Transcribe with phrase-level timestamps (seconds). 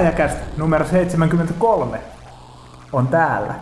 [0.00, 1.98] Pelaajakäst numero 73
[2.92, 3.54] on täällä.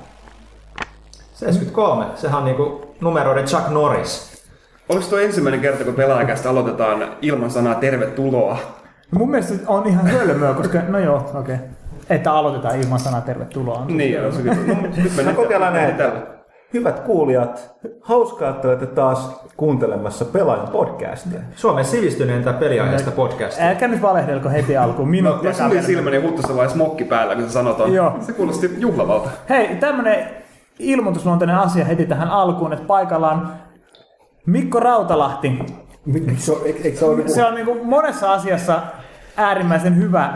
[1.35, 4.45] 73, sehän on niinku numeroiden Chuck Norris.
[4.89, 8.59] Onko tuo ensimmäinen kerta, kun pelaajakästä aloitetaan ilman sanaa tervetuloa?
[9.13, 11.55] No mun mielestä on ihan hölmöä, koska no joo, okei.
[11.55, 11.67] Okay.
[12.11, 13.85] Että aloitetaan ilman sanaa tervetuloa.
[13.89, 14.57] Niin, on se kyllä.
[14.67, 15.97] No, nyt mennään No kokeillaan näin.
[15.97, 16.38] tällä.
[16.75, 21.41] Hyvät kuulijat, hauskaa, että olette taas kuuntelemassa Pelaajan podcastia.
[21.57, 23.65] Suomen sivistyneintä peliaiheesta podcastia.
[23.69, 25.13] Älkää nyt valehdelko heti alkuun.
[25.23, 25.85] No, mä sulin kaverin.
[25.85, 27.95] silmäni ja huttussa vai smokki päällä, kun sä sanot ton.
[27.95, 28.17] Joo.
[28.21, 29.31] Se kuulosti juhlavalta.
[29.49, 30.29] Hei, tämmönen
[30.79, 33.49] ilmoitusluontoinen asia heti tähän alkuun, että paikalla on
[34.47, 35.59] Mikko Rautalahti.
[36.37, 38.81] Se eikö se ole niinku- Se on niin monessa asiassa
[39.37, 40.35] äärimmäisen hyvä,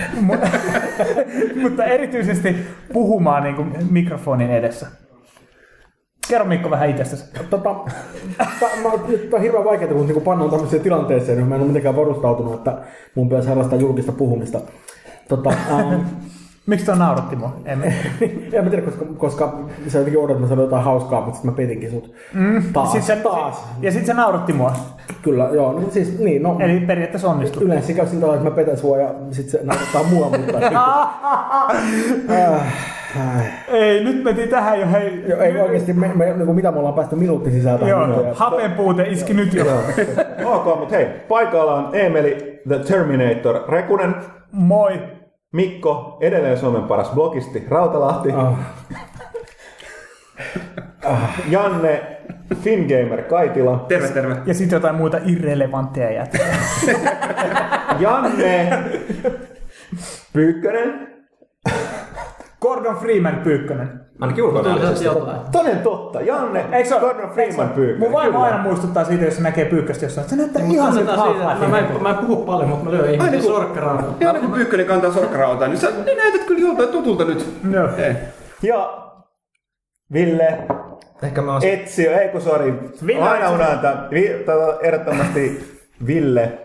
[1.62, 2.56] mutta erityisesti
[2.92, 4.86] puhumaan niin kuin mikrofonin edessä.
[6.28, 7.24] Kerro Mikko vähän itsestäsi.
[7.50, 7.74] Tota,
[8.60, 11.68] ta, mä, nyt on hirveän vaikeaa, kun niinku pannaan tämmöiseen tilanteeseen, niin mä en ole
[11.68, 12.78] mitenkään varustautunut, että
[13.14, 14.60] mun pitäisi harrastaa julkista puhumista.
[15.28, 16.00] Tota, ähm,
[16.66, 17.56] Miksi tuo nauratti mua?
[17.64, 17.78] En,
[18.64, 21.56] mä tiedä, koska, koska sä jotenkin odotat, että mä sanon jotain hauskaa, mutta sitten mä
[21.56, 22.14] petinkin sut.
[22.34, 23.64] Mm, taas, sit se, taas.
[23.80, 24.72] Ja sitten se nauratti mua.
[25.22, 25.72] Kyllä, joo.
[25.72, 27.62] No, siis, niin, no, Eli periaatteessa onnistui.
[27.62, 30.58] yleensä se käy sillä tavalla, että mä petän sua ja sitten se naurattaa mua, mutta...
[32.30, 32.60] äh,
[33.16, 35.24] äh, Ei, nyt mentiin tähän jo, hei.
[35.28, 38.32] joo, ei oikeesti, me, me, niin mitä me ollaan päästy minuutti sisään tähän Joo, minuutin.
[38.34, 39.64] hapen puute iski nyt jo.
[40.54, 44.14] Ok, mutta hei, paikalla on Emeli The Terminator Rekunen,
[44.52, 45.00] Moi.
[45.52, 48.28] Mikko, edelleen Suomen paras blogisti Rautalahti,
[51.04, 51.38] Ah.
[51.50, 52.02] Janne,
[52.62, 54.36] Fingamer Kaitila, Terve, terve.
[54.46, 56.46] Ja sitten jotain muita irrelevantteja jätkiä.
[57.98, 58.82] Janne,
[60.32, 61.08] Pyykkönen,
[62.62, 64.00] Gordon Freeman Pyykkönen.
[64.20, 65.04] Ainakin ulkonäöllisesti.
[65.52, 67.00] toden totta, Janne, Eikö se ole?
[67.00, 67.98] Gordon Freeman Pyykkönen.
[68.00, 70.28] Mun vaimo aina muistuttaa siitä, jos se näkee pyykköstä jossain.
[70.28, 73.14] Se näyttää ihan siltä half Mä, mä, en, mä en puhu paljon, mutta mä lyön
[73.14, 74.14] ihmisiä sorkkarautaa.
[74.26, 77.46] Aina kun Pyykkönen kantaa sorkkarautaa, niin sä niin näytät kyllä joltain tutulta nyt.
[77.72, 77.88] Joo.
[77.96, 78.14] Hei.
[78.62, 78.98] Ja
[80.12, 80.58] Ville,
[81.22, 81.64] Ehkä mä oon...
[81.64, 82.74] Etsio, ei kun sori,
[83.20, 85.72] aina unohdan, Vi- tota, ehdottomasti
[86.06, 86.58] Ville.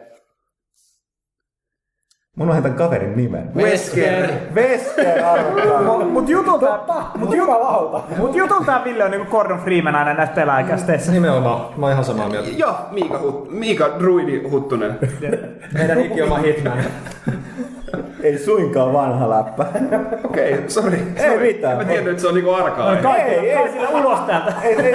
[2.37, 3.49] Mun unohdan tämän kaverin nimen.
[3.55, 4.29] Wesker.
[5.25, 6.07] Arvotaan.
[6.07, 6.79] Mut jutulta,
[7.15, 7.49] mut, jut,
[8.17, 11.11] mut jutulta Ville on niinku Gordon Freeman aina näissä pelaajakästeissä.
[11.11, 12.49] Nimenomaan, mä oon ihan samaa mieltä.
[12.57, 14.99] Ja Miika, Hut, Miika Druidi Huttunen.
[15.73, 16.77] Meidän ikioma hitman.
[18.23, 19.65] Ei suinkaan vanha läppä.
[20.23, 21.07] Okei, okay, sori.
[21.15, 21.73] Ei mitään.
[21.73, 22.95] En mä tiennyt, että se on niinku arkaa.
[22.95, 24.53] Kaikilla, Ei, ei, kaikilla ulos täältä.
[24.63, 24.93] ei, ei,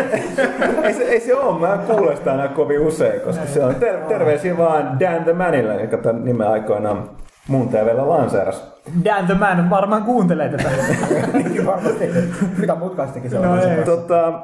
[0.83, 3.75] ei, se, ei se ole, mä en kuule sitä enää kovin usein, koska se on
[3.75, 7.11] ter- terveisiä vaan Dan the Manille, joka tämän nimen aikoinaan
[7.49, 8.73] mun TVllä lanseeras.
[9.05, 10.71] Dan the Man varmaan kuuntelee tätä.
[11.67, 12.11] Varmasti.
[12.59, 13.45] Mitä mutkaistakin se on.
[13.45, 13.85] No ei.
[13.85, 14.43] Tota,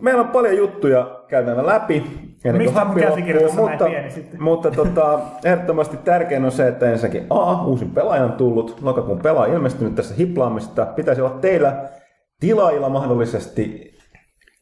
[0.00, 2.00] meillä on paljon juttuja käytävä läpi.
[2.42, 4.42] kuin Mistä mun käsikirjoitus on näin mutta, pieni sitten?
[4.42, 9.54] mutta tota, ehdottomasti tärkein on se, että ensinnäkin A, uusin pelaaja on tullut, lokakuun pelaaja
[9.54, 10.86] ilmestynyt tässä hiplaamista.
[10.86, 11.76] Pitäisi olla teillä
[12.40, 13.92] tilaajilla mahdollisesti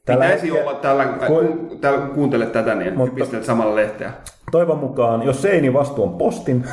[0.07, 1.35] tällä Pitäisi hetkellä- olla tällä, Ku-
[1.69, 4.11] ku, tällä kuuntelet tätä, niin Mutta- pistelet samalla lehteä.
[4.51, 6.65] Toivon mukaan, jos ei, niin vastuu on postin.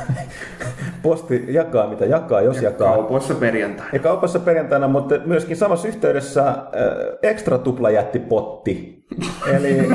[1.02, 2.92] Posti jakaa mitä jakaa, jos jakaa.
[2.92, 3.86] Kaupoissa perjantai.
[3.92, 6.56] Ja kaupassa perjantaina, mutta myöskin samassa yhteydessä äh,
[7.22, 9.04] ekstra tuplajättipotti.
[9.56, 9.88] Eli,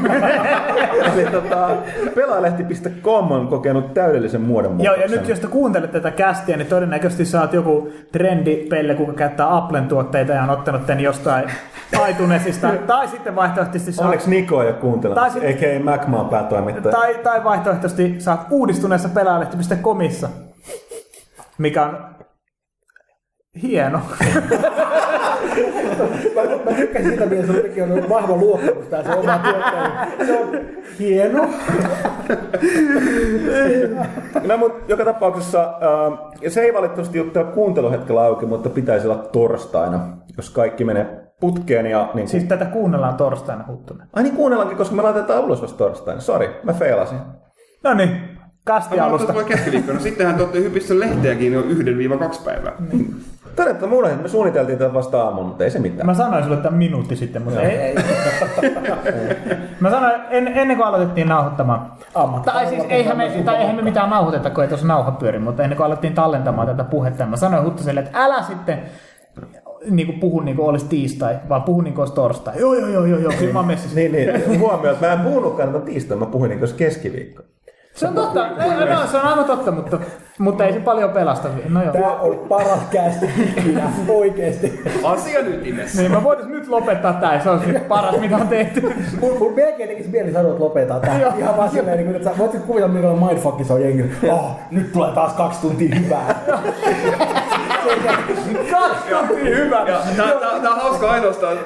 [1.14, 1.70] eli tota,
[2.16, 7.26] pelaalehti.com on kokenut täydellisen muodon Joo, ja nyt jos te kuuntelet tätä kästiä, niin todennäköisesti
[7.26, 11.46] saat joku trendipelle, kuka käyttää Applen tuotteita ja on ottanut tän jostain
[12.10, 12.70] iTunesista.
[12.88, 16.92] tai sitten vaihtoehtoisesti saat, Onneksi Niko kuuntelemassa, Tai sit- eikä Macmaan päätoimittaja.
[16.96, 20.30] tai, tai vaihtoehtoisesti saat uudistuneessa pelaalehti.comissa,
[21.58, 21.98] mikä on
[23.62, 24.00] hieno.
[26.36, 30.08] Mä, mä tykkäsin sitä, miten se on vahva luottamus tää se oma tuottaja.
[30.26, 30.60] Se on
[31.00, 31.50] hieno.
[34.48, 39.18] No, mutta joka tapauksessa äh, se ei valitettavasti ole tällä kuunteluhetkellä auki, mutta pitäisi olla
[39.18, 40.00] torstaina,
[40.38, 44.08] jos kaikki menee putkeen ja niin Siis tätä kuunnellaan torstaina Huttunen.
[44.14, 46.22] Ai niin kuunnellaankin, koska me laitetaan ulos vasta torstaina.
[46.22, 47.18] Sori, mä feilasin.
[47.84, 48.33] No niin,
[48.64, 49.34] kasti Mä alusta.
[49.34, 50.00] voi keskiviikkona.
[50.00, 51.66] Sittenhän te olette hypissä lehteäkin jo 1-2
[52.46, 52.72] päivää.
[53.56, 56.06] Todetta mulle, että me suunniteltiin tätä vasta aamulla, mutta ei se mitään.
[56.06, 57.96] Mä sanoin sulle tämän minuutti sitten, mutta ei, ei.
[59.80, 61.92] Mä sanoin en, ennen kuin aloitettiin nauhoittamaan.
[62.46, 65.64] Tai siis eihän me, tai eihän me mitään nauhoiteta, kun ei tuossa nauha pyöri, mutta
[65.64, 68.80] ennen kuin alettiin tallentamaan tätä puhetta, mä sanoin Huttuselle, että älä sitten
[69.90, 72.60] niin kuin puhu niin kuin olisi tiistai, vaan puhu niin kuin olisi torstai.
[72.60, 73.96] Joo, joo, joo, joo, joo, kyllä mä oon messissä.
[73.96, 74.60] Niin, niin.
[74.60, 77.44] Huomioon, että mä en puhunutkaan tätä tiistaina, mä puhuin niin kuin keskiviikko.
[77.94, 80.00] Se on totta, ei, no, se on aivan totta, mutta,
[80.40, 81.50] mutta ei se paljon pelasta.
[81.70, 81.94] No joo.
[81.94, 84.82] Tää oli paras kästi ikinä, oikeesti.
[85.04, 86.02] Asian ytimessä.
[86.02, 88.94] Niin, mä voitais nyt lopettaa tää, se on se paras, mitä on tehty.
[89.22, 91.20] Mun, mun melkein tekisi mieli sanoa, että lopetaan tää.
[91.20, 91.34] Joo.
[91.38, 94.04] Ihan vaan silleen, niin että sä voit kuvitella, minkälainen mindfuck se on jengi.
[94.30, 96.36] Oh, nyt tulee taas kaksi tuntia hyvää.
[98.72, 99.80] Kaksi tuntia hyvä.
[99.80, 101.58] Ja tää, tää, tää on hauska ainoastaan,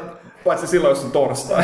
[0.45, 1.63] paitsi silloin, jos on torstai.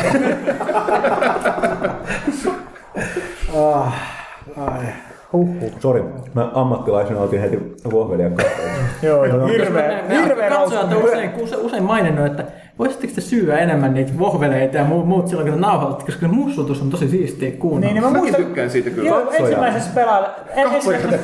[3.56, 4.13] ah,
[4.56, 4.84] ai.
[5.32, 5.70] Huhhuh.
[5.80, 6.04] Sori,
[6.34, 7.58] mä ammattilaisena otin heti
[7.92, 8.70] vohvelia kahteen.
[9.02, 9.46] Joo, joo.
[9.46, 12.44] Hirveä, hirveä katsojat on usein, usein, usein maininnut, että
[12.78, 16.32] voisitteko te syyä enemmän niitä vohveleita ja muut, muut silloin, kun te nauhoitatte, koska se
[16.32, 17.94] mussutus on tosi siistiä kuunnella.
[17.94, 19.08] Niin, niin mä muistan, tykkään siitä kyllä.
[19.08, 19.40] Joo, Katsoja.
[19.40, 20.34] ensimmäisessä pelailla.
[20.54, 21.18] En, ensimmäisessä,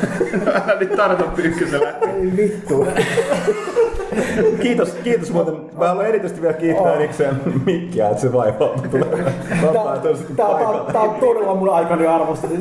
[0.67, 1.89] Älä nyt tartu pyykkösellä.
[1.89, 2.87] Ei vittu.
[4.63, 5.55] Kiitos, kiitos muuten.
[5.79, 7.37] Mä haluan erityisesti vielä kiittää erikseen
[7.67, 8.69] Mikkiä, että se vaivaa.
[10.93, 12.49] Tää on todella mun aikani arvosta.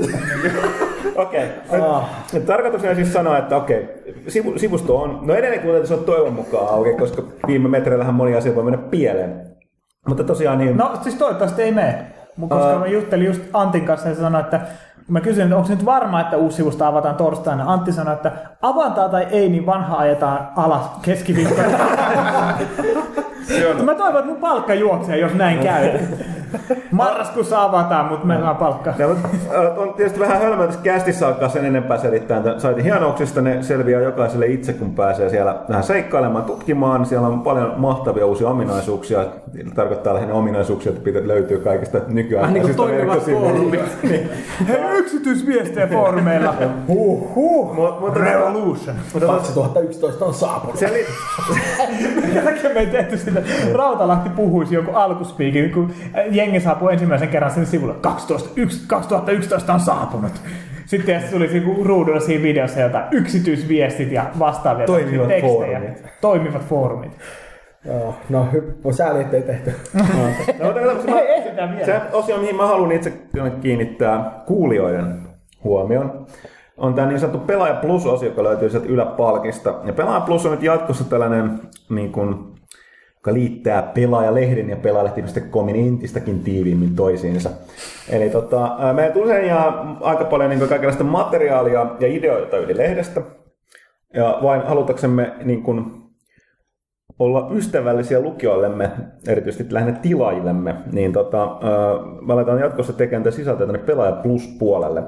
[1.15, 1.45] Okei.
[1.69, 2.41] Okay.
[2.45, 3.87] Tarkoituksena siis sanoa, että okei,
[4.27, 8.35] sivu, sivusto on, no edelleen kuten se on toivon mukaan auki, koska viime metreillähän moni
[8.35, 9.41] asia voi mennä pieleen.
[10.07, 12.05] Mutta tosiaan niin, no siis toivottavasti ei mene.
[12.39, 12.79] Koska Ää.
[12.79, 14.67] mä juttelin just Antin kanssa ja se sanoi, että kun
[15.09, 17.73] mä kysyin, että onko nyt varma, että uusi sivusto avataan torstaina.
[17.73, 21.77] Antti sanoi, että avataan tai ei, niin vanha ajetaan alas keskiviikkona.
[23.57, 25.89] Se on mä toivon, että mun palkka juoksee, jos näin käy.
[26.91, 28.93] Marraskuussa avataan, mutta meillä on palkka.
[28.97, 29.27] Ja, mutta,
[29.77, 33.41] on tietysti vähän hölmöä tässä kästissä alkaa sen enempää selittää tämän saitin hienouksista.
[33.41, 37.05] Ne selviää jokaiselle itse, kun pääsee siellä vähän seikkailemaan, tutkimaan.
[37.05, 39.25] Siellä on paljon mahtavia uusia ominaisuuksia.
[39.75, 43.81] Tarkoittaa lähinnä ominaisuuksia, että pitää löytyy kaikista Vähän niin kuin nykyaikaisista toimivat foorumit.
[44.67, 46.53] Hei, yksityisviestejä foorumeilla.
[46.87, 47.75] Huh, huh.
[47.75, 48.95] Mut- Revolution.
[49.27, 50.77] 2011 on saapunut.
[50.77, 51.05] Seli-
[52.21, 53.38] Minkä takia me ei tehty sitä?
[53.73, 55.91] Rautalahti puhuisi joku alkuspiikin, kun
[56.31, 57.93] jengi saapuu ensimmäisen kerran sen sivulle.
[58.01, 60.31] 12, yks- 2011 on saapunut.
[60.85, 65.51] Sitten tuli niinku ruudulla siinä videossa jotain yksityisviestit ja vastaavia Toimivat tekstejä.
[65.79, 66.03] foorumit.
[66.21, 67.11] Toimivat foorumit.
[67.85, 69.73] Joo, no hyppy, sääli ettei tehty.
[70.59, 71.85] No, kato, se- Ei, esitään vielä.
[71.85, 73.13] Se osio, mihin mä haluan itse
[73.61, 75.15] kiinnittää kuulijoiden
[75.63, 76.25] huomion,
[76.77, 79.73] on tämä niin sanottu Pelaaja Plus-osio, joka löytyy sieltä yläpalkista.
[79.85, 81.59] Ja Pelaaja Plus on nyt jatkossa tällainen,
[81.89, 82.35] niin kuin,
[83.19, 87.49] joka liittää Pelaajalehden ja Pelaajalehti.comin entistäkin tiiviimmin toisiinsa.
[88.09, 93.21] Eli tota, meillä tulee ja aika paljon niin kaikenlaista materiaalia ja ideoita yli lehdestä.
[94.13, 95.85] Ja vain halutaksemme niin kuin,
[97.19, 98.91] olla ystävällisiä lukijoillemme,
[99.27, 101.59] erityisesti lähinnä tilaajillemme, niin tota,
[102.21, 105.03] me aletaan jatkossa tekemään sisältöä tänne Pelaaja Plus-puolelle.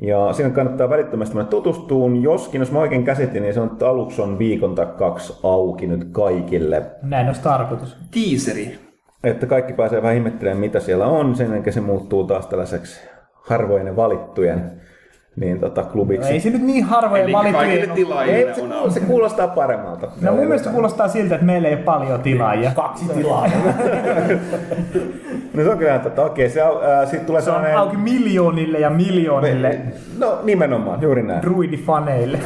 [0.00, 2.22] Ja siinä kannattaa välittömästi mennä tutustuun.
[2.22, 5.86] Joskin, jos mä oikein käsitin, niin se on, että aluksi on viikon tai kaksi auki
[5.86, 6.82] nyt kaikille.
[7.02, 7.96] Näin olisi tarkoitus.
[8.10, 8.78] Teaseri.
[9.24, 11.34] Että kaikki pääsee vähän ihmettelemään, mitä siellä on.
[11.34, 13.00] Sen jälkeen se muuttuu taas tällaiseksi
[13.32, 14.80] harvojen ja valittujen
[15.40, 16.28] niin, tota, klubiksi.
[16.28, 17.94] No, ei se nyt niin harvoja Eli valittuja.
[17.94, 20.08] tilaajille Ei, se, on kuulostaa, se kuulostaa paremmalta.
[20.20, 22.70] No mun mielestä kuulostaa siltä, että meillä ei ole paljon tilaajia.
[22.74, 23.46] Kaksi tilaa.
[25.54, 27.78] No se on kyllä, että okei, se, ää, sit tulee Se on sellainen...
[27.78, 29.78] auki miljoonille ja miljoonille
[30.18, 31.42] No nimenomaan, juuri näin.
[31.42, 32.38] druidifaneille.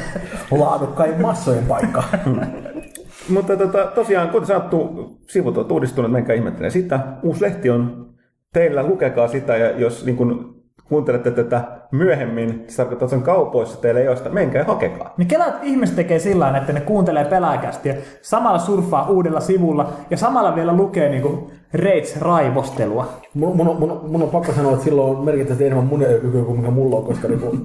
[0.50, 2.04] Laadukkain massojen paikka.
[3.34, 7.00] Mutta tota, tosiaan, kuten sanottu, sivut on uudistunut, menkää ihmettelemään sitä.
[7.22, 8.06] Uusi lehti on
[8.52, 10.55] teillä, lukekaa sitä, ja jos niin kun,
[10.88, 14.66] kuuntelette tätä myöhemmin, se tarkoittaa, että se on kaupoissa, teillä ei ole sitä, menkää ja
[14.66, 15.14] hakekaa.
[15.16, 20.16] Niin kelaat ihmiset tekee sillä tavalla, että ne kuuntelee pelaajakästiä, samalla surffaa uudella sivulla ja
[20.16, 23.04] samalla vielä lukee niinku Rage-raivostelua.
[23.34, 26.04] Mun, mun, on- mun, on- mun on pakko sanoa, että silloin on merkittävästi enemmän mun
[26.20, 27.56] kykyä kuin mikä mulla on, koska niinku,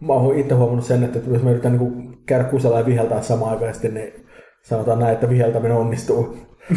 [0.00, 1.92] mä oon itse huomannut sen, että jos mä yritän niinku
[2.26, 4.12] käydä kusella ja viheltää samaan aikaan, niin
[4.62, 6.36] sanotaan näin, että viheltäminen onnistuu.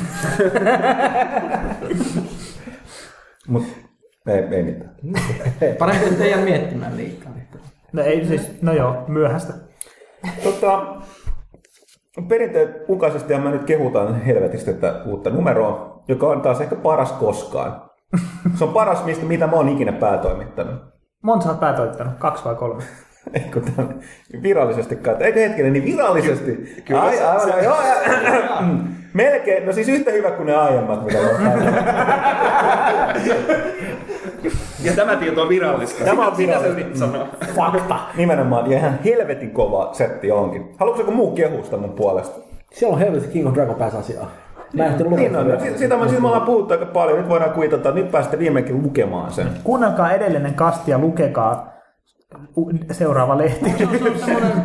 [3.47, 3.69] Mutta
[4.27, 4.95] ei, ei mitään.
[5.79, 7.31] Parempi, että ei jää miettimään liikaa.
[7.93, 9.53] No ei siis, no joo, myöhäistä.
[10.43, 10.85] Tota,
[12.27, 17.81] perinteen mukaisesti mä nyt kehutaan helvetistä tätä uutta numeroa, joka on taas ehkä paras koskaan.
[18.55, 20.75] Se on paras, mistä, mitä mä oon ikinä päätoimittanut.
[21.23, 22.13] Monta sä oot päätoittanut?
[22.19, 22.83] Kaksi vai kolme?
[23.33, 23.99] Eikö tämän
[24.43, 25.15] virallisesti kai?
[25.19, 26.75] Eikö hetkinen, niin virallisesti?
[26.85, 28.63] kyllä ai, se- ai, se- ai, joo, ja-
[29.13, 31.59] Melkein, no siis yhtä hyvä kuin ne aiemmat, mitä me ollaan
[34.87, 36.05] Ja tämä tieto on virallista.
[36.05, 36.99] Tämä on virallista.
[36.99, 37.27] sanoo.
[37.55, 37.95] Fakta.
[38.17, 40.75] Nimenomaan, ja ihan helvetin kova setti onkin.
[40.77, 42.39] Haluatko joku muu kehusta mun puolesta?
[42.73, 44.31] Siellä on helvetin King of Dragon Pass asiaa.
[44.73, 47.17] Mä en ehtinyt Niin lukea on, siitä, siitä, me- siitä me ollaan puhuttu aika paljon.
[47.19, 49.47] Nyt voidaan kuitata, nyt päästä viimeinkin lukemaan sen.
[49.63, 51.73] Kuunnelkaa edellinen kasti ja lukekaa
[52.91, 53.73] seuraava lehti.
[53.77, 54.63] Se on, se on semmoinen,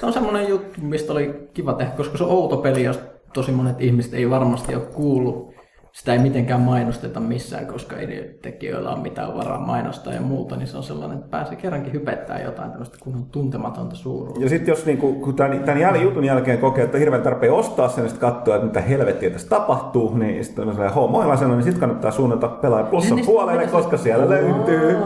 [0.00, 3.00] se on semmoinen juttu, mistä oli kiva tehdä, koska se on outo peli, jos
[3.32, 5.53] tosi monet ihmiset ei varmasti ole kuullut.
[5.94, 10.66] Sitä ei mitenkään mainosteta missään, koska ei tekijöillä ole mitään varaa mainostaa ja muuta, niin
[10.66, 14.42] se on sellainen, että pääsee kerrankin hypettää jotain tämmöistä kunnon tuntematonta suuruutta.
[14.42, 17.88] Ja sitten jos niinku, kun tämän, tämän jäl, jutun jälkeen kokee, että hirveän tarpeen ostaa
[17.88, 21.64] sen sitten katsoa, että mitä helvettiä tässä tapahtuu, niin sitten on sellainen homoilla sanoo, niin
[21.64, 24.96] sitten kannattaa suunnata pelaaja plussan Niin, puolelle, niin, koska siellä löytyy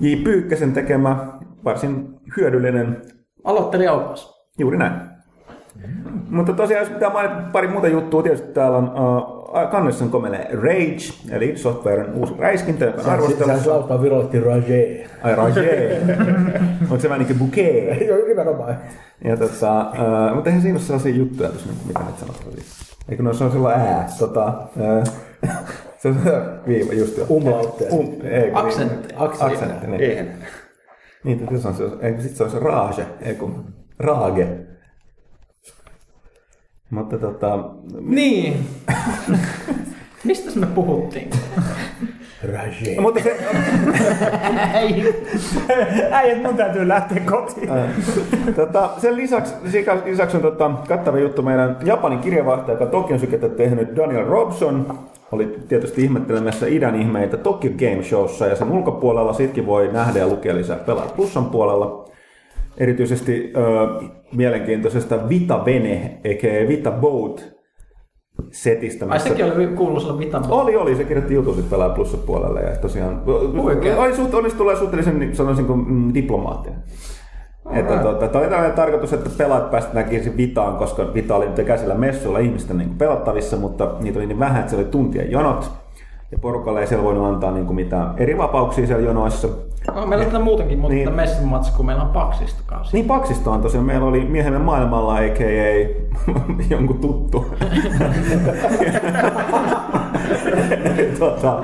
[0.00, 0.16] J.
[0.24, 1.26] Pyykkäsen tekemä
[1.64, 3.02] varsin hyödyllinen,
[3.44, 4.34] Aloittelija opas.
[4.58, 5.13] juuri näin.
[6.30, 10.48] Mutta tosiaan, jos pitää mainita pari muuta juttua, tietysti täällä on uh, kannessa on komele
[10.52, 10.96] Rage,
[11.30, 13.70] eli Softwaren uusi räiskintä, joka on Sehän arvostelussa.
[13.70, 15.06] lauttaa virallisesti Rage.
[15.22, 16.00] Ai Rage.
[16.82, 18.00] Onko se vähän niin kuin bouquet?
[18.08, 18.76] Joo, nimenomaan.
[19.24, 22.46] Ja tota, uh, mutta eihän siinä ole sellaisia juttuja tuossa, niin mitä nyt sanotaan.
[23.08, 25.04] Eikö noissa on silloin ää, tota, uh,
[25.98, 26.30] se on se
[26.66, 27.26] viiva just jo.
[27.30, 27.92] Umlautteja.
[27.92, 29.08] Um, ei, Aksentti.
[29.08, 30.00] Niin, aksentti, niin.
[30.00, 30.26] Eihän.
[31.24, 33.64] Niin, että se on se, eikö sit se on se rage, ei kun
[33.98, 34.46] raage.
[36.90, 37.58] Mutta tota,
[38.00, 38.56] Niin.
[40.24, 41.30] Mistä me puhuttiin?
[42.52, 42.96] Rage.
[42.96, 43.36] no, mutta se,
[46.12, 47.68] Äijät, mun täytyy lähteä kotiin.
[48.56, 49.54] tota, sen lisäksi,
[50.04, 54.98] lisäksi on tota, kattava juttu meidän Japanin kirjavaihtaja, joka Tokion sykettä tehnyt Daniel Robson,
[55.32, 60.26] oli tietysti ihmettelemässä idän ihmeitä Tokyo Game Showssa ja sen ulkopuolella sitkin voi nähdä ja
[60.28, 62.08] lukea lisää pelaa Plusan puolella.
[62.78, 63.60] Erityisesti ö,
[64.36, 67.54] mielenkiintoisesta Vita Vene, eikä Vita Boat
[68.50, 69.06] setistä.
[69.08, 70.96] Ai sekin oli kuuluisella Vitan Oli, oli.
[70.96, 73.22] Se kirjoitti jutun sitten pelaa plussa puolelle ja tosiaan
[73.58, 73.98] Oikein?
[73.98, 76.82] oli suht, onnistui tulee suhteellisen, niin sanoisin kuin mm, diplomaattinen.
[77.70, 81.66] Että tota, tämä oli tällainen tarkoitus, että pelaajat pääsivät näkemään Vitaan, koska Vita oli nyt
[81.66, 85.70] käsillä messuilla ihmisten niin pelattavissa, mutta niitä oli niin vähän, että se oli tuntien jonot.
[86.32, 89.48] Ja porukalle ei siellä voinut antaa niin kuin mitään eri vapauksia siellä jonoissa.
[89.94, 91.12] Oh, meillä on tätä muutenkin, mutta Niin.
[91.14, 92.96] messumatsi, kun meillä on Paksista kanssa.
[92.96, 95.88] Niin Paksista on tosiaan, meillä oli miehemme maailmalla, a.k.a.
[96.74, 97.46] jonkun tuttu.
[101.18, 101.62] tota,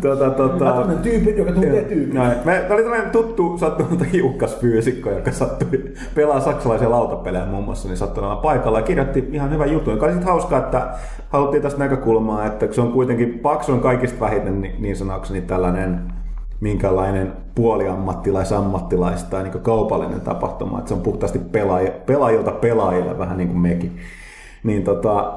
[0.00, 2.14] tota, tota, Mä tunnen tyypin, joka tuntee tyypin.
[2.14, 2.38] Näin.
[2.44, 5.84] Me, tämä oli tällainen tuttu sattumalta hiukkas fyysikko, joka sattui
[6.14, 10.06] pelaa saksalaisia lautapelejä muun muassa, niin sattui olemaan paikalla ja kirjoitti ihan hyvän jutun, joka
[10.06, 10.88] oli sitten hauskaa, että
[11.28, 16.00] haluttiin tästä näkökulmaa, että se on kuitenkin Paksu on kaikista vähiten niin, niin sanakseni tällainen
[16.64, 23.48] minkälainen puoliammattilais-ammattilais tai niin kaupallinen tapahtuma, että se on puhtaasti pelaaja, pelaajilta pelaajille vähän niin
[23.48, 23.96] kuin mekin.
[24.62, 25.34] Niin tota,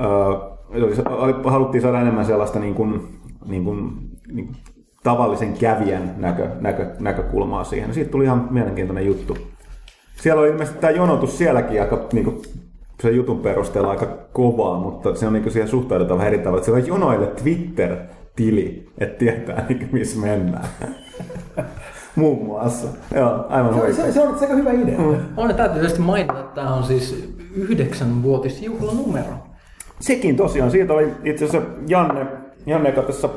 [1.43, 3.91] haluttiin saada enemmän sellaista niin kuin, niin kuin,
[4.33, 4.57] niin kuin
[5.03, 7.93] tavallisen kävijän näkö, näkö, näkökulmaa siihen.
[7.93, 9.37] Siitä tuli ihan mielenkiintoinen juttu.
[10.15, 12.41] Siellä oli ilmeisesti tämä jonotus sielläkin aika niin kuin,
[13.01, 16.63] sen jutun perusteella aika kovaa, mutta se on niin kuin siihen suhtaudutaan vähän eri tavalla.
[16.63, 17.27] Siellä on jonoille
[18.37, 20.67] Twitter-tili, että tietää niin missä mennään.
[22.15, 22.87] Muun muassa.
[23.15, 23.95] Joo, aivan Se, oikein.
[23.95, 24.97] se, se on aika hyvä idea.
[24.97, 25.15] Mm.
[25.37, 29.33] On täytyy tietysti mainita, että tämä on siis yhdeksänvuotisjuhlanumero.
[29.99, 32.25] Sekin tosiaan, siitä oli itse asiassa Janne,
[32.65, 33.29] Janne joka tässä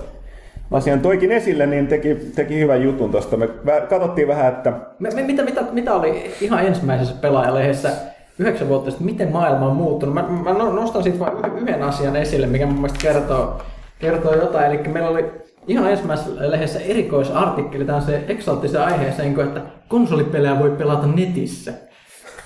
[0.70, 3.36] asian toikin esille, niin teki, teki hyvän jutun tuosta.
[3.36, 3.48] Me
[3.88, 7.90] katsottiin vähän, että Me, me, mitä, mitä, mitä oli ihan ensimmäisessä pelaajalehdessä
[8.38, 10.14] yhdeksän vuotta sitten, miten maailma on muuttunut?
[10.14, 13.62] Mä, mä no- nostan siitä vain yhden asian esille, mikä mun mielestä kertoo,
[14.00, 14.72] kertoo jotain.
[14.72, 15.30] Eli meillä oli
[15.66, 21.72] ihan ensimmäisessä lehdessä erikoisartikkeli tähän se eksoottisen aiheeseen, että konsolipelejä voi pelata netissä.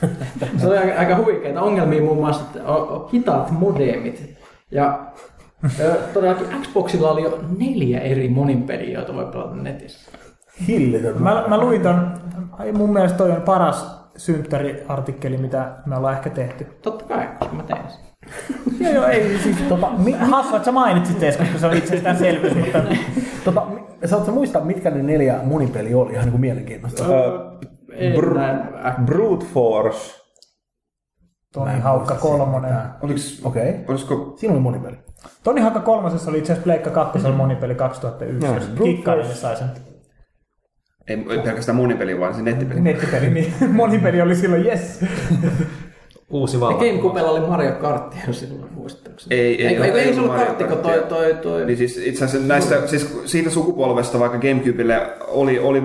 [0.61, 4.35] Se oli aika, aika huikeita ongelmia muun muassa, että on, on hitaat modemit.
[4.71, 5.13] Ja
[6.15, 10.11] todellakin Xboxilla oli jo neljä eri moninpeliä, joita voi pelata netissä.
[10.69, 11.23] Hillitön.
[11.23, 12.13] Mä, mä luin ton,
[12.53, 16.65] ai, mun mielestä toi on paras synttäriartikkeli, mitä me ollaan ehkä tehty.
[16.83, 18.14] Totta kai, koska mä teen sen.
[18.81, 19.57] Joo, joo, ei siis...
[19.69, 22.83] Tota, mi, Hassu, että sä mainitsit edes, koska se on itsestäänselvyys, mutta
[23.45, 26.13] tota, mi, saatko muistaa, mitkä ne neljä monipeli oli?
[26.13, 27.05] Ihan niin kuin mielenkiintoista.
[27.93, 30.25] En Br- Brute Force,
[31.53, 32.75] Toni Haukka kolmonen.
[33.03, 33.71] Oliks, Okei.
[33.71, 33.85] Okay.
[33.89, 34.97] olisiko Siinä oli monipeli.
[35.43, 38.47] Toni Haukka kolmosessa oli itse asiassa Pleikka kakkosella monipeli 2001.
[38.47, 39.41] Joo, jos Brute Kikkailille Force.
[39.41, 39.69] sai sen
[41.09, 42.81] ei ei pelkästään monipeli, vaan se nettipeli.
[42.81, 45.01] nettipeli, niin monipeli oli silloin yes.
[46.31, 46.79] uusi Ja valta.
[46.79, 49.37] Gamecubella oli Mario Kart silloin muistaakseni.
[49.41, 51.67] Ei, ei, ei, ei, ei, ei se ollut Mario karttiko toi, toi, toi.
[51.67, 55.83] Niin siis itse asiassa näistä, siis siitä sukupolvesta vaikka Gamecubelle oli, oli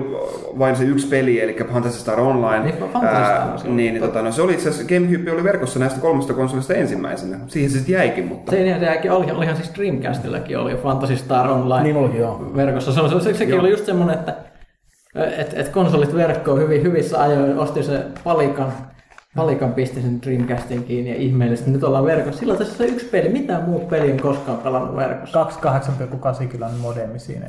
[0.58, 2.64] vain se yksi peli, eli Fantasy Star Online.
[2.64, 3.76] Niin, Phantasy Star se oli.
[3.76, 7.38] niin, niin tota, no, se oli itse asiassa, Gamecube oli verkossa näistä kolmesta konsolista ensimmäisenä.
[7.46, 8.52] Siihen se sitten jäikin, mutta...
[8.52, 12.50] Se jälkeen oli, olihan siis Dreamcastillakin oli Fantasy Star Online Niin olikin, joo.
[12.56, 12.92] verkossa.
[12.92, 13.60] Se, se, se, sekin Joo.
[13.60, 14.34] oli just semmoinen, että
[15.38, 18.72] et, et konsolit verkkoon hyvin, hyvissä ajoin, osti se palikan,
[19.36, 22.38] palikan pisti sen Dreamcastin kiinni ja ihmeellisesti nyt ollaan verkossa.
[22.38, 25.46] Silloin tässä se yksi peli, mitään muut peli on koskaan pelannut verkossa.
[26.42, 27.46] 28,8 kilon modemi siinä.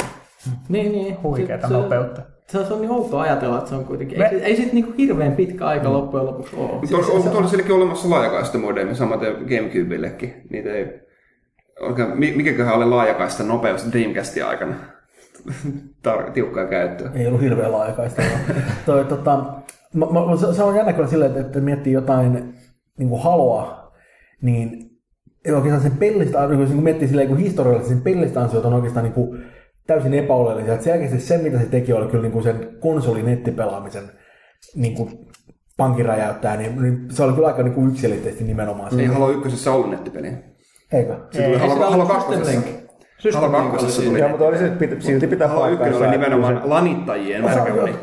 [0.69, 1.17] Niin, niin.
[1.23, 2.21] Huikeeta Se- nopeutta.
[2.47, 4.93] Se, se on niin outoa ajatella, että se on kuitenkin, Me- ei, ei siitä niinku
[4.97, 5.93] hirveän pitkä aika Mm.
[5.93, 6.71] loppujen lopuksi ole.
[6.71, 10.33] Mutta on, on, on sielläkin olemassa laajakaista modemi, samaten Gamecubellekin.
[10.49, 11.01] Niitä ei...
[11.81, 14.73] Oikein, mi- mikäköhän oli laajakaista nopeus Dreamcastin aikana?
[16.07, 17.11] Tar- tiukkaa käyttöä.
[17.15, 18.21] Ei ollut hirveän laajakaista.
[18.85, 19.43] Toi, tota,
[19.93, 22.53] mä, mä, se, se on jännä kyllä silleen, että, että miettii jotain
[22.97, 23.91] niin kuin haloa,
[24.41, 24.91] niin
[25.47, 29.13] oikeastaan sen pellistä, niin kun miettii silleen, kun historiallisesti sen pellistä ansiot on oikeastaan niin
[29.13, 29.43] kuin
[29.87, 30.73] täysin epäoleellisia.
[30.73, 34.03] Että selkeästi se, mitä se teki, oli kyllä niin kuin sen konsolin nettipelaamisen
[34.75, 35.27] niin kuin
[35.77, 39.01] pankin räjäyttää, niin, niin, se oli kyllä aika niin kuin yksilitteisesti nimenomaan se.
[39.01, 40.33] Ei Halo ykkösessä ollut nettipeliä.
[40.91, 41.15] Eikö?
[41.31, 42.80] Se tuli Ei, Halo, kakkosessa.
[43.33, 44.09] Halo kakkosessa siinä.
[44.09, 44.19] tuli.
[44.19, 47.43] Joo, mutta oli se pit- silti pitää Halo ykkönen oli nimenomaan se- lanittajien.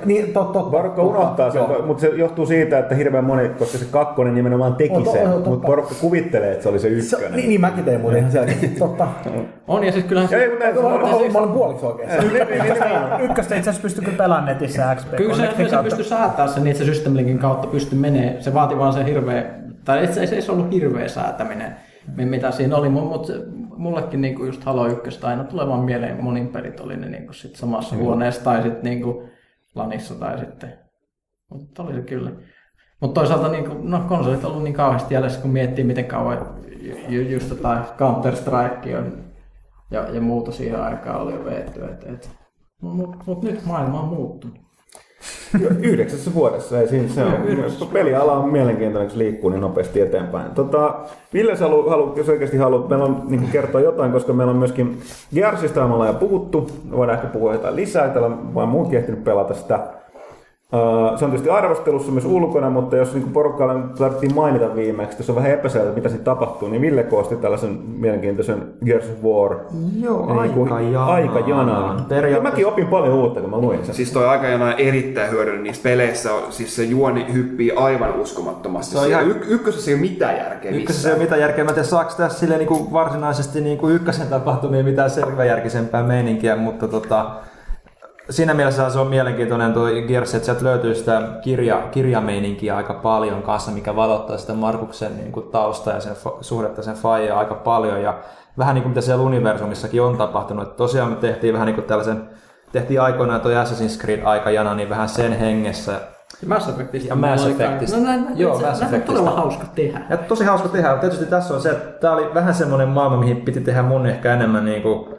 [0.04, 0.70] Niin, totta, totta.
[0.70, 4.94] Porukka unohtaa sen, mutta se johtuu siitä, että hirveän moni, koska se kakkonen nimenomaan teki
[4.94, 7.36] On to- sen, mutta porukka kuvittelee, että se oli se Se, ykkönen.
[7.36, 8.68] niin, niin mäkin tein muuten ihan selkeästi.
[8.68, 9.08] Totta.
[9.68, 12.22] On ja siis kyllähän Ei, se, mutta näin se Mä, mä olen puoliksi oikeassa.
[13.20, 15.48] Ykköstä itse asiassa pystyy kyllä pelaamaan netissä XP kyllä se,
[15.82, 18.36] pystyi säätämään sen, niin että se System Linkin kautta pystyi menee.
[18.40, 19.44] Se vaati vaan sen hirveä,
[19.84, 21.74] tai ei se, ei se ollut hirveä säätäminen,
[22.16, 23.32] mi- mitä siinä oli, mutta
[23.78, 27.56] mullekin niinku just Halo 1 aina tulee vaan mieleen, monin pelit oli ne niinku sit
[27.56, 29.28] samassa huoneessa tai sitten niinku
[29.74, 30.78] lanissa tai sitten.
[31.50, 32.30] Mutta oli se kyllä.
[33.00, 36.38] Mutta toisaalta niinku, no, konsolit on ollut niin kauheasti jäljessä, kun miettii miten kauan
[36.80, 39.24] ju, ju, just tota Counter-Strike on
[39.90, 41.84] ja, ja muuta siihen aikaan oli jo veetty.
[41.84, 42.30] Et, et.
[42.82, 44.67] Mutta mut nyt maailma on muuttunut.
[45.82, 47.32] Yhdeksässä vuodessa, ei siinä se on.
[47.92, 50.50] Peliala on mielenkiintoinen, kun liikkuu niin nopeasti eteenpäin.
[50.50, 50.94] Tota,
[51.34, 54.56] Ville, sä halu, halu, jos oikeasti haluat, meillä on niin kertoa jotain, koska meillä on
[54.58, 55.00] myöskin
[55.34, 56.70] Gearsista me ollaan jo puhuttu.
[56.90, 59.97] Voidaan ehkä puhua jotain lisää, täällä on vain muutkin ehtinyt pelata sitä.
[61.18, 65.30] Se on tietysti arvostelussa myös ulkona, mutta jos niin porukkalle nyt tarvittiin mainita viimeksi, jos
[65.30, 69.56] on vähän epäselvä, mitä sitten tapahtuu, niin Ville koosti tällaisen mielenkiintoisen Gears of War
[70.02, 71.08] Joo, niin kuin aikajanan.
[71.08, 72.06] aikajanan.
[72.32, 73.94] Ja mäkin opin paljon uutta, kun mä luin sen.
[73.94, 76.34] Siis toi aikajana on erittäin hyödyllinen niissä peleissä.
[76.34, 78.92] on- Siis se juoni hyppii aivan uskomattomasti.
[78.92, 81.64] Se on Se ihan- y- ykkösessä ei ole mitään järkeä Ykkösessä ei ole mitään järkeä.
[81.64, 86.02] Mä en tiedä, saako tässä silleen niin kuin varsinaisesti niin kuin ykkösen tapahtumia mitään selväjärkisempää
[86.02, 87.30] meininkiä, mutta tota,
[88.30, 93.42] siinä mielessä se on mielenkiintoinen tuo Gears, että sieltä löytyy sitä kirja, kirjameininkiä aika paljon
[93.42, 98.02] kanssa, mikä valottaa sitä Markuksen niin kuin tausta ja sen suhdetta sen faijaan aika paljon.
[98.02, 98.18] Ja
[98.58, 100.62] vähän niin kuin mitä siellä universumissakin on tapahtunut.
[100.62, 102.22] Että tosiaan me tehtiin vähän niin kuin tällaisen,
[102.72, 106.00] tehtiin aikoinaan tuo Assassin's Creed aikajana, niin vähän sen hengessä
[106.46, 107.08] Mass Effectista.
[107.08, 107.96] Ja Mass Effectista.
[107.96, 109.30] No näin, Joo, Joo, Mass Mass on todella Effectista.
[109.30, 110.00] hauska tehdä.
[110.10, 110.96] Ja tosi hauska tehdä.
[110.96, 114.34] Tietysti tässä on se, että tämä oli vähän semmoinen maailma, mihin piti tehdä mun ehkä
[114.34, 115.17] enemmän niin kuin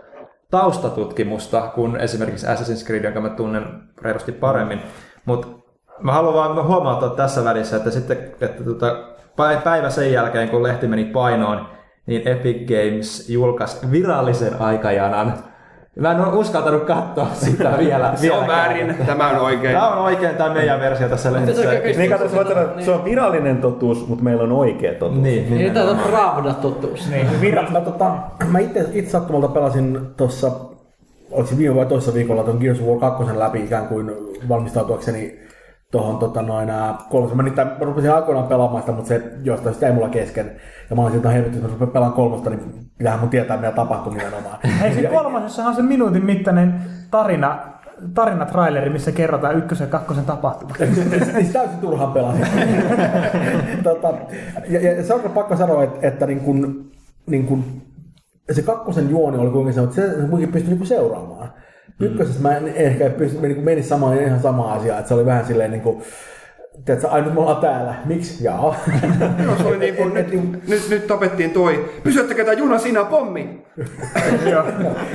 [0.51, 3.63] taustatutkimusta kuin esimerkiksi Assassin's Creed, jonka mä tunnen
[4.01, 4.81] reilusti paremmin.
[5.25, 5.47] Mutta
[5.99, 10.63] mä haluan vaan huomauttaa tässä välissä, että sitten että tota, pä- päivä sen jälkeen, kun
[10.63, 11.67] lehti meni painoon,
[12.05, 15.33] niin Epic Games julkaisi virallisen aikajanan.
[15.99, 18.11] Mä en ole uskaltanut katsoa sitä vielä.
[18.15, 18.47] Se on vieläkään.
[18.47, 19.73] väärin, tämä on oikein.
[19.73, 21.61] Tämä on oikein tämä meidän versio tässä lehdessä.
[21.61, 22.85] Se on Niin katsotaan, että Niin.
[22.85, 25.21] se on virallinen totuus, mutta meillä on oikea totuus.
[25.21, 27.09] Niin, Niin tämä on pravda totuus.
[27.09, 28.11] Niin, Mä, mä, tota,
[28.47, 30.51] mä itse, itse sattumalta pelasin tuossa,
[31.31, 34.11] oliko se viime vai toisessa viikolla tuon Gears of War 2 läpi ikään kuin
[34.49, 35.39] valmistautuakseni
[35.91, 36.69] tuohon tota, noin
[37.09, 37.37] kolmosen.
[37.37, 40.51] Mä, niitä, mä rupesin aikoinaan pelaamaan sitä, mutta se jostain sitä ei mulla kesken.
[40.89, 43.71] Ja mä olin siltä helvetti, että mä rupean pelaamaan kolmosta, niin pitäähän mun tietää, mitä
[43.71, 44.59] tapahtuu nimenomaan.
[44.81, 47.59] Hei, se kolmasessahan on se minuutin mittainen tarina,
[48.13, 50.79] tarinatraileri, missä kerrotaan ykkösen ja kakkosen tapahtumat.
[51.33, 52.45] niin täysin turhaan pelasin.
[53.83, 54.13] tota,
[54.69, 56.91] ja, ja, se on pakko sanoa, että, että niin kun,
[57.25, 57.63] niin kun,
[58.51, 61.49] se kakkosen juoni oli kuinka se, että se, se kuitenkin pystyi niinku seuraamaan.
[61.99, 65.45] Ykkösessä mä en ehkä pysty, niin meni samaan, ihan sama asia, että se oli vähän
[65.45, 66.03] silleen niin kuin,
[66.85, 68.43] tiedätkö, ai nyt me ollaan täällä, miksi?
[68.43, 68.75] Jaa.
[69.43, 70.31] Joo, se oli niin kuin, nyt,
[70.67, 71.89] nyt, nyt tapettiin toi.
[72.03, 73.49] Pysyttäkää tämä juna sinä pommi!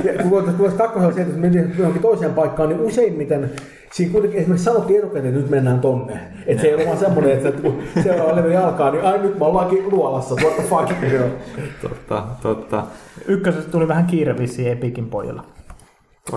[0.05, 3.51] Ja kun tuossa kakkosella sieltä, että mentiin johonkin toiseen paikkaan, niin useimmiten
[3.93, 6.21] siinä kuitenkin esimerkiksi sanottiin etukäteen, että nyt mennään tonne.
[6.47, 9.45] Että se ei ole vaan semmoinen, että kun seuraava levy alkaa, niin ai nyt me
[9.45, 10.91] ollaankin luolassa, what the fuck.
[11.83, 12.85] Totta, totta.
[13.29, 15.45] Ykkösessä tuli vähän kiire vissiin Epikin pojilla.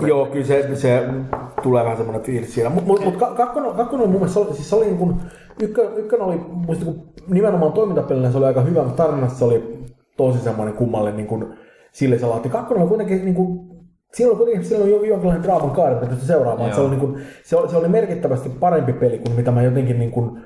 [0.06, 1.08] Joo, kyllä se, se
[1.62, 2.70] tulee vähän semmoinen fiilis siinä.
[2.70, 5.16] Mutta mut, mut ka- kakkonen, kakkonen mun mielestä, se oli, siis se oli niin kuin,
[5.62, 9.84] ykkö, ykkönen oli muista, kun nimenomaan toimintapelillä se oli aika hyvä, mutta tarinassa se oli
[10.16, 11.46] tosi semmoinen kummallinen niin kuin,
[11.92, 12.48] sille salaatti.
[12.48, 13.68] Kakkonen oli kuitenkin niin kuin,
[14.14, 16.74] Siinä oli kuitenkin siinä oli jo- jonkinlainen draaman kaari, mitä pystyi seuraamaan.
[16.74, 19.98] Se oli, niin kuin, se, oli, se oli merkittävästi parempi peli kuin mitä mä jotenkin
[19.98, 20.42] niin kuin,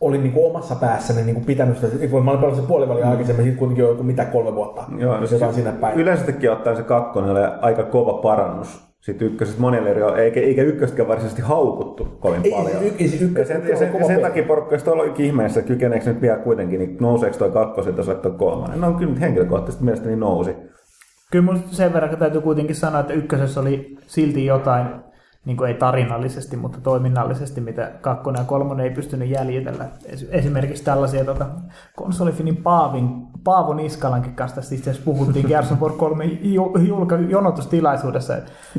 [0.00, 2.08] olin niin kuin omassa päässäni niin kuin pitänyt sitä.
[2.08, 3.10] Kun mä olin pelannut sen puoliväliä mm.
[3.10, 4.84] aikaisemmin, sitten kuitenkin jo mitä kolme vuotta.
[4.98, 6.00] Joo, siis jotain sinne päin.
[6.00, 8.85] Yleisestikin ottaen se kakkonen oli aika kova parannus.
[9.06, 12.82] Sitten ykkösestä monille eri, eikä, eikä ykköstäkään varsinaisesti haukuttu kovin Ei, paljon.
[12.82, 15.60] y- ei siis ja sen, ja sen, on ja sen takia porukka tuolla olikin ihmeessä,
[15.60, 18.80] että kykeneekö nyt vielä kuitenkin, niin nouseeko toi kakkoselta soittaa kolmannen?
[18.80, 20.50] No kyllä henkilökohtaisesti mielestäni nousi.
[21.32, 24.86] Kyllä mun sen verran täytyy kuitenkin sanoa, että ykkösessä oli silti jotain,
[25.46, 29.84] niin kuin ei tarinallisesti, mutta toiminnallisesti, mitä kakkonen ja kolmonen ei pystynyt jäljitellä.
[30.08, 31.46] Es- Esimerkiksi tällaisia tota,
[31.96, 33.08] konsolifinin Paavin,
[33.44, 38.34] Paavo Niskalankin kanssa tästä itse asiassa puhuttiin Gears of War 3 ju- julka, jonotustilaisuudessa.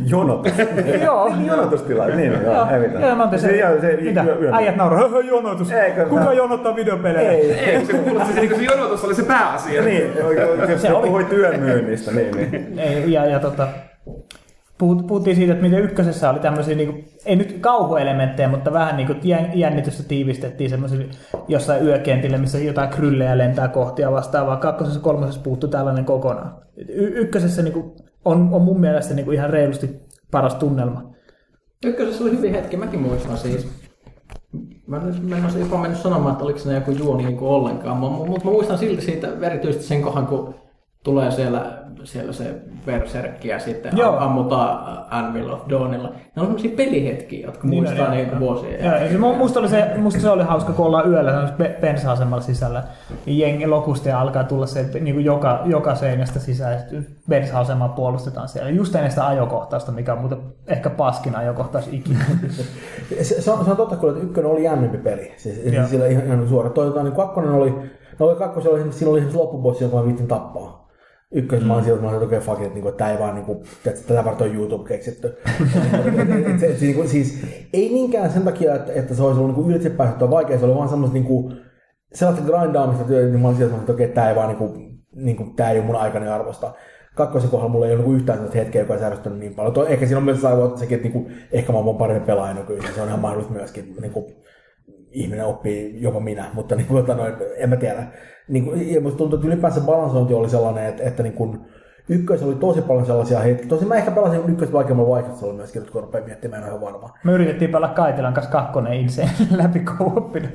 [0.05, 0.51] Jonotus.
[1.03, 1.29] Joo.
[1.35, 3.17] Niin joo, Joo, ei mitään.
[3.17, 4.25] joo, se, se, se, mitä?
[4.53, 5.71] Äijät nauraa, höhö, jonotus.
[5.71, 7.31] Eikö Kuka jonottaa videopelejä?
[7.31, 7.93] Ei, Ei, se
[8.41, 9.81] niin jonotus oli se pääasia.
[9.81, 10.03] niin,
[10.69, 12.79] jos Se puhui työnmyynnistä, niin, niin.
[12.79, 13.67] Ei, ja, ja tota,
[14.77, 19.07] puhuttiin siitä, että miten ykkösessä oli tämmöisiä, niin kuin, ei nyt kauhuelementtejä, mutta vähän niin
[19.07, 19.19] kuin
[19.53, 21.05] jännitystä tiivistettiin semmoisille
[21.47, 24.57] jossain yökentille, missä jotain kryllejä lentää kohti ja vastaavaa.
[24.57, 26.55] Kakkosessa kolmosessa puuttu tällainen kokonaan.
[26.77, 27.91] Y- ykkösessä niin kuin,
[28.25, 29.99] on, on mun mielestä niin kuin ihan reilusti
[30.31, 31.13] paras tunnelma.
[31.85, 33.67] Ykkösessä oli hyvin hetki, mäkin muistan siis.
[34.87, 37.97] Mä mä en olisi jopa mennyt sanomaan, että oliko siinä joku juoni niin kuin ollenkaan,
[37.97, 40.55] mutta mut mä muistan silti siitä erityisesti sen kohan, kun
[41.07, 41.61] tulee siellä,
[42.03, 44.17] siellä se berserkki ja sitten Joo.
[44.17, 46.07] Ammutaan Anvil of Dawnilla.
[46.07, 48.85] Ne on sellaisia pelihetkiä, jotka Niin, muistaa niin vuosia.
[48.85, 52.83] Joo, ja se, musta, oli se, musta se oli hauska, kun ollaan yöllä bensa-asemalla sisällä.
[53.25, 56.73] Ja jengi lokusti ja alkaa tulla se niin kuin joka, joka seinästä sisään.
[56.73, 58.69] Ja bensa-asemaa puolustetaan siellä.
[58.69, 62.25] Just ennen sitä ajokohtausta, mikä on muuten ehkä paskin ajokohtaus ikinä.
[63.21, 65.33] Se, se, on, se on totta kyllä, että ykkönen oli jännempi peli.
[65.37, 66.69] Siis, siis sillä ihan, ihan suora.
[66.69, 67.69] Toi, tota, niin kakkonen oli,
[68.19, 68.35] no oli,
[68.91, 70.87] siinä oli esimerkiksi loppubossi, jonka mä viittin tappaa.
[71.31, 71.67] Ykkösen mm.
[71.67, 74.49] mä olin sieltä, mä okay, fuck että tää ei vaan, niin kuin, että tätä varten
[74.49, 75.27] on YouTube keksitty.
[75.27, 79.69] Et- et- niin kuin, siis, ei niinkään sen takia, että, että se olisi ollut niin
[79.69, 81.53] ylitse päässyt vaikea, se oli vaan semmoista niin kuin,
[82.13, 84.99] sellaista grindaamista, että niin mä olin sieltä, että okei, okay, tää ei vaan, niin kuin,
[85.15, 86.73] niin kuin, tää ei ole mun aikani arvosta.
[87.15, 89.73] Kakkosen kohdalla mulla ei ole niin yhtään sellaista hetkeä, joka olisi ärsyttänyt niin paljon.
[89.73, 92.53] Toi, ehkä siinä on myös saivoa sekin, että niin kuin, ehkä mä oon parempi pelaaja
[92.53, 93.95] nykyisin, se on ihan mahdollista myöskin.
[94.01, 94.25] Niin kuin,
[95.11, 98.07] ihminen oppii, jopa minä, mutta niin kuin, noin, en mä tiedä.
[98.47, 101.59] Niin kuin, ja musta tuntuu, että ylipäänsä balansointi oli sellainen, että, että niin kuin,
[102.09, 103.67] ykkös oli tosi paljon sellaisia hetkiä.
[103.69, 107.09] Tosin mä ehkä pelasin ykköstä vaikeammalla oli myöskin, kun rupeaa miettimään, en ole ihan varma.
[107.23, 109.29] Me yritettiin pelaa Kaitilan kanssa kakkonen inseen
[109.61, 110.47] läpi kooppina.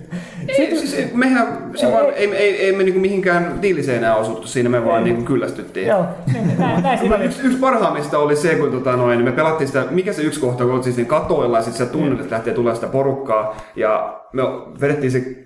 [0.48, 4.68] Ei, siis, ei- mehän se vaan, ei, ei, ei me niinku mihinkään diiliseinään osuttu siinä,
[4.68, 5.86] me vaan niinku kyllästyttiin.
[5.88, 7.24] Joo, niin, näin, näin siinä oli.
[7.24, 10.64] Yksi, yksi parhaimmista oli se, kun tota noin, me pelattiin sitä, mikä se yksi kohta,
[10.64, 13.56] kun oltiin siinä katoilla ja sitten se tunneli, että lähtee tulemaan sitä porukkaa.
[13.76, 14.42] Ja me
[14.80, 15.41] vedettiin se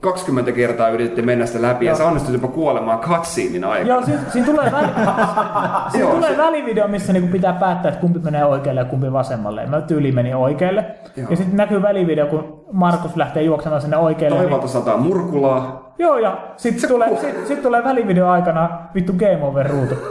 [0.00, 3.88] 20 kertaa yritettiin mennä sitä läpi ja se onnistui jopa kuolemaan cutscenein aikana.
[3.94, 4.86] Joo, siinä, siinä tulee, väli,
[5.92, 9.12] siinä Joo, tulee se- välivideo, missä niinku pitää päättää, että kumpi menee oikealle ja kumpi
[9.12, 9.66] vasemmalle.
[9.66, 10.84] Mä tyyli meni oikealle.
[11.16, 11.26] Joo.
[11.30, 14.36] Ja sitten näkyy välivideo, kun Markus lähtee juoksemaan sinne oikealle.
[14.36, 15.92] Niin, Taivaalta sataa murkulaa.
[15.98, 19.94] joo, ja sitten tulee, sit, sit tulee välivideo aikana vittu Game Over ruutu.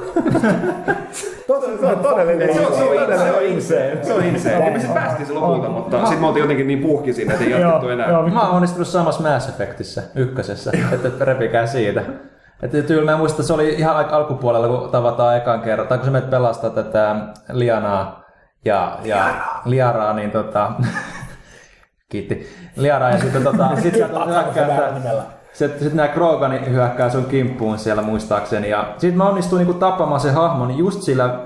[1.79, 3.97] Se on todellinen, Se on, se on, se on insane.
[4.01, 4.65] Se on insane.
[4.65, 7.45] Ja me sitten päästiin se lopulta, mutta sitten me oltiin jotenkin niin puhki siinä, että
[7.45, 8.09] ei jatkettu enää.
[8.09, 12.01] joo, Mä oon onnistunut samassa Mass Effectissä, ykkösessä, että repikää siitä.
[12.63, 15.97] Että tyyllä mä muistan, että se oli ihan al- alkupuolella, kun tavataan ekan kerran, tai
[15.97, 17.15] kun sä menet pelastaa tätä
[17.51, 18.23] Lianaa
[18.65, 19.23] ja, ja
[19.65, 20.71] Liaraa, niin tota...
[22.09, 22.47] Kiitti.
[22.75, 24.99] Liaraa ja sitten tota, sit sä hyökkää,
[25.53, 28.69] sitten sit nämä Krogani hyökkää sun kimppuun siellä muistaakseni.
[28.69, 31.39] Ja sitten mä onnistuin niinku tappamaan sen hahmon just sillä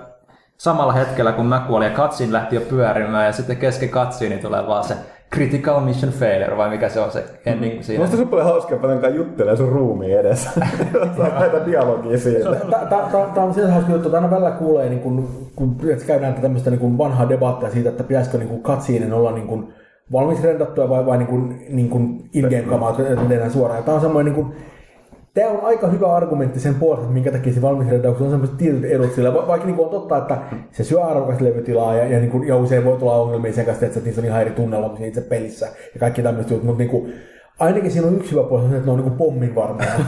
[0.57, 3.25] samalla hetkellä, kun mä kuolin ja katsin lähti jo pyörimään.
[3.25, 4.95] Ja sitten kesken katsiin niin tulee vaan se
[5.33, 8.03] critical mission failure, vai mikä se on se ending siinä.
[8.03, 10.49] Musta se paljon hauskaa, että kanssa juttelee sun ruumiin edessä.
[11.17, 12.49] Saa näitä dialogia siitä.
[12.89, 16.97] Tämä on siinä hauska juttu, että aina välillä kuulee, niin kun, kun käydään tämmöistä niin
[16.97, 19.73] vanhaa debattia siitä, että pitäisikö niin katsiinen olla niin kun
[20.11, 23.83] valmis rendattua vai, vai niin kun, niin kun in-game kamaa, että tehdään suoraan.
[23.83, 24.53] Tämä on semmoinen niin kun,
[25.33, 28.83] Tämä on aika hyvä argumentti sen puolesta, että minkä takia se valmisrendaus on sellaiset tietyt
[28.83, 29.33] edut sillä.
[29.33, 30.37] Va- Vaikka niin on totta, että
[30.71, 33.85] se syö arvokasta levytilaa ja, ja, niin kuin, ja usein voi tulla ongelmia sen kanssa,
[33.85, 36.89] että niissä on ihan eri tunnelma kuin itse pelissä ja kaikki tämmöiset jutut, mutta niin
[36.89, 37.13] kuin,
[37.59, 39.87] ainakin siinä on yksi hyvä puoli, että ne on niin kuin pommin varmoja.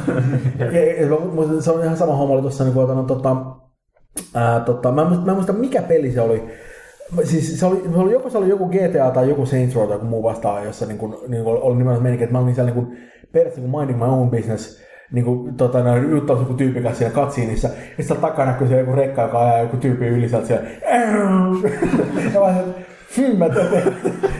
[0.59, 3.35] ja, se on ihan sama homma oli tuossa, niin kuin, tota,
[4.33, 6.43] ää, tota, mä, en muista, mä en muista mikä peli se oli,
[7.23, 9.95] Siis se oli, se oli, joko se oli joku GTA tai joku Saints Row tai
[9.95, 12.71] joku muu vastaan, jossa niin kuin, niin kuin oli nimenomaan meininki, että mä olin siellä
[12.71, 12.97] niin kuin,
[13.31, 17.15] periaatteessa niin minding my own business, niin kuin, tota, no, juttelisi joku tyyppi kanssa siellä
[17.15, 20.69] katsiinissa, ja sitten takana näkyy siellä joku rekka, joka ajaa joku tyyppi yli sieltä siellä.
[22.33, 22.75] ja mä, sanoin,
[23.17, 23.93] hmm, mä totean,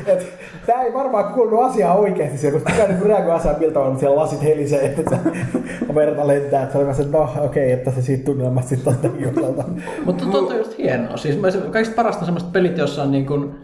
[0.06, 0.26] että
[0.66, 4.16] tämä ei varmaan kuulunut asiaa oikeasti siellä, koska tämä niin reagoi asiaan miltä on, siellä
[4.16, 7.70] lasit helisee, että se verta lentää, että se oli mä se, että no okei, okay,
[7.70, 9.64] että se siitä tunnelmasta sitten on osalta.
[10.06, 11.18] Mutta tuo on just hienoa.
[11.18, 11.40] Siis
[11.72, 13.56] kaikista parasta on semmoiset pelit, joissa on niin kuin,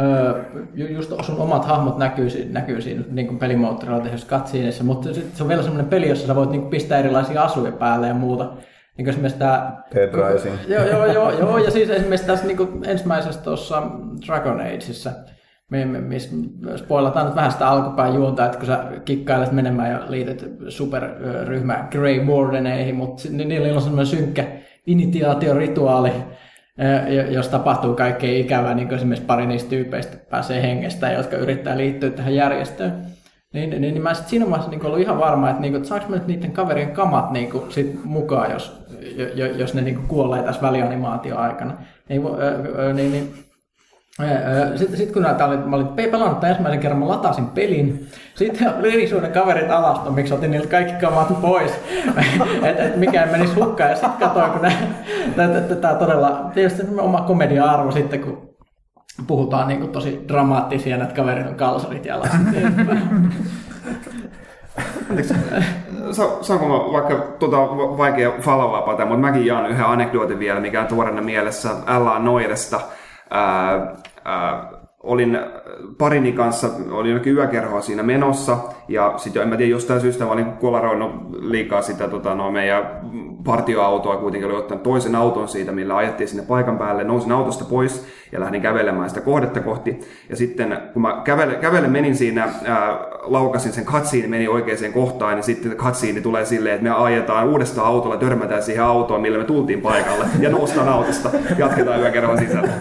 [0.00, 0.44] öö,
[0.74, 5.36] ju- just sun omat hahmot näkyy, näkyy siinä niin kuin pelimoottorilla tehdyssä cutsceneissa, mutta sit
[5.36, 8.14] se on vielä semmoinen peli, jossa sä voit niin kuin pistää erilaisia asuja päälle ja
[8.14, 8.44] muuta.
[8.96, 9.82] Niin kuin esimerkiksi tää...
[9.94, 10.54] Dead Rising.
[10.68, 13.82] Joo, joo, joo, joo, ja siis esimerkiksi tässä niin kuin ensimmäisessä tuossa
[14.26, 15.10] Dragon Ageissa,
[15.70, 16.36] me- me- missä
[16.76, 22.26] spoilataan nyt vähän sitä alkupään juonta, että kun sä kikkailet menemään ja liityt superryhmä Grey
[22.26, 24.44] Wardeneihin, mutta niillä on semmoinen synkkä
[24.86, 26.08] initiaatiorituaali,
[26.78, 31.36] eh, jo- jos tapahtuu kaikkea ikävää, niin kuin esimerkiksi pari niistä tyypeistä pääsee hengestä, jotka
[31.36, 32.92] yrittää liittyä tähän järjestöön.
[33.54, 35.88] Niin, niin, niin mä sit siinä vaiheessa niin ollut ihan varma, että, niin kuin, että
[35.88, 39.82] saanko mä nyt niiden kaverien kamat niin kuin, sit mukaan, jos, jo, jo- jos ne
[39.82, 41.74] niin kuin, kuolee tässä välianimaatio aikana.
[42.08, 42.22] Niin,
[42.94, 43.34] niin, niin,
[44.76, 48.08] sitten sit kun näitä oli, mä olin pe- pelannut tämän ensimmäisen kerran, mä latasin pelin.
[48.34, 51.72] Sitten lerisuuden kaverit alastomiksi, otin niiltä kaikki kamat pois,
[52.62, 53.90] että et mikään menisi hukkaan.
[53.90, 54.60] Ja sitten katsoin, kun
[55.80, 58.48] tämä todella, tietysti oma komedia-arvo sitten, kun
[59.26, 62.36] puhutaan niin kuin tosi dramaattisia, näitä kaverit on kalsarit jalassa.
[66.12, 67.14] Sa- saanko mä vaikka
[67.50, 72.18] va- vaikea falavapata, mutta mäkin jaan yhden anekdootin vielä, mikä on tuoreena mielessä L.A.
[72.18, 72.80] Noiresta.
[73.30, 73.94] Ää,
[75.00, 75.38] olin
[75.98, 80.30] parini kanssa, olin jokin yökerhoa siinä menossa, ja sitten en mä tiedä, jostain syystä mä
[80.30, 83.00] olin kolaroinut liikaa sitä tota, no, meidän
[83.44, 88.06] partioautoa, kuitenkin oli ottanut toisen auton siitä, millä ajettiin sinne paikan päälle, nousin autosta pois
[88.32, 90.00] ja lähdin kävelemään sitä kohdetta kohti.
[90.28, 95.34] Ja sitten kun mä kävele, kävele menin siinä, ää, laukasin sen katsiin, meni oikeaan kohtaan,
[95.34, 99.44] niin sitten katsiini tulee silleen, että me ajetaan uudestaan autolla, törmätään siihen autoon, millä me
[99.44, 102.72] tultiin paikalle, ja noustaan autosta, jatketaan yökerran sisällä.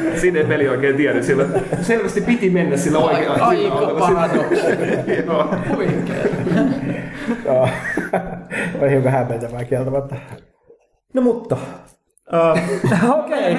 [0.20, 1.44] Siinä ei peli oikein tiedä, sillä
[1.82, 4.66] selvästi piti mennä sillä oikealla Aika paradoksi.
[5.26, 5.54] Joo.
[7.44, 7.68] Joo.
[8.80, 10.16] Oli hiukan hämmentävää kieltämättä.
[11.14, 11.56] No mutta,
[12.32, 13.56] uh, Okei.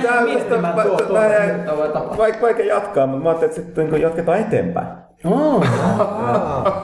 [1.93, 2.17] Tapa.
[2.17, 5.02] vaikka vaikea jatkaa, mutta mä ajattelin, että sitten jatketaan eteenpäin.
[5.25, 5.63] Oh.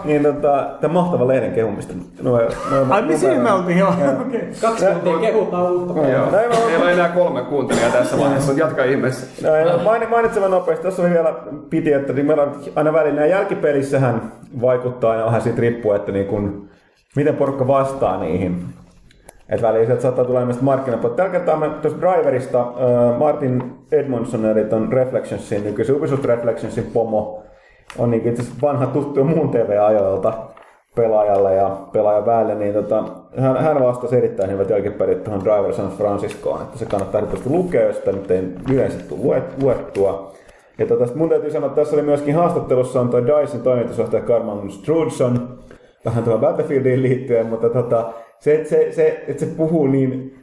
[0.05, 1.93] Niin tota, tämä mahtava lehden kehumista.
[2.21, 2.37] No, no,
[2.89, 3.93] Ai, niin siinä me oltiin, joo.
[4.27, 4.41] Okei.
[4.61, 5.93] Kaksi tuntia kehutaan uutta.
[6.07, 6.31] Joo.
[6.31, 9.47] Näin mä- Meillä on enää kolme kuuntelijaa tässä vaiheessa, mutta jatka ihmeessä.
[9.47, 11.33] No, main- mainitsevan nopeasti, tässä oli vielä
[11.69, 16.25] piti, että niin meillä on aina välillä jälkipelissähän vaikuttaa aina vähän siitä riippuu, että niin
[16.25, 16.67] kun,
[17.15, 18.65] miten porukka vastaa niihin.
[19.49, 21.15] Että välillä sieltä saattaa tulla ilmeisesti markkinapuolta.
[21.15, 27.43] Tällä kertaa me tuosta Driverista äh, Martin Edmondson, eli ton Reflectionsin, nykyisen Ubisoft Reflectionsin pomo,
[27.97, 30.33] on niin itse vanha tuttu muun TV-ajoilta
[30.95, 33.03] pelaajalle ja pelaajan väelle, niin tota,
[33.37, 37.81] hän, hän vastasi erittäin hyvät jälkipelit tuohon Driver San Franciscoon, että se kannattaa erityisesti lukea,
[37.81, 40.31] jos sitä nyt ei yleensä tule luet- luettua.
[40.77, 44.71] Ja tota, mun täytyy sanoa, että tässä oli myöskin haastattelussa on toi Dyson toimitusjohtaja Carmen
[44.71, 45.59] Strudson,
[46.05, 50.39] vähän tuohon Battlefieldiin liittyen, mutta tota, se, että se, se, että se puhuu niin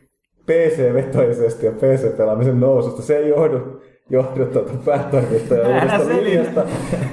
[0.47, 3.76] PC-vetoisesti ja PC-pelaamisen noususta, se ei johdu,
[4.11, 4.47] johdu
[4.85, 6.63] päätoimittajan Älä uudesta linjasta.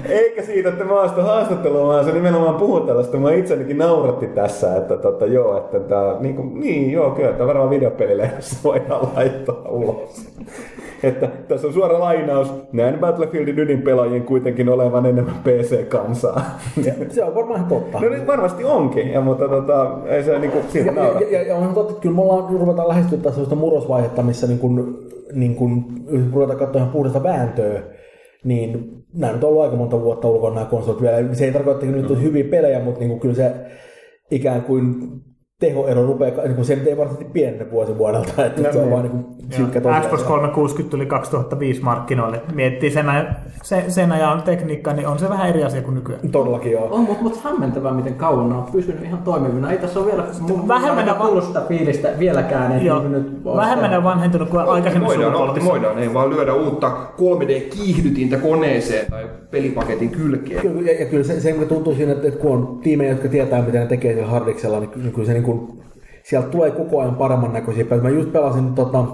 [0.10, 3.18] Eikä siitä, että mä oon sitä haastattelua, vaan se nimenomaan puhuu tällaista.
[3.18, 7.48] Mä itsenikin nauratti tässä, että tota, joo, että tää, niin, kuin, niin joo, kyllä, tämä
[7.48, 10.30] varmaan videopelilehdessä voidaan laittaa ulos.
[11.04, 12.54] Että tässä on suora lainaus.
[12.72, 16.42] Näin Battlefieldin ydinpelaajien kuitenkin olevan enemmän PC-kansaa.
[17.10, 18.00] Se on varmaan ihan totta.
[18.00, 21.20] No niin varmasti onkin, ja, mutta tota, ei se niinku siitä Ja, naura.
[21.20, 24.48] ja, ja, ja on totta, että kyllä me ollaan ruvetaan lähestyä tässä sellaista murrosvaihetta, missä
[24.48, 25.00] niin kun,
[25.34, 25.58] niin
[26.12, 27.82] jos ruvetaan katsoa ihan puhdasta vääntöä,
[28.44, 31.34] niin nämä nyt on ollut aika monta vuotta ulkona nämä konsolit vielä.
[31.34, 33.52] Se ei tarkoita, että nyt on hyviä pelejä, mutta niin kuin kyllä se
[34.32, 34.96] ikään kuin
[35.60, 39.04] tehoero rupeaa, niin kuin se nyt ei varsinaisesti pienene vuosi vuodelta, että se on vaan
[39.04, 40.10] niin kuin synkkä Joo, tosiasia.
[40.10, 42.42] Xbox 360 tuli 2005 markkinoille.
[42.54, 46.30] Miettii sen, ajan- se, sen ajan tekniikkaa, niin on se vähän eri asia kuin nykyään.
[46.32, 46.88] Todellakin joo.
[46.92, 49.72] On, mutta mut hämmentävää, miten kauan ne on pysynyt ihan toimivina.
[49.72, 51.06] Ei tässä ole vielä mun, Vähemmän
[51.42, 52.72] sitä fiilistä vieläkään.
[52.72, 55.44] Että Joo, niin nyt vähemmän on vanhentunut kuin aikaisemmin sukupolvissa.
[55.44, 60.62] optimoidaan, ei vaan lyödä uutta 3D-kiihdytintä koneeseen tai pelipaketin kylkeen.
[60.62, 63.62] Kyllä, ja, ja kyllä se, se tuntuu siinä, että, että kun on tiimejä, jotka tietää,
[63.62, 65.53] mitä ne tekee siellä hardiksella, niin kyllä, kyllä se niin kuin,
[66.24, 68.04] sieltä tulee koko ajan paremman näköisiä pelejä.
[68.04, 69.06] Mä just pelasin, tota,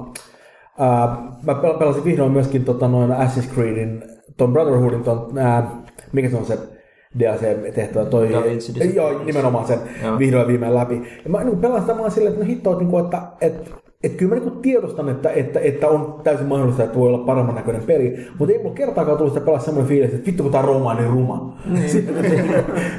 [0.79, 4.03] ää, mä pel- pelasin vihdoin myöskin tota, noin Assassin's Creedin,
[4.37, 5.71] ton Brotherhoodin, ton, ää,
[6.11, 6.59] mikä se on se
[7.19, 10.19] DLC-tehtävä, toi, Da Vinci joo, nimenomaan sen Joo.
[10.19, 11.01] vihdoin viimein läpi.
[11.23, 13.71] Ja mä niin pelasin sitä vaan silleen, että no hitto, että, niin kuin, että, että
[14.03, 17.55] et kyllä mä niinku tiedostan, että, että, että, on täysin mahdollista, että voi olla paremman
[17.55, 20.61] näköinen peli, mutta ei mulla kertaakaan tullut sitä pelaa semmoinen fiilis, että vittu kun tää
[20.61, 21.57] Roma on niin ruma.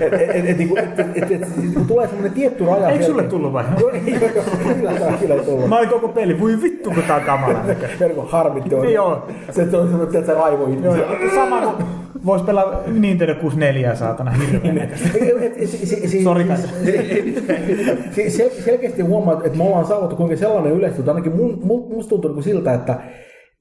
[0.00, 2.88] Et, et, niinku, et, siis kun tulee semmoinen tietty raja.
[2.88, 3.64] Eikö sulle tullut vai?
[3.80, 5.68] Joo, ei, kyllä, kyllä, tullut.
[5.68, 7.64] Mä olin koko peli, voi vittu kun tää on kamala.
[8.00, 8.92] Verkon harmitti on.
[8.92, 9.26] Joo.
[9.50, 11.06] Se, on semmoinen, että se raivo Joo, joo.
[11.34, 11.86] Sama kuin
[12.27, 14.90] vois pelaa Nintendo 64 saatana hirveän.
[16.25, 16.44] Sori,
[18.29, 22.42] sel- selkeästi huomaa, että me ollaan saavutettu kuinka sellainen yleistys, ainakin mun, musta tuntuu niin
[22.42, 23.01] siltä, että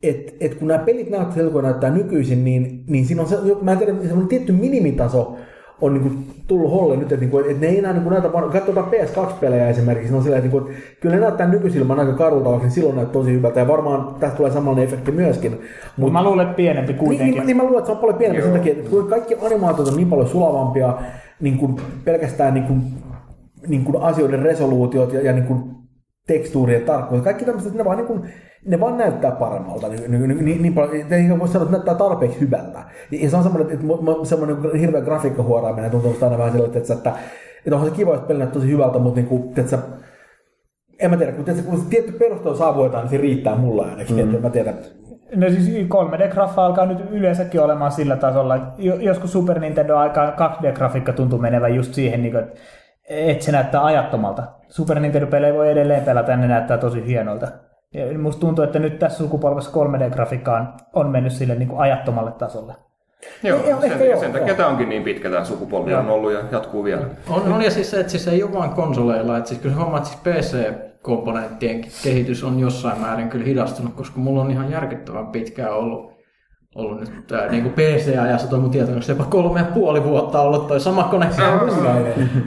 [0.04, 3.72] et, et kun nämä pelit näyttää kun näyttää nykyisin, niin, niin siinä on se, mä
[3.72, 5.38] en tiedä, semmoinen tietty minimitaso
[5.82, 8.12] on niin kuin tullut holle nyt, että, niin kuin, että ne ei enää niin kuin
[8.12, 11.48] näytä, vaan katsotaan PS2-pelejä esimerkiksi, ne on silleen, että, niin kuin, että kyllä ne näyttää
[11.48, 15.62] nykyisilman aika karulta, vaikka silloin näyttää tosi hyvältä, ja varmaan tästä tulee samanlainen efekti myöskin.
[15.98, 17.36] Mutta mä luulen, että pienempi Niin, kuitenkin.
[17.36, 19.88] niin, niin mä luulen, että se on paljon pienempi sen takia, että kun kaikki animaatiot
[19.88, 20.94] on niin paljon sulavampia,
[21.40, 22.82] niin kuin pelkästään niin kuin,
[23.68, 25.64] niin kuin asioiden resoluutiot ja, ja niin kuin
[26.30, 28.22] tekstuurien tarkkuus, kaikki tämmöiset, ne vaan, niin kuin,
[28.66, 29.88] ne vaan näyttää paremmalta.
[29.88, 32.80] Niin, niin, niin, niin, niin paljon, ei voi sanoa, että näyttää tarpeeksi hyvältä.
[33.12, 33.86] Ja, se on semmoinen, että
[34.24, 37.14] semmoinen hirveä grafiikkahuoraaminen tuntuu aina vähän siltä, että, että,
[37.66, 39.78] että onhan se kiva, että peli tosi hyvältä, mutta niin kuin, että,
[41.00, 44.16] en mä tiedä, kun, tiedätkö, kun se tietty perustaso saavutetaan, niin se riittää mulla ainakin.
[44.16, 44.36] Mm.
[44.36, 44.74] En mä tiedä,
[45.36, 50.34] No siis 3D-graffa alkaa nyt yleensäkin olemaan sillä tasolla, että jo- joskus Super Nintendo aikaan
[50.34, 52.60] 2D-grafiikka tuntuu menevän just siihen, niin että
[53.10, 54.44] että se näyttää ajattomalta.
[54.68, 57.48] Super Nintendo-pelejä voi edelleen pelata ja ne näyttää tosi hienolta.
[57.94, 62.32] Ja musta tuntuu, että nyt tässä sukupolvessa 3D-grafiikka on, on mennyt sille niin kuin ajattomalle
[62.32, 62.74] tasolle.
[63.44, 64.58] Joo, Joo, sen, ehkä joo, sen takia joo.
[64.58, 67.06] tämä onkin niin pitkä tämä sukupolvi on ollut ja jatkuu vielä.
[67.30, 70.10] On, on ja siis se, että siis ei ole vain konsoleilla, että siis kyllä että
[70.10, 76.19] siis PC-komponenttien kehitys on jossain määrin kyllä hidastunut, koska mulla on ihan järkyttävän pitkään ollut,
[76.76, 80.68] ollut nyt tää, niin kuin PC-ajassa toi mun tietokoneessa jopa kolme ja puoli vuotta ollut
[80.68, 81.28] toi sama kone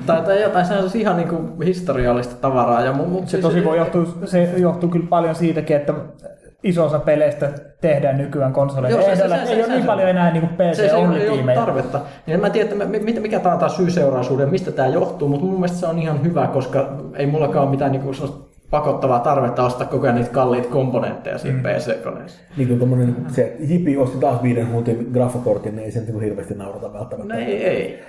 [0.07, 2.83] tai, tai jotain, se on siis ihan niin kuin historiallista tavaraa.
[2.83, 5.95] Ja mu, mu, Se tosi voi johtua, se johtuu kyllä paljon siitäkin, että
[6.63, 7.49] iso osa peleistä
[7.81, 9.01] tehdään nykyään konsoleilla.
[9.01, 11.05] Joo, se- se- se- ei ole se- niin se- paljon enää niin se, se ei,
[11.05, 12.01] ole- ei ole tarvetta.
[12.27, 15.45] Niin en mä tiedä, että mi- mikä tämä on taas syy-seuraisuuden, mistä tämä johtuu, mutta
[15.47, 19.65] mun mielestä se on ihan hyvä, koska ei mullakaan ole mitään niin sellaista pakottavaa tarvetta
[19.65, 21.63] ostaa koko ajan niitä kalliita komponentteja siinä mm.
[21.63, 22.43] PC-koneessa.
[22.57, 26.25] niin kuin tommonen, se, Jipi osti taas viiden huntin graffakortin, niin ei sen niin kuin
[26.25, 27.35] hirveästi naurata välttämättä.
[27.35, 28.03] No ei, ei.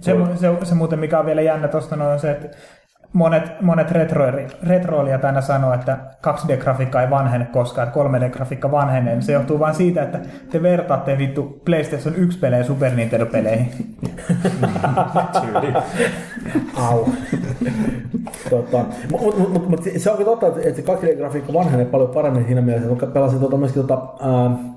[0.00, 2.48] Se, se, se muuten, mikä on vielä jännä tuosta noin, on se, että
[3.12, 9.20] monet, monet retroili- retroilijat aina sanoo, että 2D-grafiikka ei vanhene koskaan, että 3D-grafiikka vanhenee.
[9.20, 10.18] Se johtuu vain siitä, että
[10.50, 13.96] te vertaatte vittu PlayStation 1 pelejä Super Nintendo-peleihin.
[16.76, 17.06] Au.
[18.50, 22.60] tota, Mutta mut, mut, mut, se onkin totta, että se 2D-grafiikka vanhenee paljon paremmin siinä
[22.60, 24.71] mielessä, että pelasin tota, myöskin tota, ää,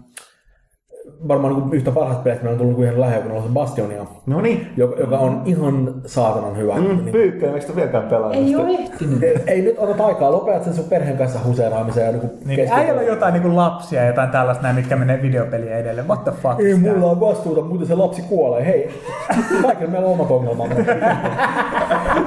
[1.27, 4.41] varmaan niin yhtä parhaista peleistä, meillä on tullut ihan lähellä, kun on se Bastionia, No
[4.41, 4.67] niin.
[4.77, 6.75] joka, joka on ihan saatanan hyvä.
[6.75, 8.31] Mm, Niin- Pyykkönen, eikö sitä vieläkään pelaa?
[8.31, 9.23] Ei ole ehtinyt.
[9.23, 13.01] ei, ei nyt ota aikaa, lopetat sen sun perheen kanssa huseeraamisen ja niin Niin, äijällä
[13.01, 16.07] on jotain niin lappsia ja jotain tällaista näin, mitkä menee videopeliä edelleen.
[16.07, 16.59] What the fuck?
[16.59, 18.65] Ei mulla on vastuuta, muuten se lapsi kuolee.
[18.65, 18.89] Hei,
[19.61, 20.75] kaikilla meillä on omat ongelmamme.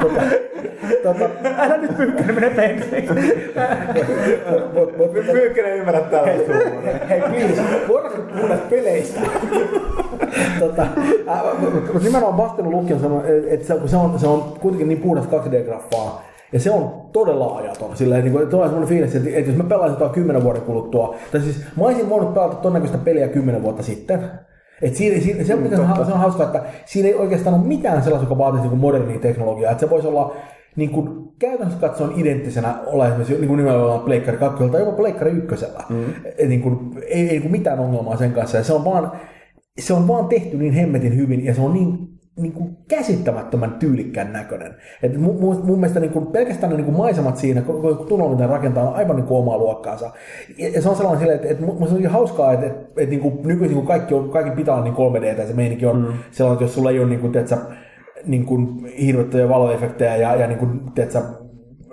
[0.02, 0.20] tota,
[1.02, 3.14] tota, Älä nyt pyykkäinen mene penkeiksi.
[5.26, 7.06] voit, Pyykkönen ymmärrä tällaista huumoria.
[7.08, 9.20] Hei, please, voidaanko puhua peleistä?
[10.60, 10.82] tota,
[11.28, 15.00] äh, mutta nimenomaan Bastion Luki on sellainen, että se, se, on, se on kuitenkin niin
[15.00, 17.96] puhdas 2D-graffaa, ja se on todella ajaton.
[17.96, 21.16] Silleen, niin kuin, tulee semmoinen fiilis, että, että jos mä pelaisin jotain kymmenen vuoden kuluttua,
[21.32, 24.30] tai siis mä olisin voinut pelata todennäköistä peliä kymmenen vuotta sitten.
[24.82, 28.02] Et siinä, siinä, se, mikä on, se on hauskaa, että siinä ei oikeastaan ole mitään
[28.02, 29.72] sellaista, joka vaatisi niin modernia teknologiaa.
[29.72, 30.36] Että se voisi olla
[30.76, 35.30] niin kuin, käytännössä katsoen identtisenä olla esimerkiksi niin kuin nimenomaan Pleikkari 2 tai jopa Pleikkari
[35.30, 35.66] 1.
[35.88, 36.04] Mm.
[36.38, 38.56] Et, niin kuin, ei, ei niin kuin mitään ongelmaa sen kanssa.
[38.56, 39.12] Ja se on vaan,
[39.78, 44.32] se on vaan tehty niin hemmetin hyvin ja se on niin, niin kuin käsittämättömän tyylikkään
[44.32, 44.74] näköinen.
[45.02, 48.46] Et mun, mun, mun mielestä niin kuin pelkästään ne niin kuin maisemat siinä, kun ne
[48.46, 50.10] rakentaa, on aivan niin kuin omaa luokkaansa.
[50.58, 53.10] Ja, ja se on sellainen silleen, että, että mun mielestä on hauskaa, että, että, että
[53.10, 56.00] niin kuin nykyisin kun kaikki, on, kaikki pitää olla niin 3D, ja se meininki on
[56.00, 56.12] mm.
[56.30, 57.56] sellainen, että jos sulla ei ole niin kuin, tiedätkö,
[58.26, 61.20] niin kuin hirvittäviä valoefektejä ja, ja niin kuin, tiedätkö,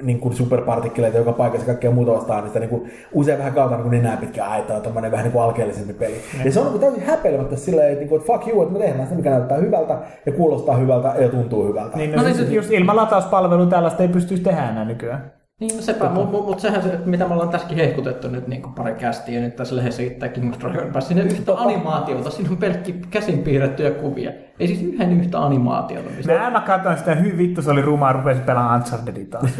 [0.01, 3.53] niin kuin superpartikkeleita joka paikassa ja kaikkea muuta vastaan, niin sitä niin kuin, usein vähän
[3.53, 6.15] kautta niin nenää pitkä aita ja tämmöinen vähän niin kuin alkeellisempi peli.
[6.45, 8.73] Ja se on niin kuin täysin häpeilemättä silleen, että, niin kuin, että fuck you, että
[8.73, 11.97] me tehdään sitä, mikä näyttää hyvältä ja kuulostaa hyvältä ja tuntuu hyvältä.
[11.97, 15.31] Niin, no, No niin, siis, just ilman latauspalvelua tällaista ei pystyisi tehdä enää nykyään.
[15.59, 18.73] Niin, no sepä, mutta mut, mut sehän se, mitä me ollaan tässäkin hehkutettu nyt niin
[18.75, 22.57] pari kästiä, nyt tässä lehdessä tämä King of Dragon Pass, siinä yhtä animaatiota, siinä on
[22.57, 24.31] pelkki käsin piirrettyjä kuvia.
[24.59, 26.09] Ei siis yhden yhtä animaatiota.
[26.17, 26.33] Mistä...
[26.33, 29.51] Mä, mä katsoin sitä, hyvin vittu se oli rumaa, rupesin pelaamaan Unchartedia taas.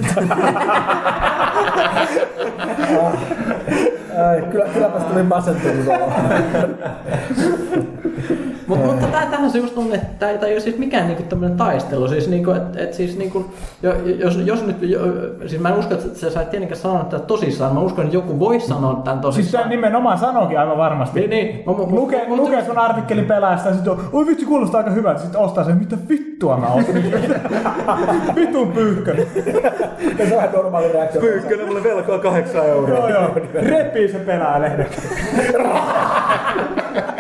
[4.30, 6.14] Ai, kyllä, kylläpäs tuli masentunut olla.
[8.68, 11.24] Mut, mutta tää, tähän se just on, että tää, tää ei ole siis mikään niinku
[11.24, 12.08] tämmönen taistelu.
[12.08, 13.46] Siis niinku, et, et siis niinku,
[13.84, 15.00] jo, jos, jos nyt, jo,
[15.48, 17.74] siis mä en usko, että sä sait tietenkään sanoa tätä tosissaan.
[17.74, 19.64] Mä uskon, että joku voisi sanoa tämän Siis tosissaan.
[19.64, 21.20] sä nimenomaan sanoikin aivan varmasti.
[21.20, 21.64] Niin, niin.
[21.66, 24.92] Mu- mu- Lukee, mu- lukee sun artikkeli pelaajasta ja sitten on, oi vitsi kuulostaa aika
[24.92, 25.22] hyvältä.
[25.22, 27.14] Sitten ostaa sen, mitä vittua mä ostin.
[28.36, 29.28] Vitun pyykkönen.
[30.20, 31.22] Ja se on vähän normaali reaktio.
[31.22, 32.90] Pyykkönen mulle velkaa kahdeksan euroa.
[32.98, 33.30] Joo joo.
[33.54, 34.86] Repii se pelaajalehden.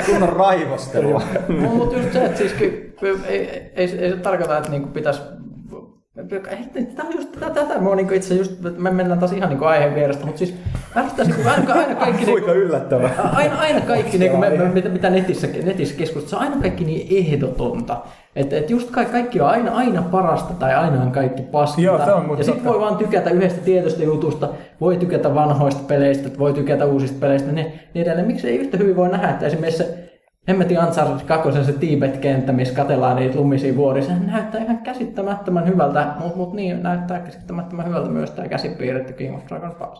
[0.05, 1.21] Kunnon raivostelua.
[1.59, 5.21] Mutta just se, että siis ky- ei, ei, ei, ei se tarkoita, että niinku pitäisi
[6.95, 9.95] Tämä on just tätä, tätä mä niinku itse just, me mennään taas ihan niinku aiheen
[9.95, 10.55] vierestä, mutta siis
[10.95, 13.29] ärsyttää niinku aina, aina kaikki Kuinka niinku, yllättävää.
[13.33, 17.97] aina, aina kaikki, niinku, me, me, mitä, netissä, netissä keskustelussa, aina kaikki niin ehdotonta.
[18.35, 21.85] Että et just ka- kaikki on aina, aina parasta tai aina on kaikki paskinta.
[21.85, 24.49] Joo, se on ja sit voi vaan tykätä yhdestä tietystä jutusta,
[24.81, 28.27] voi tykätä vanhoista peleistä, voi tykätä uusista peleistä, niin, niin edelleen.
[28.27, 30.05] Miksi ei yhtä hyvin voi nähdä, että esimerkiksi se
[30.47, 36.07] Hemmetin Ansar 2, se Tibet-kenttä, missä katellaan niitä lumisia vuoria, se näyttää ihan käsittämättömän hyvältä,
[36.19, 39.99] mutta mut niin, näyttää käsittämättömän hyvältä myös tämä käsipiirretty King of Dragons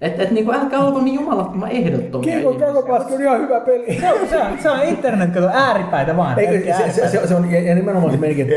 [0.00, 2.34] että et, niinku, älkää olko niin jumalattoman ehdottomia.
[2.34, 2.66] Kiitos, ihmisiä.
[2.66, 4.00] Kiitos, kakoplasku on ihan hyvä peli.
[4.00, 6.38] Se on, se on, se on internet, kato ääripäitä vaan.
[6.38, 8.48] Ei, se, se, se, se, on, ja nimenomaan se merkin.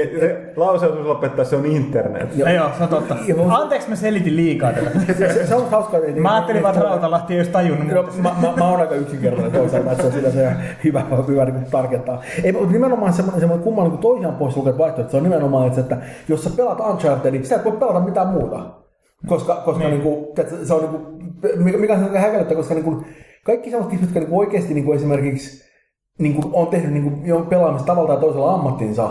[0.55, 2.37] Lauseus lopettaa, se on internet.
[2.37, 3.15] Joo, joo se on totta.
[3.49, 4.89] Anteeksi, mä selitin liikaa tätä.
[5.07, 5.97] se, se, se, on hauska.
[5.99, 7.87] Niin, mä ajattelin vaan, että Rautalahti ei olisi tajunnut.
[7.87, 10.51] No, mä, mä, mä oon aika yksinkertainen toisaalta, että se on sitä se
[10.83, 12.21] hyvä, hyvä niin tarkentaa.
[12.43, 15.79] Ei, mutta nimenomaan semmoinen, semmoinen kumman niin toisiaan pois lukee vaihtoehto, että se on nimenomaan,
[15.79, 18.80] että jos sä pelaat Unchartedin, niin sä et voi pelata mitään muuta.
[19.27, 19.91] Koska, koska niin.
[19.91, 23.05] Niin kuin, että se on niin kuin, mikä on häkellyttä, koska niin kuin,
[23.43, 25.71] kaikki sellaiset ihmiset, jotka niin kuin oikeasti niin kuin esimerkiksi
[26.19, 29.09] niin kuin on tehnyt niin kuin, jo pelaamista tavalla tai toisella ammattinsa,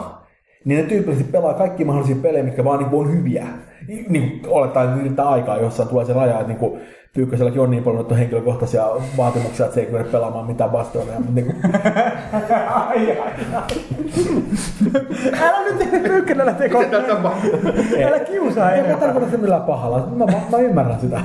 [0.64, 3.46] niin ne tyypillisesti pelaa kaikki mahdollisia pelejä, mitkä vaan niin kuin on hyviä.
[4.08, 6.80] Niin kuin olettaen, yrittää aikaa, jossain tulee se raja, että niin kuin,
[7.14, 8.84] Pyykköselläkin on niin paljon noita henkilökohtaisia
[9.16, 11.04] vaatimuksia, että se ei kykene pelaamaan mitään vastoja.
[11.18, 11.56] Mutta niin kuin,
[12.74, 13.62] Ai, ai, ai.
[15.40, 17.04] Älä nyt pyykkinä lähtee kohtaan.
[18.06, 20.06] Älä kiusaa en mä tarkoita sitä millään pahalla.
[20.16, 21.20] Mä, mä, mä ymmärrän sitä.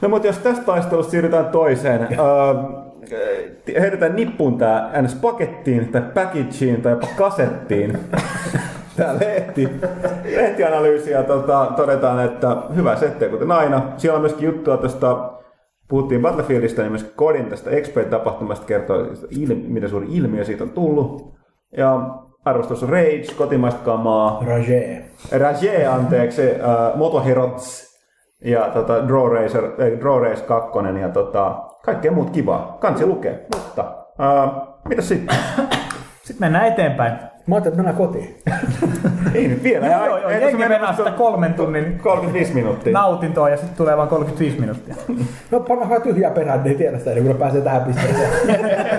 [0.00, 2.54] No mutta jos tästä taistelusta siirrytään toiseen, öö,
[3.80, 5.14] heitetään nippuun tää ns.
[5.14, 7.98] pakettiin tai packageen tai jopa kasettiin.
[8.98, 9.68] Tää lehti,
[10.36, 13.82] lehtianalyysi ja tota, todetaan, että hyvä setti kuten aina.
[13.96, 15.06] Siellä on myöskin juttua tästä,
[15.88, 19.06] puhuttiin Battlefieldistä, niin myöskin Kodin tästä XP-tapahtumasta kertoo,
[19.68, 21.34] miten suuri ilmiö siitä on tullut.
[21.76, 22.00] Ja
[22.44, 24.44] arvostus on Rage, kotimaista kamaa.
[24.46, 25.04] Rage.
[25.32, 27.88] Rage, anteeksi, uh, Motoherots
[28.44, 30.70] ja tota, Draw, Racer, äh, Draw Race 2
[31.00, 32.76] ja tota, kaikkea muut kivaa.
[32.80, 33.84] Kansi lukee, mutta
[34.18, 35.36] uh, mitä sitten?
[36.24, 37.27] Sitten mennään eteenpäin.
[37.48, 38.36] Mä ajattelin, että mennään kotiin.
[39.34, 39.86] Ei nyt vielä.
[39.86, 42.92] Joo, joo, Ei, jengi mennään sitä kolmen tunnin 35 minuuttia.
[42.92, 44.94] nautintoa ja sitten tulee vain 35 minuuttia.
[45.50, 48.30] No panna vähän tyhjää perään, niin ei tiedä sitä ne pääsee tähän pisteeseen.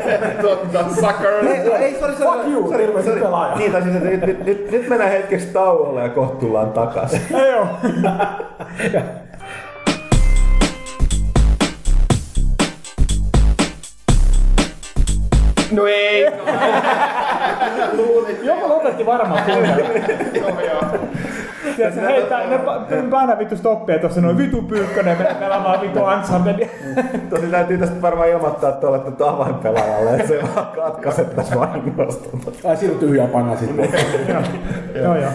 [0.42, 1.34] Totta, sucker.
[1.46, 3.22] Ei, ei, sorry, sorry, Fuck you, sorry, sorry.
[3.22, 3.56] pelaaja.
[3.56, 7.22] Niin, tai siis, että nyt, nyt, nyt, nyt mennään hetkeksi tauolle ja kohta tullaan takaisin.
[7.52, 7.68] Joo.
[15.72, 16.26] No ei.
[18.44, 19.86] Joku lopetti varmaan kuunnella.
[21.76, 26.00] Tiedätkö, hei, tää, ne pa- paina vittu stoppia tuossa noin vitu pyykkönen, mennä pelaamaan vitu
[26.04, 26.70] Uncharted.
[27.30, 32.30] Tosi täytyy tästä varmaan ilmoittaa tuolle tuota avainpelaajalle, että se vaan katkaisettaisiin vahingosta.
[32.70, 33.90] Ai silloin tyhjää panna sitten.
[34.96, 35.32] Joo, joo.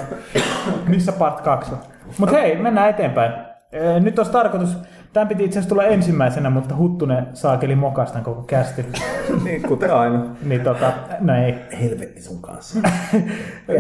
[0.88, 1.78] Missä part 2 on?
[2.18, 3.32] Mut hei, mennään eteenpäin.
[3.72, 4.76] Ee, Nyt olisi tarkoitus,
[5.14, 8.86] tämän piti itse asiassa tulla ensimmäisenä, mutta Huttunen saakeli mokastan koko kästi.
[9.44, 10.24] Niin, kuten aina.
[10.44, 11.54] Niin tota, no ei.
[11.82, 12.80] Helvetti sun kanssa.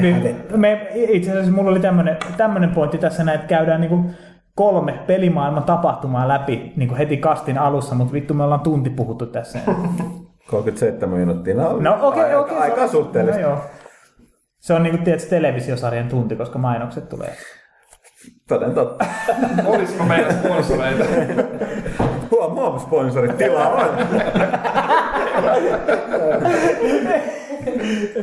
[0.00, 4.10] Niin, me, itse asiassa mulla oli tämmönen, tämmönen pointti tässä näin, että käydään niinku
[4.54, 9.58] kolme pelimaailman tapahtumaa läpi niinku heti kastin alussa, mutta vittu me ollaan tunti puhuttu tässä.
[10.50, 11.54] 37 minuuttia.
[11.54, 12.56] No, No okei, aika, okei.
[12.58, 13.40] aika se on- suhteellista.
[13.42, 13.58] No, joo.
[14.58, 17.32] Se on niinku tietysti televisiosarjan tunti, koska mainokset tulee.
[18.48, 19.04] Toden totta.
[19.66, 21.04] Olisiko meillä sponsoreita?
[22.30, 23.88] Huom, huom, sponsorit, tilaa on.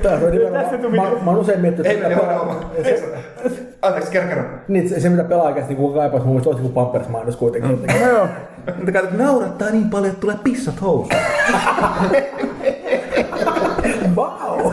[0.02, 2.38] Tää on nimenomaan, Tästä tuli- mä, mä oon usein miettinyt, Ei, että ei, mitä ei,
[2.38, 4.44] pelaa- ei, Anteeksi, kerro, kerro.
[4.68, 7.82] niin, se, se mitä pelaajakästi niin kaipaisi mun mielestä olisi kuin Pampers-mainos kuitenkin.
[8.02, 8.28] No joo.
[8.78, 11.22] Mutta katsot, naurattaa niin paljon, että tulee pissat housuun.
[14.16, 14.72] Vau!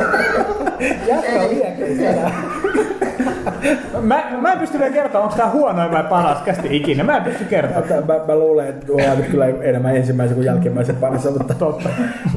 [1.06, 2.32] Jätkä on.
[4.00, 7.04] Mä, mä en pysty vielä kertomaan, onko tää huonoin vai paras kästi ikinä.
[7.04, 8.04] Mä en pysty kertomaan.
[8.06, 11.54] Mä, mä, mä luulen, että ollaan nyt kyllä enemmän ensimmäisen kuin jälkimmäisen parissa, mutta...
[11.54, 11.88] Totta.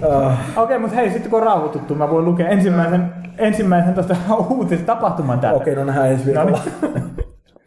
[0.05, 0.31] Uh,
[0.63, 4.15] Okei, mutta hei, sitten kun on rauhoituttu, mä voin lukea ensimmäisen, ensimmäisen tuosta
[4.49, 5.57] uutisitapahtuman täältä.
[5.57, 6.59] Okei, no nähdään ensi viikolla.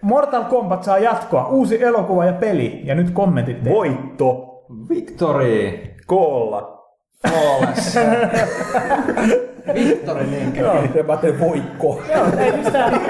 [0.02, 2.80] Mortal Kombat saa jatkoa, uusi elokuva ja peli.
[2.84, 3.78] Ja nyt kommentit teille.
[3.78, 4.50] Voitto.
[4.88, 5.78] Victory!
[6.06, 6.84] Koolla.
[7.28, 7.98] Flawless.
[9.74, 10.60] Vihtori niinkö?
[10.94, 12.02] Ja mä ajattelin voikko.
[12.14, 13.00] Joo, ei mistään.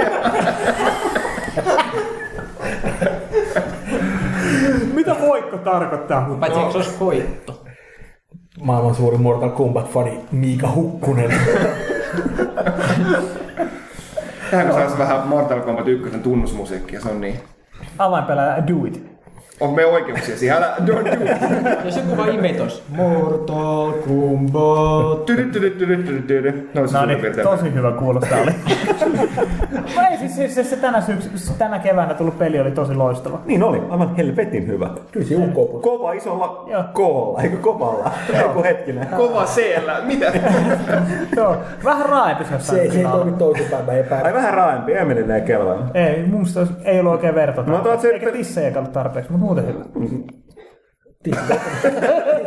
[4.94, 6.36] Mitä voikko tarkoittaa?
[6.40, 7.64] Paitsi eikö se olisi koitto?
[8.60, 11.34] Maailman suurin Mortal Kombat-fani Miika Hukkunen.
[14.50, 17.40] Tähän kun saisi vähän Mortal Kombat 1 tunnusmusiikkia, se on niin.
[17.98, 19.13] Avainpelaaja Do It.
[19.60, 21.84] On me oikeuksia siihen, älä don't do it.
[21.84, 22.82] Jos joku vaan imetos.
[22.88, 25.26] Mortal Kombat.
[25.26, 26.70] Tydy, tydy, tydy, tydy, tydy.
[26.74, 28.50] No se No niin, tosi hyvä kuulostaa oli.
[29.96, 33.40] No ei siis, siis, siis se tänä, syksy, tänä keväänä tullut peli oli tosi loistava.
[33.46, 34.90] Niin oli, aivan helvetin hyvä.
[35.12, 36.84] Kyllä se ukko Kova isolla Joo.
[36.92, 38.10] koolla, eikö kovalla?
[38.34, 39.06] Eiku hetkinen.
[39.16, 40.32] Kova siellä, mitä?
[41.36, 44.26] Joo, vähän raaempi se Se, se ei toimi toisinpäin, mä epäilen.
[44.26, 44.92] Ai vähän raaempi,
[45.34, 45.96] ei kelvannut.
[45.96, 47.64] Ei, mun mielestä ei ollut oikein verta.
[48.00, 49.84] Se- Eikä tissejä tarpeeksi, mutta muuten hyvä.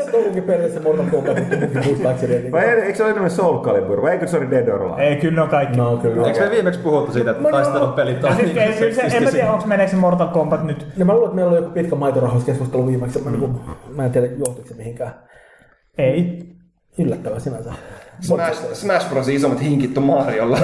[0.05, 2.35] Se toivokin periaatteessa Mortal Kombat, mutta muistaakseni.
[2.39, 4.81] niin- Vai ei, eikö se ole enemmän Soul Calibur, vai eikö se ole Dead or
[4.83, 5.03] Alive?
[5.07, 5.77] Ei, kyllä ne on kaikki.
[5.77, 6.27] No kyllä.
[6.27, 9.23] Eikö me viimeksi puhuttu siitä, että taistelun pelit on Ja ei, niin kyllä se, en
[9.23, 10.87] mä tiedä, onko meneekö se Mortal Kombat nyt.
[10.97, 13.21] No mä luulen, että meillä oli joku pitkä maitorahoiskeskustelu viimeksi.
[13.21, 13.59] Mä, niin
[13.95, 15.13] mä en tiedä, johtuiko se mihinkään.
[15.97, 16.47] Ei.
[16.99, 17.73] Yllättävää sinänsä.
[18.19, 19.27] Smash, Smash Bros.
[19.27, 20.59] isommat hinkit on Mariolla.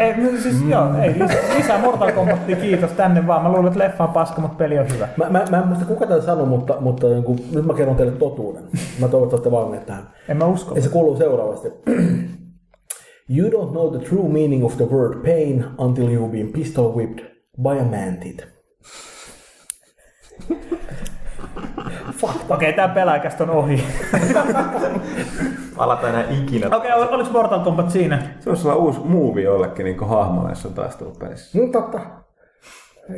[0.00, 0.70] Ei, no siis mm.
[0.70, 3.42] joo, ei, lisää, lisää Mortal Kombatia, kiitos tänne vaan.
[3.42, 5.08] Mä luulen, että leffa on paska, mutta peli on hyvä.
[5.16, 7.96] Mä, mä, mä en muista kuka tämän sanoi, mutta, mutta niin kuin, nyt mä kerron
[7.96, 8.62] teille totuuden.
[9.00, 10.10] Mä toivon, että olette valmiit tähän.
[10.28, 10.74] En mä usko.
[10.74, 11.68] Ja se kuuluu seuraavasti.
[13.36, 17.24] You don't know the true meaning of the word pain until you've been pistol whipped
[17.62, 18.46] by a mantit.
[22.22, 23.84] Okei, okay, tää pelaajakästä on ohi.
[25.76, 26.76] Palata enää ikinä.
[26.76, 28.22] Okei, okay, oliko Mortal Kombat siinä?
[28.40, 31.58] Se olisi olla uusi movie jollekin niin hahmolle, jos on taistelupelissä.
[31.58, 32.00] No totta.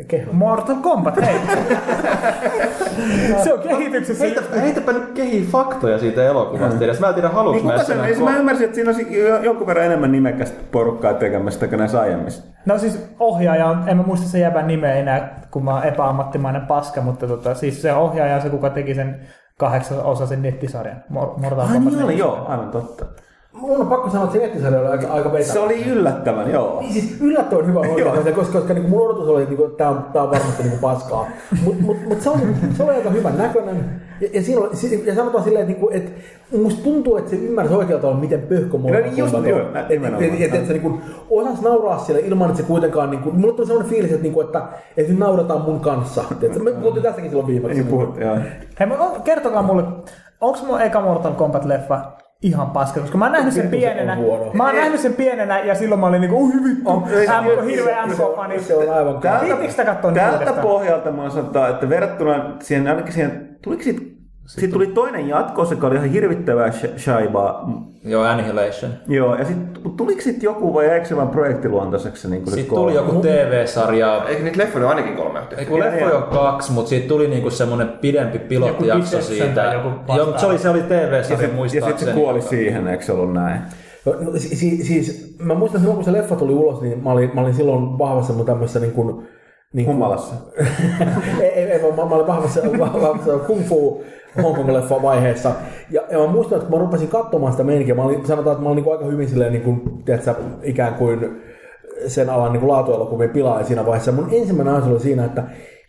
[0.09, 0.33] Keho.
[0.33, 1.37] Mortal Kombat, hei.
[3.45, 4.25] se on kehityksessä.
[4.25, 7.01] Heitä, heitäpä nyt kehi faktoja siitä elokuvasta edes.
[7.01, 9.43] Mä en tiedä, haluuks Niin mä sen, enää siis mä ymmärsin, että siinä olisi jo-
[9.43, 12.43] jonkun verran enemmän nimekästä porukkaa tekemässä kuin näissä aiemmissa.
[12.67, 16.63] No siis ohjaaja on, en mä muista sen jäbän nimeä enää, kun mä oon epäammattimainen
[16.67, 19.21] paska, mutta tota, siis se ohjaaja on se, kuka teki sen
[19.59, 21.05] kahdeksan osaisen nettisarjan.
[21.09, 22.19] Mor- Mortal Ai Kombat niin oli, 4.
[22.19, 23.05] joo, aivan totta.
[23.53, 25.53] Mun on pakko sanoa, että se nettisarja oli aika, aika vetävä.
[25.53, 26.81] Se oli yllättävän, joo.
[26.81, 30.05] Niin siis yllättävän hyvä oikeastaan, koska, koska niin mun odotus oli, että niin tämä on,
[30.13, 31.27] tää on varmasti niin paskaa.
[31.65, 32.41] Mutta mut, mut se, oli,
[32.77, 34.03] se oli aika hyvän näköinen.
[34.21, 34.71] Ja, ja, siinä oli,
[35.07, 36.11] ja sanotaan silleen, että, niinku, että
[36.63, 39.49] musta tuntuu, että se ymmärsi oikealta tavalla, miten pöhkö Mortal No niin, just, on.
[39.49, 40.25] joo, nimenomaan.
[40.25, 40.99] et- et- et se niinku
[41.31, 43.11] osasi nauraa sille ilman, että se kuitenkaan...
[43.11, 44.63] Niinku, mulla tuli sellainen fiilis, että, niinku, että,
[44.97, 46.25] että nyt naurataan mun kanssa.
[46.41, 46.65] Tiedätkö?
[46.65, 47.79] Me puhuttiin tästäkin silloin viimeksi.
[47.79, 48.37] Niin puhuttiin, joo.
[48.81, 49.85] Hei, mä- kertokaa mulle,
[50.41, 51.99] onko mun eka Mortal Kombat-leffa
[52.43, 54.17] ihan paska, koska mä oon nähnyt sen Vittu se on pienenä.
[54.55, 57.65] Mä oon nähnyt sen pienenä ja silloin mä olin niinku, ui vittu, ei se- M-
[57.67, 58.61] hirveä Se on- MK-fani.
[58.61, 62.89] Se on aivan Tältä- Viittikö sitä katsoa nyt Tältä pohjalta mä sanotaan, että verrattuna siihen,
[62.89, 64.01] ainakin siihen, tuliko siitä,
[64.59, 67.71] siitä tuli toinen jatko, joka oli ihan hirvittävää sh- shaibaa.
[68.05, 68.93] Joo, Annihilation.
[69.09, 72.31] Joo, ja sitten tuliko sitten joku vai jäikö se vaan projektiluontoiseksi?
[72.31, 73.09] Niin kuin Sitten tuli kolme?
[73.09, 74.25] joku TV-sarja.
[74.29, 75.67] Eikö niitä leffoja ole ainakin kolme Ei yhteen?
[75.67, 79.73] kun leffoja on kaksi, mutta siitä tuli niinku semmonen pidempi pilottijakso Joku siitä.
[79.75, 82.13] joku Joo, mutta se oli, se oli Ja TV-sarja sitten sit muistaakseni.
[82.13, 83.61] se kuoli siihen, eikö se ollut näin?
[84.07, 87.13] No, no, si- si- siis, mä muistan silloin, kun se leffa tuli ulos, niin mä
[87.13, 89.27] olin, mä olin silloin vahvassa mun tämmöisessä niin kuin,
[89.73, 90.35] niin kuin, Humalassa.
[91.41, 94.05] ei, ei, ei, mä, mä olin vahvassa, vahvassa kung fu
[94.37, 95.53] Hongkong-leffa vaiheessa.
[95.91, 98.63] Ja, ja mä muistan, että kun mä rupesin katsomaan sitä meininkiä, mä olin, sanotaan, että
[98.63, 101.43] mä olin niin kuin aika hyvin silleen, niin kuin, tiedätkö, ikään kuin
[102.07, 104.13] sen alan niin laatuelokuvien pilaaja siinä vaiheessa.
[104.13, 105.43] Mun ensimmäinen ajatus oli siinä, että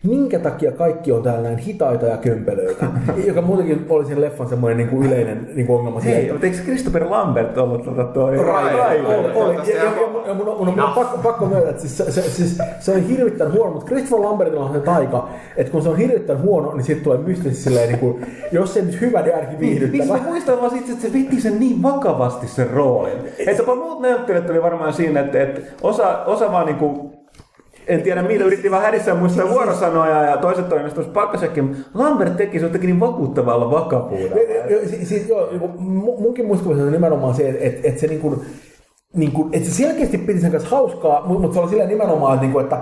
[0.03, 2.85] minkä takia kaikki on täällä näin hitaita ja kömpelöitä,
[3.27, 5.99] joka muutenkin oli siinä leffan semmoinen niin kuin yleinen niin kuin ongelma.
[5.99, 8.35] Hei, mutta eikö Christopher Lambert ollut tota toi?
[8.37, 12.21] Ja, ja mun, on- mun, on- mun on pakko, pakko myöntää, että siis se, se,
[12.21, 15.27] siis se on hirvittävän huono, mutta Christopher Lambertilla on se taika,
[15.57, 18.79] että kun se on hirvittävän huono, niin siitä tulee mystisesti silleen, niin kuin, jos se
[18.79, 20.17] ei nyt hyvä, niin ainakin viihdyttävä.
[20.17, 23.17] mä muistan vaan siitä, että se veti sen niin vakavasti sen roolin.
[23.47, 27.20] Että muut näyttelijät oli varmaan siinä, että, että osa, osa vaan niinku
[27.87, 31.75] en tiedä mitä, yritti vaan hädissään muistaa vuorosanoja ja toiset tuossa pakkasekin.
[31.93, 34.35] Lambert teki se jotenkin niin vakuuttavalla vakavuudella.
[34.69, 38.07] Jo- si- Siis, joo, niinku, mu- munkin muistikuvissa on nimenomaan se, että, että, että se
[38.07, 38.41] niin kuin,
[39.15, 42.41] niin kuin, että se selkeästi piti sen kanssa hauskaa, mutta, se oli silleen nimenomaan, että,
[42.45, 42.77] niin kuin, että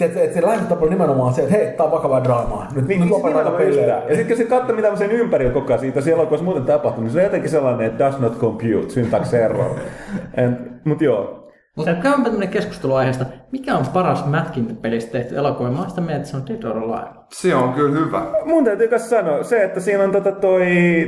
[0.00, 2.66] että, että se lähestymistapa oli nimenomaan se, että hei, tää on vakavaa draamaa.
[2.74, 3.86] Nyt, Niin, nyt siis lopetetaan pelejä.
[4.08, 7.04] Ja sitten kun se katsoi, mitä sen ympärillä koko ajan siitä siellä elokuvassa muuten tapahtunut,
[7.04, 9.64] niin se on jotenkin sellainen, että does not compute, syntax error.
[10.84, 11.35] Mutta joo,
[11.76, 13.24] Mutta käydäänpä tämmöinen keskustelu aiheesta.
[13.52, 15.70] Mikä on paras mätkintäpelistä tehty elokuva?
[15.70, 17.10] Mä sitä mieltä, että se on Dead or Alive.
[17.32, 18.22] Se on kyllä hyvä.
[18.44, 20.62] Mun täytyy myös sanoa se, että siinä on tota toi...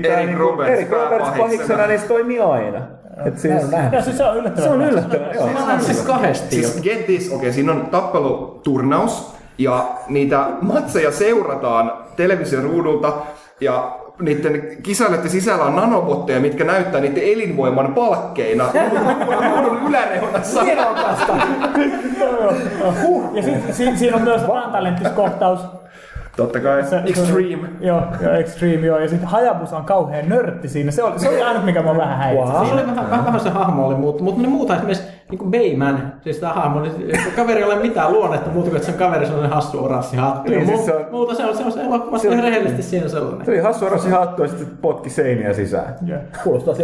[0.04, 2.82] Eric Roberts Eric Roberts pahiksena, niin se toimii aina.
[3.26, 3.62] Et siis.
[3.92, 5.46] Ja siis se on yllättävän se on yllättävän, joo.
[5.46, 6.56] Mä siis kahdesti.
[6.56, 13.12] Siis get this, okei, okay, siinä on tappeluturnaus ja niitä matseja seurataan television ruudulta
[13.60, 18.64] ja niiden kisailijoiden sisällä on nanobotteja, mitkä näyttää niiden elinvoiman palkkeina.
[19.56, 20.62] Ruudun yläreunassa.
[20.62, 21.32] Nerokasta.
[23.34, 25.60] Ja sit, si, siinä on myös rantalenttiskohtaus.
[26.36, 26.84] Totta kai.
[26.84, 27.68] Se- Extreme.
[27.80, 28.98] Joo, joo, Extreme, joo.
[28.98, 30.90] Ja sitten Hayabusa on kauhean nörtti siinä.
[30.90, 32.52] Se oli, se oli ainut, mikä mua vähän häiritsi.
[32.52, 32.66] Wow.
[32.66, 36.38] Se oli vähän, vähän, se hahmo oli mutta ne muuta esimerkiksi niin kuin Bayman, siis
[36.38, 36.92] tämä hahmo, niin
[37.24, 40.16] se kaveri ei ole mitään luonnetta muuta kuin, että sen kaveri on sellainen hassu oranssi
[40.16, 40.50] hattu.
[40.50, 43.44] Niin, siis se on- muuta se on, se on se elokuvassa ihan rehellisesti siinä sellainen.
[43.44, 45.94] Se oli hassu orasi hattu ja sitten potki seiniä sisään.
[46.06, 46.18] Joo.
[46.44, 46.82] Kuulostaa Te,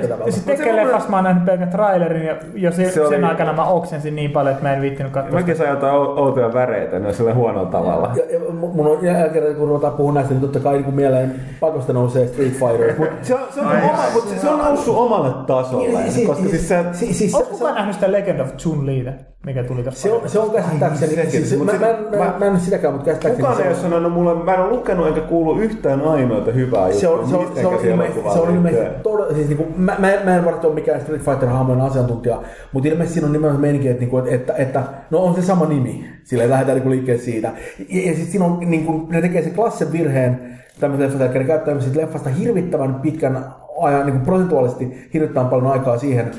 [0.00, 0.30] pitävältä.
[0.30, 3.52] siis tekee leffassa mä oon nähnyt pelkän trailerin ja jo se, Se sen oli- aikana
[3.52, 5.32] mä oksensin niin paljon, että mä en viittinyt katsoa.
[5.38, 8.10] Mäkin sain jotain ou- outoja väreitä, ne on sillä huonolla tavalla.
[8.16, 10.94] Ja, ja mu- mun on jälkeen, kun ruvetaan puhumaan näistä, niin totta kai niin kuin
[10.94, 12.94] mieleen pakosta nousee Street Fighter.
[12.98, 15.98] Mut, Se on, se on, oma, mutta se on noussut omalle tasolle.
[16.26, 19.12] Koska siis se, si, siis, se, kukaan nähnyt sitä Legend of Chun Liitä,
[19.46, 20.02] mikä tuli tässä?
[20.02, 22.94] se, on, se on käsittääkseni, Sekin, siis, mä, mä, mä, mä, mä, en nyt sitäkään,
[22.94, 25.62] mutta käsittääkseni kukaan se ei on- ole sanonut mulle, mä en ole lukenut enkä kuullut
[25.62, 29.48] yhtään ainoita hyvää se on, se on, se on, ilmeisesti, se on ilmeisesti todella, siis
[29.48, 33.26] niinku, mä, mä, mä en varmasti ole mikään Street Fighter hahmojen asiantuntija, mutta ilmeisesti siinä
[33.26, 36.76] on nimenomaan meininki, että, niinku, että, että, että, no on se sama nimi, sillä lähdetään
[36.76, 37.52] niinku liikkeelle siitä.
[37.78, 41.44] Ja, ja sitten siinä on, niinku, ne tekee sen klassen virheen, tämmöisen leffasta, eli ne
[41.44, 43.44] käyttää leffasta hirvittävän pitkän
[43.80, 46.30] ajan, niinku prosentuaalisesti hirvittävän paljon aikaa siihen,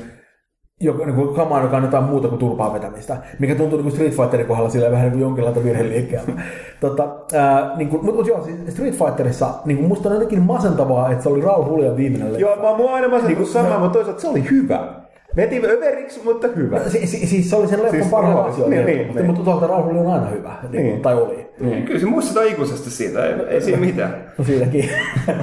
[0.80, 3.92] joka, niin kuin kamaan, joka on jotain muuta kuin turpaa vetämistä, mikä tuntuu niin kuin
[3.92, 6.32] Street Fighterin kohdalla sillä vähän niin kuin jonkinlaista virheliikkeeltä.
[6.80, 10.42] tota, ää, niin kuin, mutta, mutta joo, siis Street Fighterissa niin kuin musta on jotenkin
[10.42, 12.40] masentavaa, että se oli Raul Julian viimeinen leffa.
[12.40, 15.03] Joo, mä mua aina Niinku, niin sama, mä- mutta toisaalta se oli hyvä.
[15.36, 16.80] Veti överiksi, mutta hyvä.
[16.88, 19.26] Si, si, siis se oli sen leffan Siis asioita, niin, niin, niin, mutta, niin.
[19.26, 21.00] mutta toisaalta Raul Julia on aina hyvä, niin, Niin.
[21.02, 21.46] tai oli.
[21.60, 24.14] Niin, Kyllä se muistetaa ikuisesti siitä, ei, ei siinä mitään.
[24.38, 24.88] No siitäkin.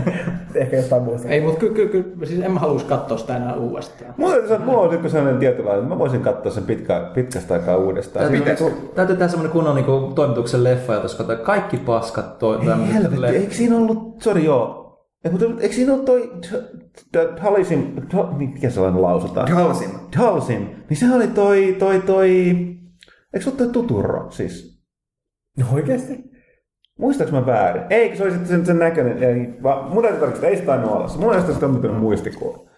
[0.55, 1.27] Ehkä jotain muista.
[1.29, 4.13] Ei, mutta kyllä, kyllä, kyllä, siis en mä haluaisi katsoa sitä enää uudestaan.
[4.17, 7.77] Mulla, on- mulla on nyt sellainen tietynlainen, että mä voisin katsoa sen pitkä, pitkästä aikaa
[7.77, 8.25] uudestaan.
[8.25, 12.57] Täytyy, Siinä on täytyy, täytyy tehdä semmonen kunnon niinku, toimituksen leffa, jota kaikki paskat toi,
[12.93, 14.80] helvetti, eikö siinä ollut, sori joo,
[15.25, 16.31] Ei, mutta eikö siinä ole toi
[17.39, 17.95] Halisim,
[18.37, 19.51] mikä sellainen lausutaan?
[19.51, 19.89] Halsim.
[20.15, 22.29] Halsim, niin sehän oli toi, toi, toi,
[23.33, 24.81] eikö se ole toi Tuturro siis?
[25.57, 26.31] No oikeesti?
[26.99, 27.83] Muistaaks mä väärin?
[27.89, 29.23] Eikö se oli sitten sen, sen näköinen?
[29.23, 31.11] Ei, vaan mun täytyy tarkistaa, ei se tainnut olla.
[31.17, 32.69] Mulla ei sitä tämmöinen muistikuva.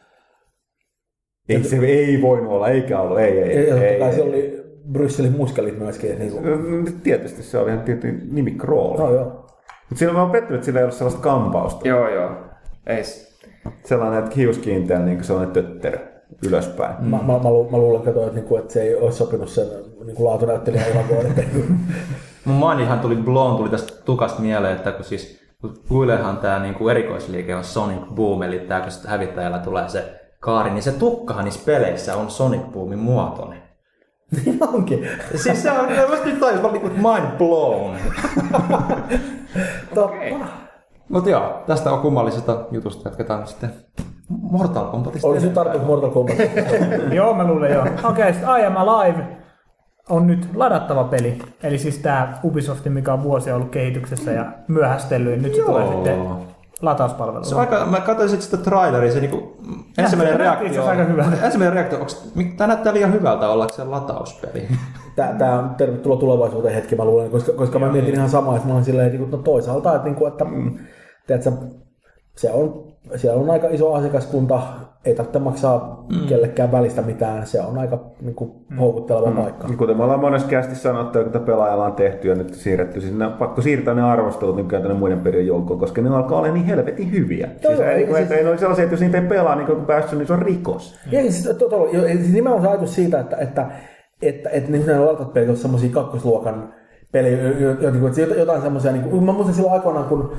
[1.50, 3.72] Ei se ei voinut olla, eikä ollut, ei, ei, ei.
[3.72, 4.14] ei, ei.
[4.14, 6.20] se oli Brysselin muskelit myöskin.
[6.20, 7.02] Niin kuin.
[7.04, 8.98] Tietysti se oli ihan tietty nimi Crawl.
[8.98, 9.43] No joo.
[9.90, 11.88] Mutta siinä mä oon pettynyt, että sillä ei ollut sellaista kampausta.
[11.88, 12.32] Joo, joo.
[12.88, 13.04] Ei
[13.86, 15.98] Sellainen, että hiuskiinteä niin sellainen tötterö
[16.48, 16.96] ylöspäin.
[17.00, 19.68] Mä, mä, mä, lu, mä luulen, kato, että, niinku, että se ei olisi sopinut sen
[20.06, 20.86] niin laatunäyttelijän.
[20.88, 21.42] Että,
[22.46, 25.44] Mun mainihan tuli Blown tuli tästä tukasta mieleen, että kun siis
[25.90, 30.84] Guilehan tämä niinku erikoisliike on Sonic Boom, eli tää kun hävittäjällä tulee se kaari, niin
[30.84, 33.64] se tukkahan niissä peleissä on Sonic Boomin muotoinen.
[34.46, 35.08] niin onkin.
[35.36, 37.98] Siis se on, mä nyt tajus, mä olin niinku mind blown.
[39.96, 40.46] Totta.
[41.10, 43.70] Mut joo, tästä on kummallisesta jutusta jatketaan sitten
[44.30, 45.28] Mortal Kombatista.
[45.28, 46.38] Olisi nyt tarkoitus Mortal Kombat.
[47.14, 47.82] Joo, mä luulen joo.
[47.82, 49.24] Okei, okay, sitten I Am Alive
[50.10, 51.40] on nyt ladattava peli.
[51.64, 56.26] Eli siis tää Ubisoft, mikä on vuosia ollut kehityksessä ja myöhästellyt, nyt se tulee sitten
[56.84, 57.46] latauspalvelu.
[57.46, 59.58] Se on aika, mä katsoin sit sitä traileria, se niinku,
[59.98, 61.46] ensimmäinen reaktio, asiassa aika hyvältä.
[61.46, 64.68] ensimmäinen reaktio, onks, mik- tää näyttää liian hyvältä ollakseen latauspeli.
[65.16, 68.68] Tää, tää on tervetuloa tulevaisuuteen hetki, mä luulen, koska, koska mä mietin ihan samaa, että
[68.68, 70.80] mä olin silleen, että no toisaalta, että, niinku, että mm.
[71.28, 71.52] tiedätkö,
[72.38, 74.62] se on, siellä on aika iso asiakaskunta,
[75.06, 76.28] ei tarvitse maksaa mm.
[76.28, 79.36] kellekään välistä mitään, se on aika niin kuin, houkutteleva mm.
[79.36, 79.68] paikka.
[79.78, 83.26] Kuten me ollaan monessa kästi sanottu, että pelaajalla on tehty ja nyt siirretty, siis ne
[83.26, 86.66] on pakko siirtää ne arvostelut nykyään tänne muiden pelien joukkoon, koska ne alkaa olla niin
[86.66, 87.50] helvetin hyviä.
[87.64, 89.68] Joo, siis, joo, ei, ei, siis, ei, ole sellaisia, että jos niitä ei pelaa, niin
[89.68, 91.00] kun päässyt, niin se on rikos.
[91.12, 93.68] Ja siis, to, to, jo, siis nimenomaan se ajatus siitä, että, että,
[94.22, 96.74] että, että niin nämä latat pelit on semmoisia kakkosluokan
[97.14, 100.32] jo, jo, jotain semmoisia, niin kuin, mä muistan silloin aikoinaan, kun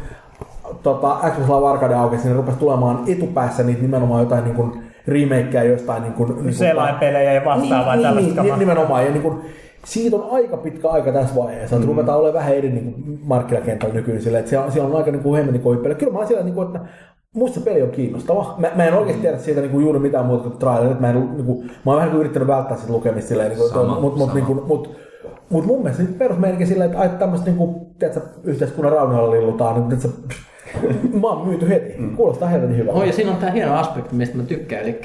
[0.85, 5.65] tota, Xbox Live Arcade aukesi, niin rupesi tulemaan etupäässä niitä nimenomaan jotain niin kuin, remakeja
[5.65, 9.05] jostain niin kuin, niin kuin Selainpelejä ja vastaavaa niin, tällaista niin, niin, nimenomaan.
[9.05, 9.39] Ja niin kuin,
[9.85, 11.93] siitä on aika pitkä aika tässä vaiheessa, että mm.
[11.93, 15.23] ruvetaan olemaan vähän eri niin kuin markkinakentällä nykyään sille, että siellä, siellä on aika niin
[15.23, 15.95] kuin hemmetin pelejä.
[15.95, 16.81] Kyllä mä oon siellä, niin kuin, että
[17.35, 18.55] musta se peli on kiinnostava.
[18.59, 21.01] Mä, mä en oikeasti tiedä siitä niin kuin juuri mitään muuta kuin trailerit.
[21.01, 23.59] Mä, en, niin kuin, mä oon vähän niin kuin yrittänyt välttää sitä lukemista silleen, niin
[23.59, 24.35] kuin, Sama, mutta mut, sama.
[24.35, 24.97] niin kuin, mut,
[25.51, 30.01] mut mun mielestä perusmeininki silleen, että ai tämmöistä niin kuin, tiedätkö, yhteiskunnan raunioilla lillutaan, niin
[30.01, 30.35] tiedätkö,
[31.21, 31.95] mä oon myyty heti.
[31.99, 32.17] Mm.
[32.17, 32.99] Kuulostaa helvetin hyvältä.
[32.99, 34.83] Oh, ja siinä on tämä hieno aspekti, mistä mä tykkään.
[34.83, 35.01] Eli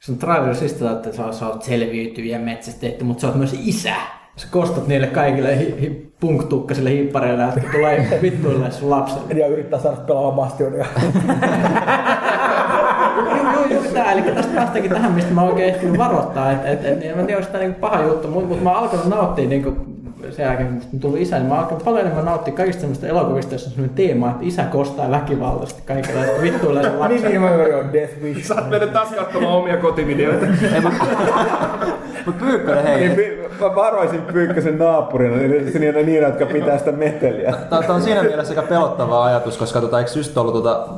[0.00, 3.94] se on trailerissa, että sä, sä oot selviytyjä metsästetty, mutta sä oot myös isä.
[4.36, 9.34] Sä kostat niille kaikille hi, hi, punktukkasille hippareille, jotka tulee vittuille sun lapselle.
[9.34, 10.86] Ja yrittää saada pelaamaan bastionia.
[13.16, 14.12] Joo, joo, juuri tää.
[14.12, 16.52] Eli tästä päästäänkin tähän, mistä mä oikein ehtinyt varoittaa.
[16.52, 18.78] Että et, et, en mä tiedä, onko tämä niinku paha juttu, mutta mut mä oon
[18.78, 19.76] alkanut nauttia niinku
[20.30, 23.54] sen jälkeen, kun musta tuli isä, niin mä alkoin paljon enemmän nauttia kaikista semmoista elokuvista,
[23.54, 27.30] jossa on semmoinen teema, että isä kostaa väkivaltaisesti kaikilla, että vittuilee sen Niin, lapsen.
[27.30, 28.46] niin, mä joo, Death Wish.
[28.46, 30.46] Sä oot mennyt taas katsomaan omia kotivideoita.
[32.26, 36.92] Mutta Pyykkönen, hei, Niin, mä varoisin Pyykkösen naapurina, niin se niitä niitä, jotka pitää sitä
[36.92, 37.54] meteliä.
[37.70, 40.88] Tämä on siinä mielessä aika pelottava ajatus, koska tota, eikö just ollut tota,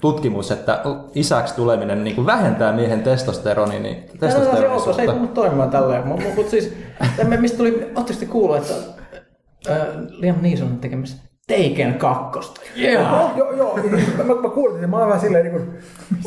[0.00, 0.82] tutkimus, että
[1.14, 5.12] isäksi tuleminen niin kuin vähentää miehen testosteroni, niin Tämä on se se ei testosteronisuutta.
[5.12, 6.06] tunnu toimimaan tälleen.
[6.06, 6.74] Mutta mut siis,
[7.38, 8.74] mistä tuli, ootteko te kuullut, että
[10.10, 12.60] Liam Neeson on tekemässä Taken kakkosta?
[12.82, 13.36] Yeah.
[13.36, 13.78] Joo, joo,
[14.18, 15.68] mä, mä, mä kuulin, että mä oon vähän silleen niin kuin,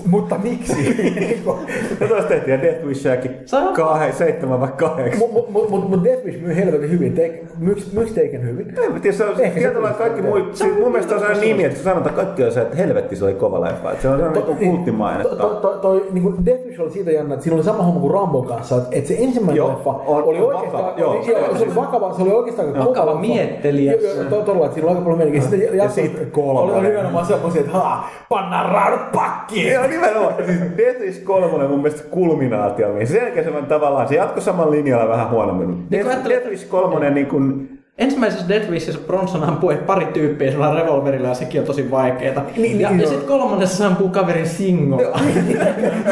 [0.05, 0.74] mutta miksi?
[1.20, 1.57] Niin kuin,
[2.01, 5.20] Ja tuossa tehtiin Death Wishiakin Se on- kah- seitsemän vai kahdeksan.
[5.30, 7.13] Mutta mut, mut, mut Death Wish myy helvetin hyvin.
[7.13, 8.74] Take, myyks, myyks Taken hyvin?
[8.93, 10.55] Mä tiedä, se on Ehkä se tietyllä pystyy kaikki muut.
[10.55, 13.16] Siis mun mielestä se on sellainen nimi, että se sanotaan kaikki on se, että helvetti
[13.16, 13.91] se oli kova leffa.
[13.91, 15.28] Että se on sellainen niin kulttimainen.
[15.28, 17.84] To, to, to, toi, niin kuin Death Wish oli siitä jännä, että siinä oli sama
[17.84, 20.99] homma kuin Rambon kanssa, että, että se ensimmäinen Joo, leffa on- oli on oikeastaan, vakava,
[20.99, 21.24] joo.
[21.24, 23.20] se oli vakava, se oli oikeastaan Vakava kova leffa.
[23.20, 23.93] miettelijä.
[23.93, 25.41] Joo, joo, to- todella, että siinä oli aika paljon meininkiä.
[25.41, 26.76] Sitten Ja jatkossa sitten kolmonen.
[26.76, 29.74] Oli, oli nimenomaan semmoisia, että haa, pannaan raudut pakkiin.
[29.74, 30.34] Joo, nimenomaan.
[30.45, 32.88] Siis Death is 3 on mun mielestä kulminaatio.
[33.03, 35.88] Sen jälkeen se on tavallaan, se jatkoi saman linjalla vähän huonommin.
[35.89, 40.73] Niin Death, Death is 3 niin kuin, Ensimmäisessä Death Wishissa Bronson ampuu pari tyyppiä sillä
[40.73, 42.41] revolverilla ja sekin on tosi vaikeeta.
[42.57, 43.11] Niin, ja niin, ja joo.
[43.11, 45.19] sitten kolmannessa se ampuu kaverin singolla.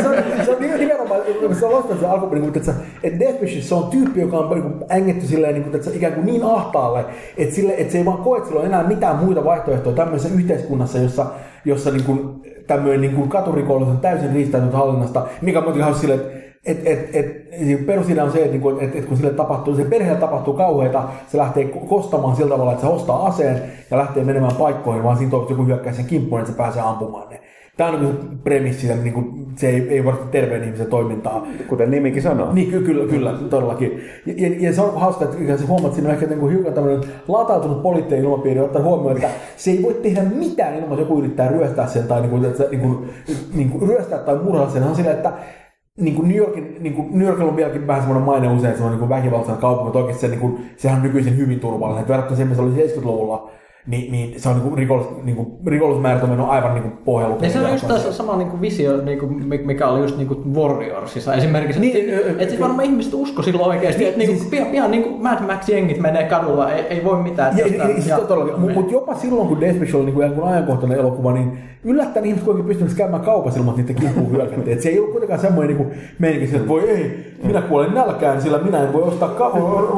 [0.02, 0.16] se on,
[0.46, 1.22] se on nimenomaan,
[1.60, 2.74] se on se alkuperäinen, mutta että,
[3.04, 6.14] että Death Wish, se on tyyppi, joka on niin ängetty silleen, niin kuin, että ikään
[6.14, 7.06] kuin niin ahtaalle,
[7.38, 10.36] että, sille, että se ei vaan koe, että sillä on enää mitään muita vaihtoehtoja tämmöisessä
[10.36, 11.26] yhteiskunnassa, jossa,
[11.66, 16.20] jossa niin kuin, tämmöinen niin kuin katurikollisuus on täysin riistäytynyt hallinnasta, mikä on hauska silleen,
[16.20, 19.76] että et, et, et, et, perusidea on se, että, niinku, et, et kun sille tapahtuu,
[19.76, 23.62] se perheelle tapahtuu kauheita, se lähtee ko- kostamaan sillä tavalla, että se ostaa aseen
[23.92, 27.30] ja lähtee menemään paikkoihin, vaan siinä toivottavasti joku hyökkää sen kimppuun, että se pääsee ampumaan
[27.30, 27.40] ne.
[27.78, 31.48] Tämä on niin premissi, ja niin kuin, se ei, ei varmasti terveen ihmisen toimintaa.
[31.68, 32.54] kuten nimikin sanoo.
[32.54, 34.02] Niin, ky- kyllä, kyllä, todellakin.
[34.26, 36.52] Ja, ja, ja se on hauska, että se huomaat, että siinä on ehkä niin kuin
[36.52, 41.02] hiukan tämmöinen latautunut poliittinen ilmapiiri, ottaa huomioon, että se ei voi tehdä mitään ilman, että
[41.02, 43.10] joku yrittää ryöstää sen tai niin kuin, että, se, niin kuin,
[43.54, 44.84] niin kuin, ryöstää tai murhaa sen.
[44.84, 45.34] On sillä, että
[45.98, 48.78] niin kuin New, Yorkin, niin kuin New Yorkilla on vieläkin vähän semmoinen maine usein, että
[48.78, 52.08] se on niin väkivaltainen kaupunki, mutta oikeasti se, niin kuin, sehän on nykyisin hyvin turvallinen.
[52.08, 53.52] Verrattuna siihen, mitä se oli 70-luvulla,
[53.88, 56.98] niin, niin se on niin kuin rikollis, niin kuin, rikollismäärät on mennyt aivan niin kuin
[57.06, 57.36] pohjalla.
[57.42, 59.28] Ja se on just taas sama niinku visio, niinku,
[59.66, 61.80] mikä oli just niinku Warriorsissa esimerkiksi.
[61.82, 64.68] Niin, Niin, ö, ö, että sit varmaan ihmiset usko silloin oikeasti, että niinku, siis- pian,
[64.68, 67.58] pian niinku Mad Max-jengit menee kadulla, ei, ei voi mitään.
[67.58, 70.48] Ja, ja, ja, jostain- ja, mutta mut jopa silloin, kun Death Wish oli niin kuin
[70.48, 73.76] ajankohtainen elokuva, niin yllättäen ihmiset kuitenkin pystyivät käymään kaupassa ilman,
[74.32, 74.74] hyökättiin.
[74.78, 78.58] Et se ei ollut kuitenkaan semmoinen niin meininki, että voi ei, minä kuolen nälkään, sillä
[78.58, 79.52] minä en voi ostaa, ka-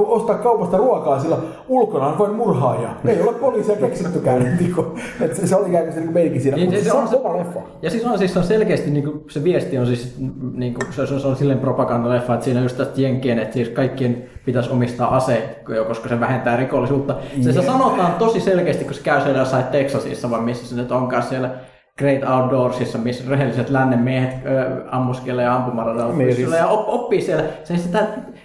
[0.08, 2.90] ostaa kaupasta ruokaa, sillä ulkona on vain murhaaja.
[3.08, 4.58] Ei ole poliisia keksittykään.
[4.60, 4.88] Niin kuin,
[5.22, 7.02] että se, se oli ikään kuin se niin meininki siinä, Niin, mutta se se, on
[7.04, 7.60] on se- kova leffa.
[7.82, 10.16] Ja siis on, siis on selkeästi niinku, se viesti on siis
[10.54, 14.24] niinku, se, se, se on silleen propagandaleffa, että siinä just tästä jenkien, että siis kaikkien
[14.46, 15.56] pitäisi omistaa ase,
[15.88, 17.16] koska se vähentää rikollisuutta.
[17.42, 20.92] Se, se sanotaan tosi selkeästi, kun se käy siellä jossain Texasissa, vai missä se nyt
[20.92, 21.50] onkaan siellä
[21.98, 27.44] Great Outdoorsissa, missä rehelliset lännen miehet ö, ammuskelee ampumaradalla Niin, ja op, oppii siellä.
[27.64, 28.45] Se, sitä, se, se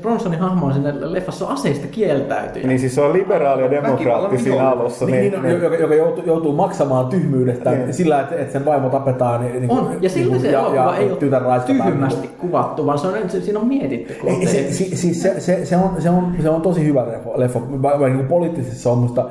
[0.00, 2.66] Bronsonin hahmo on siinä leffassa on aseista kieltäytyjä.
[2.66, 5.06] Niin siis se on liberaali ja demokraatti siinä alussa.
[5.06, 7.94] Niin, niin, niin, joka, joka joutuu, joutuu maksamaan tyhmyydestä Niin.
[7.94, 9.40] sillä, että, että sen vaimo tapetaan.
[9.40, 13.14] Niin, niin, On, ja silti se elokuva ei tytär ole tyhmästi kuvattu, vaan se on,
[13.30, 14.16] se, siinä on mietitty.
[14.26, 17.30] Ei, se, si, siis se, se, se, on, se, on, se on tosi hyvä leffa,
[17.34, 17.60] leffa.
[17.82, 19.28] vaikka niin poliittisesti se on musta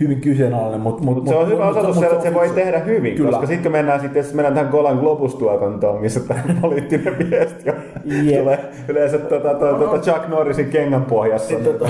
[0.00, 0.80] hyvin kyseenalainen.
[0.80, 3.30] Mutta mut, Mutta se on hyvä osoitus se, että se voi tehdä hyvin, Kyllä.
[3.30, 7.76] koska sitten kun mennään, sitten, jos mennään tähän Golan Globus-tuotantoon, missä tämä poliittinen viesti on,
[8.04, 8.40] Jep.
[8.40, 11.54] tulee yleensä tuota, tuota, tuota Chuck Norrisin kengän pohjassa.
[11.54, 11.88] Niin, Tota-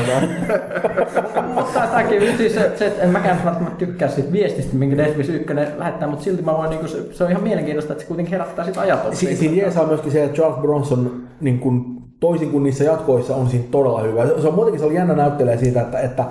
[1.54, 5.54] Mutta tämäkin, siis se, se, että en mäkään välttämättä tykkää siitä viestistä, minkä Wish 1
[5.76, 8.64] lähettää, mutta silti mä voin, niin se, se, on ihan mielenkiintoista, että se kuitenkin herättää
[8.64, 9.28] sitä ajatuksia.
[9.28, 13.48] Si, siinä jeesaa myöskin se, että Charles Bronson niin kun, toisin kuin niissä jatkoissa on
[13.48, 14.26] siinä todella hyvä.
[14.26, 16.24] Se on muutenkin se oli jännä näyttelee siitä, että, että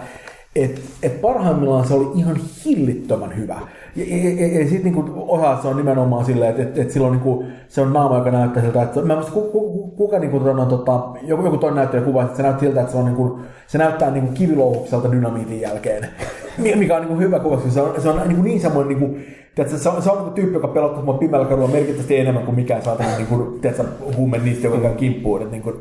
[0.56, 2.36] et, et parhaimmillaan se oli ihan
[2.66, 3.60] hillittömän hyvä.
[3.96, 7.12] Ja, ja, ja, ja sitten niinku osa se on nimenomaan silleen, että et, et silloin
[7.12, 10.66] niinku, se on naama, joka näyttää siltä, että mä muista, ku, ku, kuka niinku, tota,
[10.66, 13.78] tota, joku, joku toinen näyttelijä kuvasi, että se näyttää siltä, että se, on, niinku, se
[13.78, 16.08] näyttää niinku kivilouhukselta dynamiitin jälkeen.
[16.58, 19.18] Mi- Mikä on niinku hyvä kuva, koska se on, se on niinku niin semmoinen, niinku,
[19.56, 22.56] tiedätkö, se on, se on niinku tyyppi, joka pelottaa mua pimeällä kadulla merkittävästi enemmän kuin
[22.56, 23.84] mikään saatana niinku, tiedätkö,
[24.18, 25.42] huume niistä, joka käy kimppuun.
[25.42, 25.74] Että, niinku,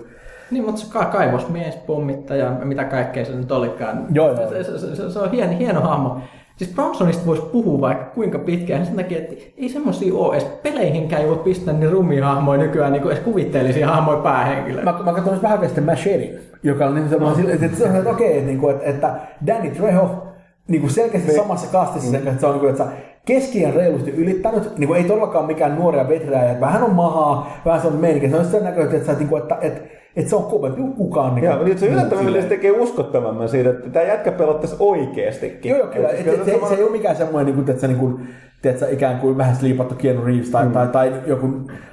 [0.51, 4.07] Niin, mutta se ka- kaivosmies, pommittaja, mitä kaikkea se nyt olikaan.
[4.13, 4.49] Joo, joo.
[4.49, 6.21] Se, se, se, se, se on hieno, hieno hahmo.
[6.57, 11.23] Siis Bronsonista voisi puhua vaikka kuinka pitkään, sen takia, että ei semmosia ole edes peleihinkään
[11.23, 14.85] ei voi pistää niin rumia hahmoja nykyään, niin kuin edes kuvitteellisia hahmoja päähenkilöä.
[14.85, 18.33] Mä, mä katsoin vähän sitten Machetin, joka on niin semmoinen, sille- että, että, että okei,
[18.33, 19.15] että, niin kuin, että, että
[19.47, 20.27] Danny Trejo
[20.69, 22.87] niin kuin selkeästi samassa kastissa kanssa, että se on niin kuin, että
[23.25, 27.81] keskiään reilusti ylittänyt, niin kuin ei todellakaan mikään nuoria veteraaja, että vähän on mahaa, vähän
[27.81, 30.45] se on meininki, se on sen näköinen, että, että, että, että, että että se on
[30.45, 31.35] kovempi kuin kukaan.
[31.35, 35.71] Niin Joo, mutta se yllättävän se tekee uskottavamman siitä, että tämä jätkä pelottaisi oikeastikin.
[35.71, 36.09] Joo, joo, kyllä.
[36.09, 38.29] Et Et, et, se, se, ei ole mikään semmoinen, niin kuin, tiedätkö, niin kuin,
[38.63, 40.73] tiedätkö, ikään kuin vähän sliipattu Keanu Reeves tai, mm.
[40.73, 41.47] tai, tai joku...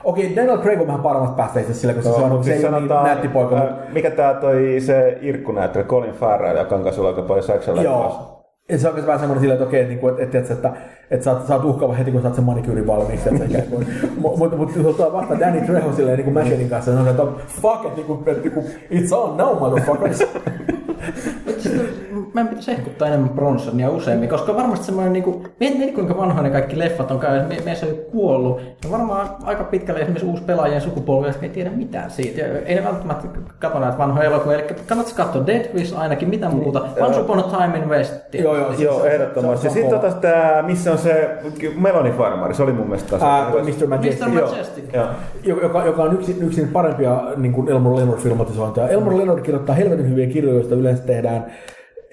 [0.04, 2.70] Okei, Daniel Craig on vähän paremmasta päästä itse sillä, koska se on, se siis ei
[2.70, 3.56] ole niin nätti poika.
[3.56, 7.44] ää, mutta- mikä tää toi se Irkku näyttely, Colin Farrell, joka on kanssa aika paljon
[7.44, 8.37] Saksan Joo.
[8.70, 10.74] Et se on vähän semmoinen silleen, että okei, että, niinku, että, että, että, että,
[11.12, 13.30] että sä, oot, sä oot uhkaava heti, kun saat sen manikyyrin valmiiksi.
[13.30, 13.88] Että kuin,
[14.18, 17.24] mutta mut, mut, tuo vasta Danny Trejo silleen niin Machetin kanssa, on, että
[17.62, 20.24] fuck it, niin kuin, että, niin kuin, it's on now, motherfuckers.
[22.34, 26.50] Meidän pitäisi hehkuttaa enemmän Bronsonia useammin, koska varmasti semmoinen, niin kuin, mietin kuinka vanhoja ne
[26.50, 28.62] kaikki leffat on käynyt, me, meissä on kuollut.
[28.84, 32.42] Ja varmaan aika pitkälle esimerkiksi uusi pelaajien sukupolvi, jotka ei tiedä mitään siitä.
[32.42, 33.28] Ja ei ne välttämättä
[33.60, 36.82] katso näitä vanhoja elokuvia, eli kannattaisi katsoa Dead Wish ainakin, mitä muuta.
[37.02, 38.34] Once Upon a Time in West.
[38.34, 38.68] joo, joo.
[38.70, 39.70] siis Joo, se- ehdottomasti.
[39.70, 41.38] sitten tota tää, missä on se
[41.82, 43.24] Meloni Farmari, se oli mun mielestä taas.
[43.24, 43.88] Ää, Mr.
[43.88, 44.28] Majestic.
[44.28, 44.34] Mr.
[44.40, 44.84] Joo, Majestic.
[44.94, 45.06] joo.
[45.44, 48.88] Jo- joka, joka on yksi, yksi parempia niin kuin Elmore Leonard-filmatisointeja.
[48.90, 51.46] Elmore Leonard kirjoittaa helvetin hyviä kirjoja, joista yleensä tehdään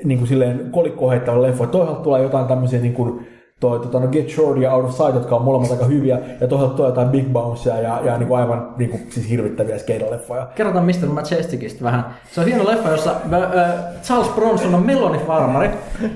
[0.05, 1.67] niin kuin silleen kolikkoon heittävä leffa.
[1.67, 3.27] Toisaalta tulee jotain tämmöisiä niin kuin,
[3.61, 6.49] toi, tota, no Get Short ja Out of Sight, jotka on molemmat aika hyviä, ja
[6.49, 10.47] toisaalta tulee jotain Big Bouncea ja, ja niin kuin aivan niin kuin, siis hirvittäviä skeideleffoja.
[10.55, 11.07] Kerrotaan Mr.
[11.07, 12.05] Majesticista vähän.
[12.33, 15.71] Se on hieno leffa, jossa äh, Charles Bronson on melonifarmari.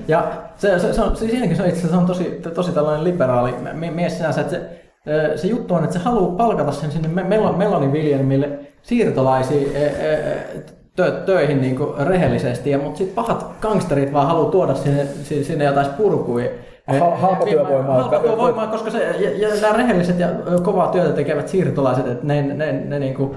[0.07, 2.23] Ja se, se, se on, siis siinäkin se on itse se on tosi,
[2.53, 6.71] tosi tällainen liberaali mie- mies sinänsä, että se, se juttu on, että se haluaa palkata
[6.71, 9.67] sen sinne me- melo, meloniviljelmille siirtolaisia
[11.03, 15.43] tö, töihin niin kuin rehellisesti, ja, mutta sitten pahat gangsterit vaan haluaa tuoda sinne, si-
[15.43, 16.49] sinne jotain spurkuja.
[16.99, 20.27] Ha- halpatyövoimaa, Halpa jotka- työvoimaa, koska se, ja, ja nämä rehelliset ja
[20.63, 23.35] kovaa työtä tekevät siirtolaiset, että ne, ne, ne niinku,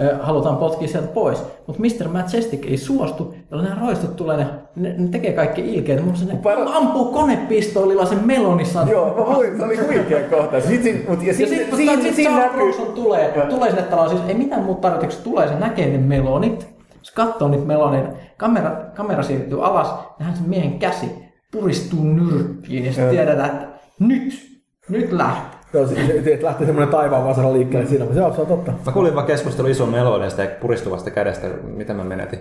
[0.00, 1.42] ö, halutaan potkia sieltä pois.
[1.66, 2.08] Mutta Mr.
[2.08, 4.46] Majestic ei suostu, jolloin nämä roistot tulee, ne,
[4.76, 5.98] ne, ne tekee kaikki ilkeät.
[5.98, 8.86] Muun muassa ne Par- ampuu konepistoolilla sen melonissa.
[8.90, 10.60] Joo, mä luin, se oli huikea kohta.
[10.60, 13.82] Sitten, mut, ja sitten sitten siinä, sit, sit siinä Charles näkyy, Bronson tulee, tulee sinne
[13.82, 16.75] taloon, siis ei mitään muuta tarvitse, kun se tulee, se näkee ne melonit,
[17.06, 21.06] se katsoo niitä melonin, kamera, kamera siirtyy alas, nähdään sen miehen käsi
[21.52, 23.66] puristuu nyrkkiin ja sitten tiedetään, että
[24.00, 25.60] nyt, nyt lähtee.
[25.72, 25.94] Joo, se,
[26.42, 28.72] lähtee semmoinen taivaan vasara liikkeelle siinä, mutta se on, se on totta.
[28.86, 32.38] Mä kuulin vaan keskustelu ison melodista ja puristuvasta kädestä, mitä mä menetin.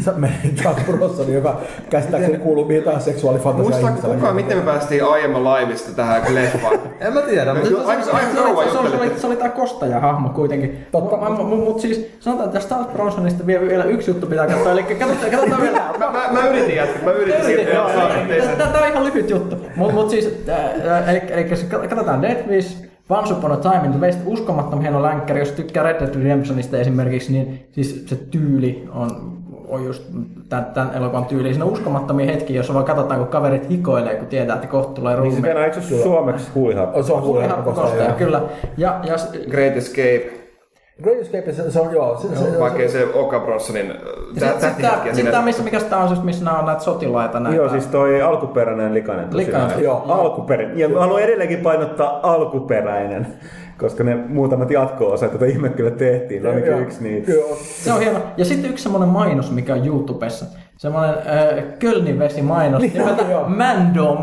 [0.00, 1.60] Sä menit Charles Bronson, joka
[1.90, 6.78] käsittääkseni kuuluu mihin tahansa seksuaalifantasiaan Muistaako kukaan, miten me päästiin aiemman laivista tähän leffaan?
[7.00, 7.80] En mä tiedä, mutta se, se,
[8.40, 10.86] oli, se, oli, tämä kostajahahmo kuitenkin.
[10.92, 11.16] Totta.
[11.16, 14.72] Mutta mut, siis sanotaan, että Charles Bronsonista vielä, vielä yksi juttu pitää katsoa.
[14.72, 15.82] Eli katsotaan, katsotaan vielä.
[15.98, 17.74] Mä, mä, mä yritin jatkaa, mä yritin siirtyä.
[18.58, 19.56] Tämä on ihan lyhyt juttu.
[19.76, 21.44] Mutta mut siis, äh, eli, eli
[21.88, 25.40] katsotaan Death Wish, Once Upon a Time in the West, uskomattoman hieno länkkäri.
[25.40, 29.41] Jos tykkää Red Dead Redemptionista esimerkiksi, niin siis se tyyli on,
[29.72, 30.02] on just
[30.48, 31.48] tämän, tämän elokuvan tyyli.
[31.48, 35.20] Siinä on uskomattomia hetkiä, jossa vaan katsotaan, kun kaverit hikoilee, kun tietää, että kohta tulee
[35.20, 35.64] niin se ruumi.
[35.64, 37.02] eikö se ole suomeksi huihappo?
[37.02, 38.42] Se on huuhdelma kostaja, kyllä.
[38.76, 39.14] Ja, ja
[39.50, 40.42] Great Escape,
[41.02, 42.16] Great Escape, se, se on joo.
[42.16, 45.14] Se, se, vaikkei se Oka Bronsonin Sitten sit tähtihetkiä tää, siinä.
[45.14, 47.40] sit tää, missä, mikä tää on, siis, missä nämä on näitä sotilaita.
[47.40, 47.56] Näitä.
[47.56, 49.62] Joo, siis toi alkuperäinen likainen tosiaan.
[49.62, 50.04] Likainen, joo.
[50.08, 50.78] Alkuperäinen.
[50.78, 53.26] Ja mä haluan edelleenkin painottaa alkuperäinen,
[53.82, 57.32] koska ne muutamat jatko-osat, joita ihme kyllä tehtiin, ainakin yksi niitä.
[57.32, 57.56] Joo.
[57.62, 58.18] Se on hieno.
[58.36, 60.46] Ja sitten yksi semmoinen mainos, mikä on YouTubessa.
[60.76, 63.48] Semmoinen äh, Kölnin vesimainos Niin, nimeltä joo.
[63.48, 64.18] Mandom.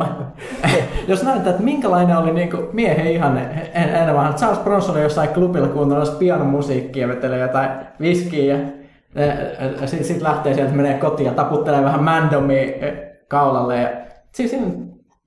[1.07, 3.41] Jos näyttää, että minkälainen oli niinku miehen ihanne
[3.74, 4.36] en- ennen vanhan.
[4.36, 7.70] Charles Bronson oli jossain klubilla kuuntelemassa pianomusiikkia, vetelee jotain
[8.01, 12.93] viskiä ja sitten sit lähtee sieltä, menee kotiin ja taputtelee vähän Mandomia äh,
[13.28, 13.82] kaulalle.
[13.82, 13.89] Ja,
[14.32, 14.68] siis siinä,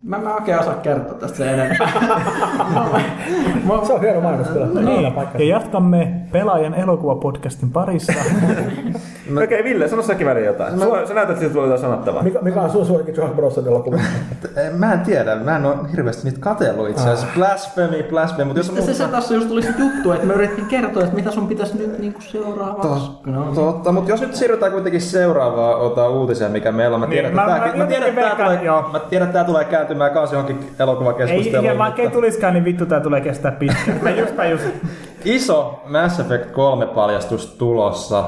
[0.03, 1.79] mä, mä oikein osaa kertoa tästä sen enemmän.
[3.65, 4.67] Mä- Se on hieno mainos kyllä.
[4.67, 8.13] No niin, ja jatkamme pelaajan elokuvapodcastin parissa.
[9.33, 10.81] Okei, okay, Ville, sano säkin väliin jotain.
[10.81, 12.23] Sua, sä näytät, että jotain sanottavaa.
[12.23, 13.97] Mikä, mikä on sun suosikki Charles Bronson elokuva?
[14.79, 17.27] Mä en tiedä, mä en ole hirveästi niitä katsellut itse asiassa.
[17.35, 20.67] Blasphemy, blasphemy, mutta jos on Se, se tässä just tuli se juttu, että me yritettiin
[20.69, 23.11] kertoa, että mitä sun pitäisi nyt niinku seuraavaksi.
[23.27, 23.45] No.
[23.55, 27.01] Totta, mutta jos nyt siirrytään kuitenkin seuraavaan ota uutiseen, mikä meillä on.
[27.01, 28.91] Mä tiedän, Niin, että mä- tää- mä mä tiedän, että veikkaan, tulee, joo.
[29.93, 31.65] Kääntymään kanssa johonkin ei, elokuvakeskusteluun.
[31.65, 33.99] ja vaikka ei tulisikaan, niin vittu tää tulee kestää pitkään.
[34.03, 34.73] Mä just tajusin.
[35.25, 38.25] Iso Mass Effect 3 paljastus tulossa.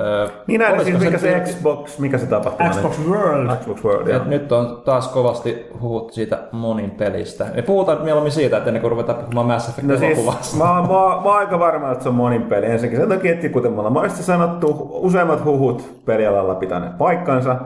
[0.00, 3.46] Öö, Niin näin, olisiko siis mikä se nyt- Xbox, mikä se tapahtuma Xbox World.
[3.50, 3.58] nyt?
[3.60, 4.16] Xbox World, joo.
[4.16, 7.46] Et nyt on taas kovasti huhut siitä monin pelistä.
[7.54, 10.18] Me puhutaan mieluummin siitä, että ennen kuin ruvetaan puhumaan Mass Effect No siis,
[10.58, 12.66] mä, mä, mä oon aika varma, että se on monin peli.
[12.66, 17.56] Ensinnäkin sen takia, että kuten me ollaan sanottu, useimmat huhut pelialalla pitäneet paikkansa.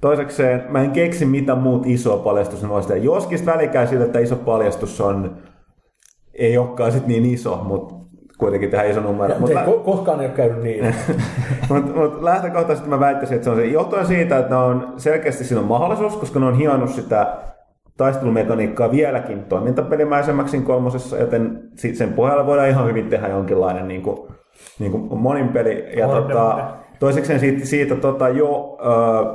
[0.00, 3.04] Toisekseen mä en keksi mitä muut isoa paljastusta voisi tehdä.
[3.04, 5.36] Joskin välikää siitä, että iso paljastus on,
[6.34, 7.94] ei olekaan sit niin iso, mutta
[8.38, 9.34] kuitenkin tehdään iso numero.
[9.34, 10.94] Ja, Mut ei, lä- ko- koskaan ei ole käynyt niin.
[11.70, 15.44] Mutta mut lähtökohtaisesti mä väittäisin, että se on se johtuen siitä, että ne on selkeästi
[15.44, 17.36] siinä on mahdollisuus, koska ne on hionnut sitä
[17.96, 24.02] taistelumekaniikkaa vieläkin toimintapelimäisemmäksi siinä kolmosessa, joten sit sen pohjalla voidaan ihan hyvin tehdä jonkinlainen niin
[24.02, 24.28] kuin,
[24.78, 25.84] niin kuin monin peli.
[25.96, 26.70] Ja Horde tota.
[27.00, 29.26] Toisekseen siitä, siitä tota, jo äh,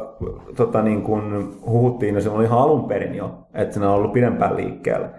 [0.55, 4.57] tota, niin kuin huhuttiin, se oli ihan alun perin jo, että se on ollut pidempään
[4.57, 5.09] liikkeellä.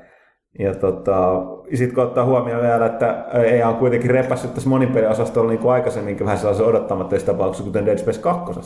[0.58, 1.42] Ja tota,
[1.74, 6.26] sitten kun ottaa huomioon vielä, että EA on kuitenkin repässyt tässä monipeliosastolla niin kuin aikaisemminkin
[6.26, 8.60] vähän sellaisen odottamattomissa tapauksissa, kuten Dead Space 2.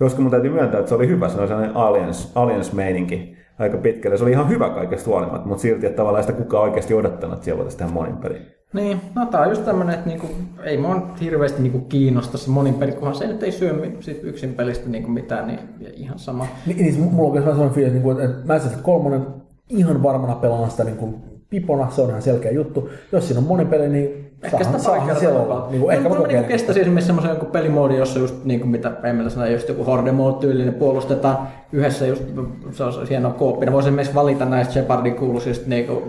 [0.00, 4.16] Joskus mun täytyy myöntää, että se oli hyvä, se oli sellainen aliens, aliens-meininki aika pitkälle.
[4.16, 7.44] Se oli ihan hyvä kaikesta huolimatta, mutta silti, että tavallaan sitä kukaan oikeasti odottanut, että
[7.44, 8.61] siellä voitaisiin tehdä monin peli.
[8.72, 10.28] Niin, no tää on just tämmönen, että niinku,
[10.62, 14.54] ei mua hirveästi niinku kiinnosta se monin peli, kunhan se nyt ei syö sit yksin
[14.54, 15.60] pelistä niinku mitään, niin
[15.94, 16.46] ihan sama.
[16.66, 19.20] Niin, niin mulla on myös sellainen fiilis, että, niin että Mass Effect 3
[19.68, 21.14] ihan varmana pelaan sitä niin kuin
[21.50, 22.90] pipona, se on ihan selkeä juttu.
[23.12, 25.68] Jos siinä on monipeli, niin Ehkä sitä pari siellä kertaa.
[25.70, 26.44] Niin kuin, ehkä mä mä kokeilen.
[26.44, 30.12] kestäisin esimerkiksi semmoisen joku pelimoodi, jossa just niin kuin mitä Emeli sanoi, just joku horde
[30.12, 32.22] mode tyylinen puolustetaan yhdessä just,
[32.70, 33.72] se on hieno kooppina.
[33.72, 36.02] Voisi esimerkiksi valita näistä Shepardin kuuluisista niin kuin,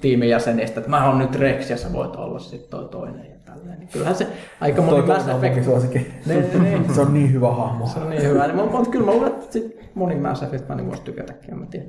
[0.00, 3.36] tiimin jäsenistä, että mä oon nyt Rex ja sä voit olla sitten toi toinen ja
[3.44, 3.78] tälleen.
[3.78, 4.26] Niin kyllähän se
[4.60, 5.64] aika moni Mass Effect.
[5.64, 6.06] suosikki.
[6.26, 6.84] Niin, niin.
[6.94, 7.86] Se on niin hyvä hahmo.
[7.86, 8.46] Se on niin hyvä.
[8.46, 11.58] Niin, mutta kyllä mä luulen, että sit moni Mass Effect mä niin voisi tykätäkin, en
[11.58, 11.86] mä tiedä.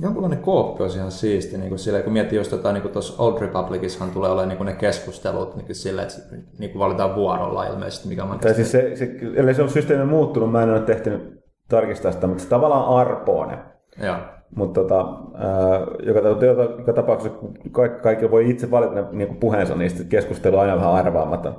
[0.00, 3.22] Jonkunlainen kooppi olisi ihan siisti, niin kuin silleen, kun miettii just jotain, niin kuin tuossa
[3.22, 7.14] Old Republicissahan tulee olemaan niin kuin ne keskustelut niin kuin silleen, että niin kuin valitaan
[7.14, 10.70] vuorolla ilmeisesti, mikä on Tai siis se, se, ellei se ole systeemi muuttunut, mä en
[10.70, 13.58] ole tehtynyt tarkistaa sitä, mutta se tavallaan arpoo ne.
[14.02, 14.16] Joo.
[14.56, 15.06] Mutta tota,
[16.02, 17.38] joka, joka, joka tapauksessa
[17.72, 20.92] kaikki, kaikki voi itse valita ne niin kuin puheensa, niin sitten keskustelu on aina vähän
[20.92, 21.56] arvaamaton.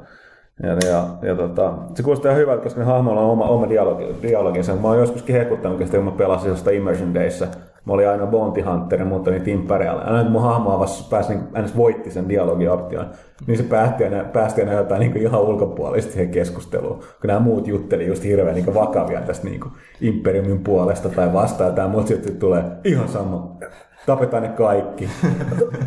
[0.64, 4.16] Ja, ja, ja tota, se kuulostaa ihan hyvältä, koska ne hahmoilla on oma, oma dialogi,
[4.22, 4.76] dialoginsa.
[4.76, 7.48] Mä oon joskus hehkuttanut, kun mä pelasin jostain Immersion Dayssä.
[7.88, 9.98] Mä olin aina Bounty Hunter ja muut oli Imperial.
[9.98, 13.06] Aina kun mun hahmo avasi, pääsi, niin, aina voitti sen dialogioption,
[13.48, 17.00] niin se päätti aina, päästi aina jotain niin ihan ulkopuolista siihen keskusteluun.
[17.00, 19.62] Kun nämä muut jutteli just hirveän niin vakavia tästä niin
[20.02, 23.58] Imperiumin puolesta tai vastaan, tämä muut sitten tulee ihan sama.
[24.06, 25.10] Tapetaan ne kaikki.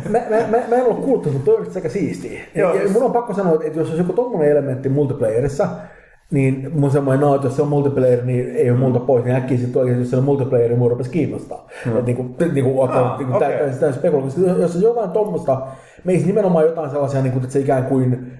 [0.09, 2.41] mä, mä, mä, mä en ole kuullut, mutta toi on aika siistiä.
[2.55, 5.67] Ja, ja mun on pakko sanoa, että jos olisi joku tommonen elementti multiplayerissa,
[6.31, 9.35] niin mun semmoinen, no, että jos se on multiplayer, niin ei ole multa pois, niin
[9.35, 11.67] äkkiä sitten oikeasti, jos se on multiplayer, niin mun rupesi kiinnostaa.
[11.85, 11.91] Hmm.
[11.93, 13.49] Että niinku, niinku, Ah, niinku, okei.
[13.57, 14.33] täysin täysin spekuloida.
[14.47, 15.61] Jos- Jos on jotain tommosta,
[16.03, 18.31] meistä nimenomaan jotain sellaisia, niinku, että se ikään kuin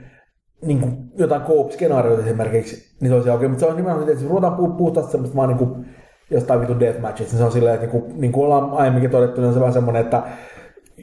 [0.66, 4.30] niin kuin jotain coop-skenaarioita esimerkiksi, niin se olisi oikein, mutta se on nimenomaan, että jos
[4.32, 5.86] ruvetaan puh- puhtaasti semmoista vaan niin kuin
[6.32, 9.42] jostain vitun deathmatchista, niin se on silleen, että niin kuin, niin kuin ollaan aiemminkin todettu,
[9.42, 10.24] niin on se vähän semmoinen, että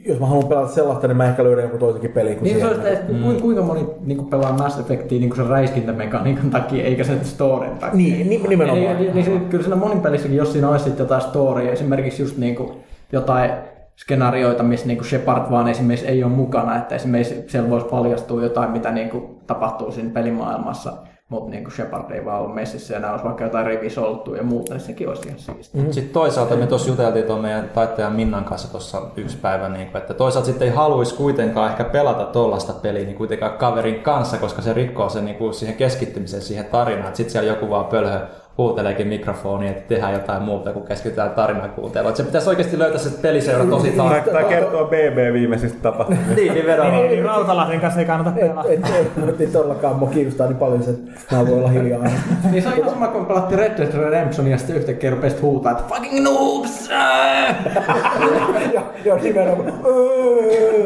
[0.05, 2.65] jos mä haluan pelata sellaista, niin mä ehkä löydän joku toisenkin peli kuin Niin se
[2.65, 7.25] on sitä, että kuinka, moni niin pelaa Mass Effectia niin sen räiskintämekaniikan takia, eikä sen
[7.25, 7.97] storyn takia.
[7.97, 8.81] Niin, ni- nimenomaan.
[8.85, 12.37] Niin, niin, niin, se- kyllä siinä monin pelissäkin, jos siinä olisi jotain storya, esimerkiksi just
[12.37, 12.71] niin kuin
[13.11, 13.51] jotain
[13.95, 18.71] skenaarioita, missä niin Shepard vaan esimerkiksi ei ole mukana, että esimerkiksi siellä voisi paljastua jotain,
[18.71, 20.93] mitä niin kuin tapahtuu siinä pelimaailmassa,
[21.29, 24.73] mutta niin Shepard ei vaan ole messissä ja nämä olisi vaikka jotain revisolttua ja muuta,
[24.73, 25.81] niin sekin olisi ihan siistiä.
[25.81, 25.91] Mm.
[25.91, 30.01] Sitten toisaalta me tuossa juteltiin tuon meidän taittajan Minnan kanssa tuossa yksi päivä, niin kuin,
[30.01, 34.61] että toisaalta sitten ei haluaisi kuitenkaan ehkä pelata tuollaista peliä niin kuitenkaan kaverin kanssa, koska
[34.61, 37.15] se rikkoo sen niin kuin siihen keskittymiseen siihen tarinaan.
[37.15, 38.19] Sitten siellä joku vaan pölhö
[38.59, 42.09] huuteleekin mikrofoniin, että tehdään jotain muuta, kun keskitytään tarinan kuunteluun.
[42.09, 44.37] Että Se pitäisi oikeasti löytää se peliseura tosi tarkkaan.
[44.37, 46.33] tämä kertoo BB viimeisistä tapahtumista.
[46.35, 46.93] niin, nimenomaan.
[46.93, 48.63] Niin, niin Rautalahden kanssa ei kannata pelaa.
[48.69, 51.99] et, et, et, ei todellakaan mua kiinnostaa niin paljon se, että mä voin olla hiljaa.
[52.51, 55.71] Niin se on ihan sama, kun pelattiin Red Dead Redemptionia ja sitten yhtäkkiä rupesit huutaa,
[55.71, 56.89] että fucking noobs!
[56.91, 57.55] ää!"
[58.73, 59.73] ja, ja nimenomaan.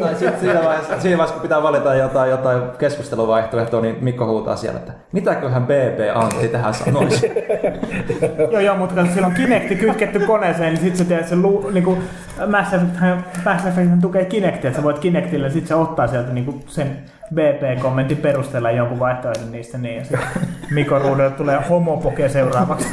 [0.00, 4.56] Tai sitten siinä vaiheessa, siinä vaiheessa, kun pitää valita jotain, jotain keskusteluvaihtoehtoa, niin Mikko huutaa
[4.56, 7.32] siellä, että mitäköhän BB Antti tähän sanoisi.
[8.52, 11.70] Joo, joo, mutta kun sillä on Kinecti kytketty koneeseen, niin sitten sä tiedät, se lu,
[11.72, 11.98] niinku,
[12.46, 16.96] Mass Effecthän tukee Kinectia, että sä voit Kinectillä, sit se ottaa sieltä niinku sen
[17.34, 20.26] BP-kommentin perusteella jonkun vaihtoehdon niistä, niin ja sitten
[20.70, 22.88] Mikon ruudulle tulee homopoke seuraavaksi.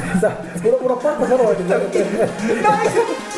[0.62, 3.31] Mun on pakko sanoa, että, tervetuloa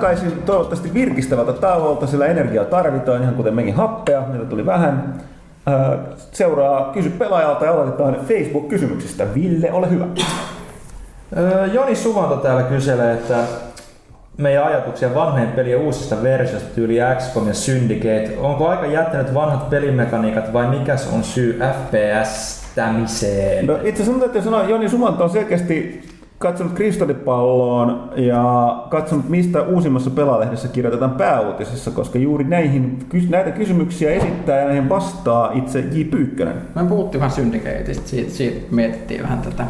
[0.00, 5.14] takaisin toivottavasti virkistävältä tauolta, sillä energiaa tarvitaan, ihan kuten mekin happea, meillä tuli vähän.
[5.68, 5.98] Äh,
[6.32, 9.34] Seuraa Kysy pelaajalta ja aloitetaan Facebook-kysymyksistä.
[9.34, 10.06] Ville, ole hyvä.
[11.72, 13.36] Joni Suvanto täällä kyselee, että
[14.36, 18.36] meidän ajatuksia vanhojen pelien uusista versioista tyyli XCOM ja Syndicate.
[18.38, 23.66] Onko aika jättänyt vanhat pelimekaniikat vai mikäs on syy FPS-tämiseen?
[23.66, 26.02] No itse asiassa täytyy sanoa, Joni Sumanto on selkeästi
[26.40, 34.58] katsonut kristallipalloon ja katsonut, mistä uusimmassa pelalehdessä kirjoitetaan pääuutisissa, koska juuri näihin, näitä kysymyksiä esittää
[34.58, 36.04] ja näihin vastaa itse J.
[36.04, 36.54] Pyykkönen.
[36.74, 39.66] Me puhuttiin vähän Syndicateista, siitä, siitä mietittiin vähän tätä.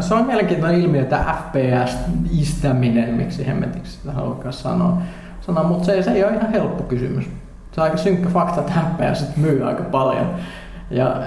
[0.00, 4.98] Se on mielenkiintoinen ilmiö, tämä FPS-istäminen, miksi hemmetiksi sitä haluaa sanoa.
[5.40, 7.24] sanoa mutta se, se ei ole ihan helppo kysymys.
[7.72, 10.26] Se on aika synkkä fakta, että FPS myy aika paljon.
[10.90, 11.22] Ja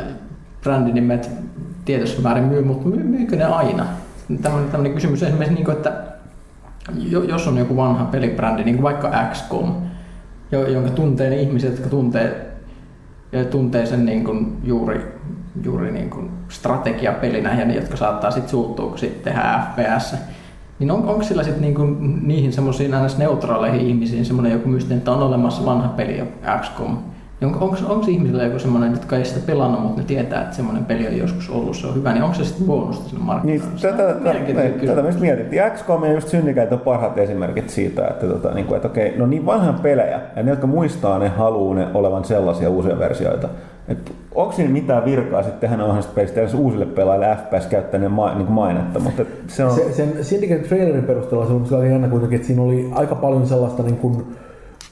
[0.64, 1.30] brändinimet
[1.86, 3.86] tietyssä määrin myy, mutta myy, myykö ne aina?
[4.42, 6.04] Tällainen, tällainen kysymys esimerkiksi, niin kuin, että
[6.96, 9.76] jo- jos on joku vanha pelibrändi, niin kuin vaikka XCOM,
[10.52, 12.52] jo- jonka tuntee ne ihmiset, jotka tuntee,
[13.52, 15.02] tuntee sen niin kuin juuri,
[15.64, 20.16] juuri niin kuin strategiapelinä ja ne, jotka saattaa sitten suuttua, kun sitten tehdään FPS.
[20.80, 21.86] Niin on, onko sillä sitten niinku
[22.22, 26.24] niihin semmoisiin aina neutraaleihin ihmisiin semmoinen joku mystinen, että on olemassa vanha peli
[26.62, 26.98] XCOM?
[27.46, 30.56] Niin onko, onko, onko ihmisillä joku semmoinen, jotka ei sitä pelannut, mutta ne tietää, että
[30.56, 33.26] semmoinen peli on joskus ollut, se on hyvä, niin onko se sitten bonusta sinne Niin,
[33.26, 33.66] markkinoille?
[33.76, 35.62] Se on tätä, tätä, tätä myös mietittiin.
[35.76, 39.26] XCOM ja just Syndicate on parhaat esimerkit siitä, että, tota, niin kuin, että okei, no
[39.26, 43.50] niin vanhan pelejä, ja ne, jotka muistaa, ne haluaa ne olevan sellaisia uusia versioita.
[43.88, 48.08] Et onko siinä mitään virkaa sitten tehdä vanhasta pelistä, jos uusille pelaajille FPS käyttää ne
[48.08, 49.72] ma, niin mainetta, mutta se on...
[49.72, 53.84] Se, sen Syndicate trailerin perusteella se on- jännä kuitenkin, että siinä oli aika paljon sellaista
[53.84, 54.26] niin kuin,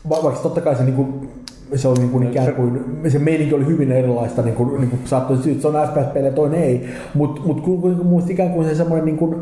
[0.09, 1.29] va- vaikka totta kai se niin kuin,
[1.75, 5.01] se oli niin kuin ikään kuin, se meininki oli hyvin erilaista, niin kuin, niin kuin
[5.05, 9.05] saattoi syyt, se on FPS-pelejä, toinen ei, mutta mut, kuitenkin muista ikään kuin se semmoinen
[9.05, 9.35] niin kuin,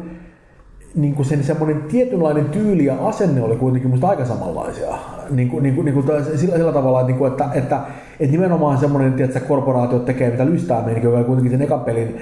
[0.96, 4.88] niin kuin sen semmoinen tietynlainen tyyli ja asenne oli kuitenkin musta aika samanlaisia.
[5.30, 6.06] Niin kuin, niin kuin, niin kuin
[6.36, 7.80] sillä, sillä tavalla, että, niin kuin, että, että,
[8.20, 12.22] että nimenomaan semmoinen, että korporaatiot tekee mitä lystää meininki, joka oli kuitenkin sen ekan pelin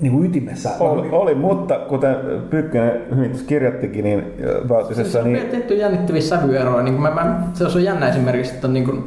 [0.00, 0.70] niin kuin ytimessä.
[0.80, 2.16] Oli, oli, mutta kuten
[2.50, 6.82] Pyykkönen hyvin tuossa kirjoittikin, niin äh, Se Valtisessa, on niin tehty jännittäviä sävyeroja.
[6.82, 9.04] Niin kuin mä, mä, se on jännä esimerkiksi, että on niin kuin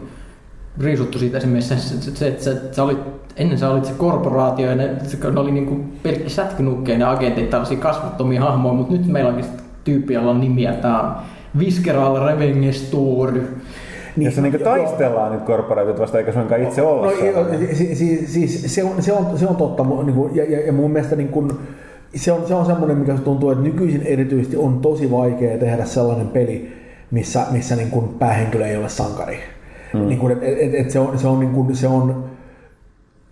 [0.80, 2.98] riisuttu siitä esimerkiksi se, se, se, että sä, sä olit,
[3.36, 7.06] ennen sä olit se korporaatio ja ne, se, ne oli niin kuin pelkki sätkynukkeja ne
[7.06, 9.46] agentit, tällaisia kasvattomia hahmoja, mutta nyt meillä onkin
[9.84, 10.74] tyyppi, jolla on nimiä.
[10.74, 11.16] Tää on
[11.60, 13.32] Visceral Revengestor.
[13.32, 17.76] niin, jossa niin taistellaan nyt korporaatiot vasta, eikä suinkaan itse olla No, sellainen.
[17.76, 20.74] siis, siis, siis se, on, se, on, se on totta, niin kuin, ja, ja, ja
[20.74, 21.52] mun mielestä niin kuin,
[22.16, 26.28] se on, se on semmoinen, mikä tuntuu, että nykyisin erityisesti on tosi vaikea tehdä sellainen
[26.28, 26.74] peli,
[27.12, 29.40] missä, missä niin kuin päähenkilö ei ole sankari.
[29.96, 30.08] Mm.
[30.08, 32.24] Niin kuin, et, et, et se on, se on, niin kuin, se on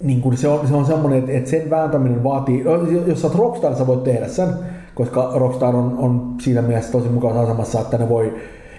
[0.04, 2.76] niin kuin se, on, se on semmoinen, että, että sen vääntäminen vaatii, no,
[3.08, 4.50] jos sä oot Rockstar, sä voit tehdä sen,
[4.96, 8.34] koska Rockstar on, on siinä mielessä tosi mukavassa asemassa, että ne voi,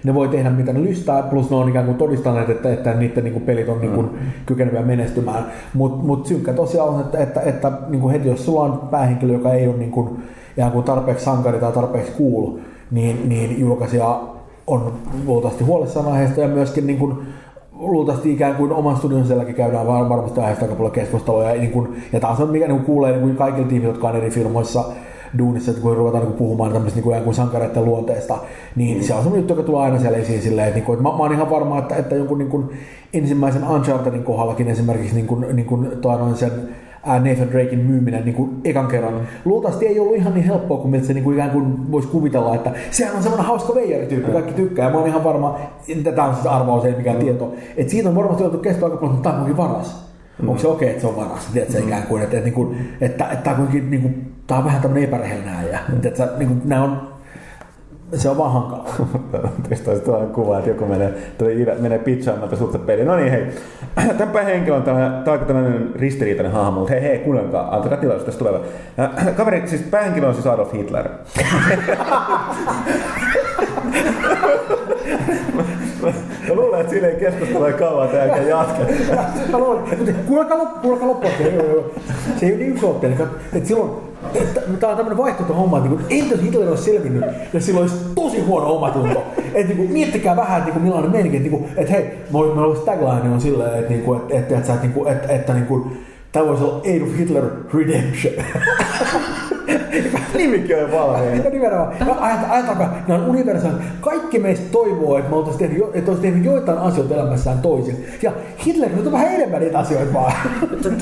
[0.04, 3.24] ne voi tehdä mitä ne lystää, plus ne on ikään kuin todistaneet, että, että niiden
[3.24, 4.10] niin kuin pelit on niin kuin
[4.46, 5.46] kykeneviä menestymään.
[5.74, 9.32] Mutta mut synkkä tosiaan on, että, että, että niin kuin heti jos sulla on päähenkilö,
[9.32, 10.08] joka ei ole niin kuin,
[10.56, 12.58] ihan kuin tarpeeksi sankari tai tarpeeksi cool,
[12.90, 14.20] niin, niin julkaisija
[14.66, 14.92] on
[15.26, 17.18] luultavasti huolissaan aiheesta ja myöskin niin kuin,
[17.78, 21.44] luultavasti ikään kuin oman studion sielläkin käydään var- varmasti aiheesta aika paljon keskustelua.
[21.44, 24.08] Ja, niin kuin, ja taas on mikä niin kuin kuulee niin kuin kaikilla tiimillä, jotka
[24.08, 24.84] on eri filmoissa
[25.38, 28.38] duunissa, että kun ruvetaan niin puhumaan tämmöistä niin kuin, sankareiden luonteesta,
[28.76, 31.02] niin se on semmoinen juttu, joka tulee aina siellä esiin silleen, että, niin kuin, että
[31.02, 32.70] mä, mä oon ihan varma, että, että jonkun niin kuin
[33.12, 36.52] ensimmäisen Unchartedin kohdallakin esimerkiksi niin kuin, niin kuin, noin sen
[37.06, 39.28] Nathan Drakein myyminen niin kuin ekan kerran.
[39.44, 42.54] Luultavasti ei ollut ihan niin helppoa kuin miltä se niin kuin ikään kuin voisi kuvitella,
[42.54, 44.84] että sehän on semmoinen hauska veijarityyppi, kaikki tykkää.
[44.84, 47.54] Ja mä oon ihan varma, että tämä on siis arvaus, ei mikään tieto.
[47.76, 50.04] Että siitä on varmasti joutunut kestoa aika paljon, mutta tämä on kuitenkin varas.
[50.42, 50.48] Mm.
[50.48, 51.48] Onko se okei, okay, että se on varas?
[51.52, 51.86] Tiedätkö, mm.
[51.86, 52.50] ikään kuin, että, että,
[53.00, 55.78] että, että, että, on kuitenkin niin kuin, tämä on vähän tämmöinen epärehellinen äijä.
[55.88, 56.06] Mm.
[56.06, 57.13] Että, niin kuin, nämä on,
[58.16, 58.86] se on vaan hankalaa.
[59.68, 61.14] Testaisin tällainen kuva, että joku menee,
[61.56, 63.04] Ira menee pizzaamaan tätä suurta peliä.
[63.04, 63.46] No niin, hei.
[64.18, 68.26] Tämän henkilö on tällainen, tämä on tällainen ristiriitainen hahmo, mutta hei, hei, kuunnelkaa, antakaa tilaisuus
[68.26, 68.60] tästä tulee.
[68.98, 71.08] Äh, Kaveri, siis päähenkilö on siis Adolf Hitler.
[76.54, 78.46] Mä luulen, että siinä ei keskustella kauan, että jälkeen
[80.26, 81.26] kuulkaa loppu, kuulkaa loppu.
[82.36, 83.90] Se ei ole niin yksiootteinen, että silloin
[84.80, 88.40] Tämä on tämmöinen vaihtoehto homma, että niin entäs Hitler olisi selvinnyt, jos sillä olisi tosi
[88.40, 89.24] huono omatunto.
[89.54, 93.34] Että niin miettikää vähän, että niin millainen meininki, että, niin että hei, meillä olisi tagline
[93.34, 96.46] on silleen, että, niin kuin, että, että, että, että, että, että, että niin kuin, tämä
[96.46, 97.44] voisi olla Adolf Hitler
[97.74, 98.34] Redemption.
[100.34, 101.44] Nimikin on valmiina.
[101.44, 101.92] Ja nimenomaan.
[102.00, 103.78] Ajat- Ajatelkaa, ne on universaalit.
[104.00, 108.04] Kaikki meistä toivoo, että me oltaisiin tehnyt, jo, että olisi tehnyt joitain asioita elämässään toisin.
[108.22, 108.32] Ja
[108.66, 110.32] Hitler nyt on vähän enemmän niitä asioita vaan.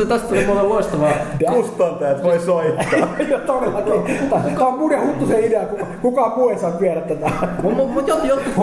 [0.08, 1.10] Tästä tuli muuten loistavaa.
[1.54, 3.08] Kustantajat voi soittaa.
[3.46, 3.92] Todellakin.
[4.30, 7.30] Tämä on ja Huttusen idea, kuka- kukaan muu ei saa viedä tätä.
[7.62, 8.56] Mutta mut, jot, jotkut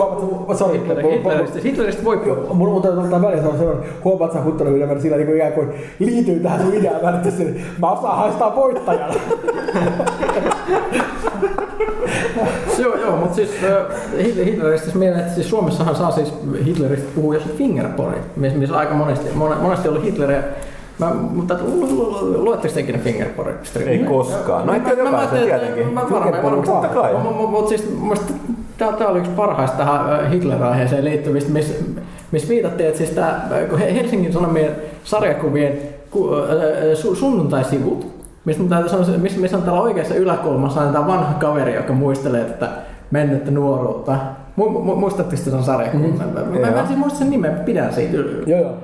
[0.74, 2.54] Hitler- Hitleristä, voi puhua.
[2.54, 5.68] Mun mun täytyy ottaa väliin sellainen, huomaat sä Huttunen yleensä sillä niin ikään kuin
[5.98, 7.02] liityy tähän sun ideaan
[7.80, 9.14] mä osaan haistaa voittajana.
[12.78, 13.70] Joo, joo, mutta siis äh,
[14.18, 16.34] Hitler- Hitleristä siis mieleen, että siis Suomessahan saa siis
[16.64, 20.42] Hitleristä puhua jos fingerporit, missä aika monesti, mon- monesti ollut Hitleriä.
[20.98, 23.56] Mä, mutta lu- lu- lu- luetteko te ikinä fingerporit?
[23.86, 24.66] Ei koskaan.
[24.66, 25.92] No ehkä jokaisen tietenkin.
[25.94, 26.62] Mä varmaan, varmaan.
[26.62, 27.14] Totta kai.
[27.50, 27.88] Mutta siis
[28.78, 31.74] tää, tää oli yksi parhaista tähän äh, Hitler-aiheeseen liittyvistä, missä
[32.32, 34.70] miss viitattiin, että siis tää, äh, Helsingin Sanomien
[35.04, 35.78] sarjakuvien
[36.10, 36.44] ku, äh,
[36.94, 38.06] su, sunnuntaisivut,
[38.44, 42.68] mistä, täytyy sanoa, missä, on täällä oikeassa yläkulmassa on tämä vanha kaveri, joka muistelee tätä
[43.10, 44.16] mennyttä nuoruutta.
[44.56, 46.06] Mu, mu, muistatteko sen sarjakuvan?
[46.06, 46.58] Mm-hmm.
[46.58, 48.16] Mä, mä, mä en siis muista sen nimen, pidän siitä.
[48.46, 48.76] Joo, joo.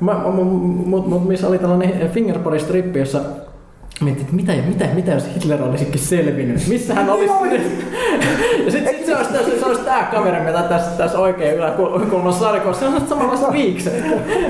[0.00, 3.20] Mutta mut, missä oli tällainen fingerpori-strippi, jossa
[4.00, 6.68] Mietin, että mitä, mitä, mitä jos Hitler olisikin selvinnyt?
[6.68, 7.34] Missä hän olisi?
[8.64, 12.44] ja sitten sit se olisi, se, se olisi tämä kaveri, mitä tässä, tässä oikein yläkulmassa
[12.44, 12.90] sarjakunnassa.
[12.90, 13.92] Se on samanlaista viikset.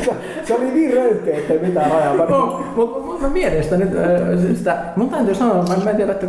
[0.04, 0.10] Se,
[0.44, 2.14] se oli niin röyhkeä, ettei mitään rajaa.
[2.14, 5.96] No, mutta mut mä mietin sitä nyt, äh, sitä, mun täytyy sanoa, mä, mä en
[5.96, 6.26] tiedä, että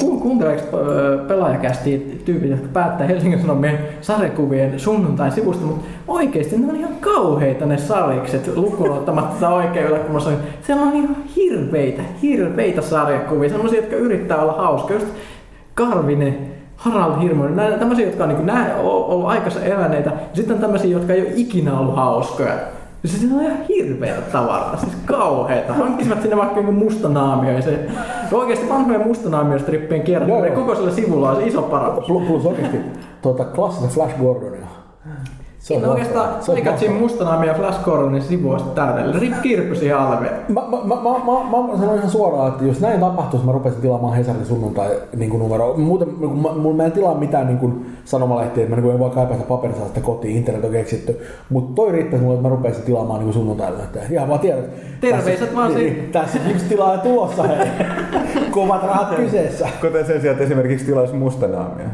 [0.00, 6.68] ku, kuunteleeko äh, pelaajakästi tyypit, jotka päättää Helsingin Sanomien sarjakuvien sunnuntain sivusta, mutta oikeasti ne
[6.68, 10.30] on ihan kauheita ne sarjikset, lukuun ottamatta tätä oikein yläkulmassa.
[10.62, 14.98] Siellä on ihan hirveitä, hirveitä sarjakuvia, sellaisia, jotka yrittää olla hauskoja.
[14.98, 15.12] Just
[15.74, 16.38] Karvinen,
[16.76, 18.50] Harald Hirmonen, näitä tämmöisiä, jotka on niin
[18.82, 22.54] ollut aikansa eläneitä, ja sitten on tämmöisiä, jotka ei ole ikinä ollut hauskoja.
[23.02, 25.72] Ja se on ihan hirveätä tavaraa, siis kauheeta.
[25.72, 27.88] Hankkisivat sinne vaikka jonkun mustanaamio ja se
[28.32, 30.02] oikeasti vanhojen mustanaamiostrippien
[30.46, 30.54] joo.
[30.54, 32.06] koko sillä sivulla on iso parannus.
[32.06, 32.78] plus, plus oikeasti
[33.22, 34.66] tuota, klassista Flash Gordonia.
[35.68, 37.00] Se oikeastaan se on Pikachu mahtavaa.
[37.00, 39.20] mustanaamio ja Flash Gordonin sivu on sitten täydellinen.
[39.20, 40.32] Rip Kirpy siihen alveen.
[40.48, 43.80] Mä, mä, mä, mä, mä, mä sanon ihan suoraan, että jos näin tapahtuisi, mä rupesin
[43.80, 45.74] tilaamaan Hesarin sunnuntai niin kuin numero.
[45.76, 48.92] Muuten kun mä, mun, mä en tilaa mitään niin kuin sanomalehtiä, että mä niin kuin
[48.92, 51.20] en voi kaipaa sitä paperista sitä kotiin, internet on keksitty.
[51.50, 53.82] Mutta toi riittäisi mulle, että mä rupesin tilaamaan niin kuin sunnuntaille.
[53.82, 55.00] Että ihan vaan tiedät.
[55.00, 57.68] Terveiset tässä, vaan niin, niin, Tässä yksi tilaaja tulossa, hei.
[58.50, 59.68] Kovat rahat kyseessä.
[59.80, 61.88] Kuten sen sijaan, että esimerkiksi tilaisi mustanaamia.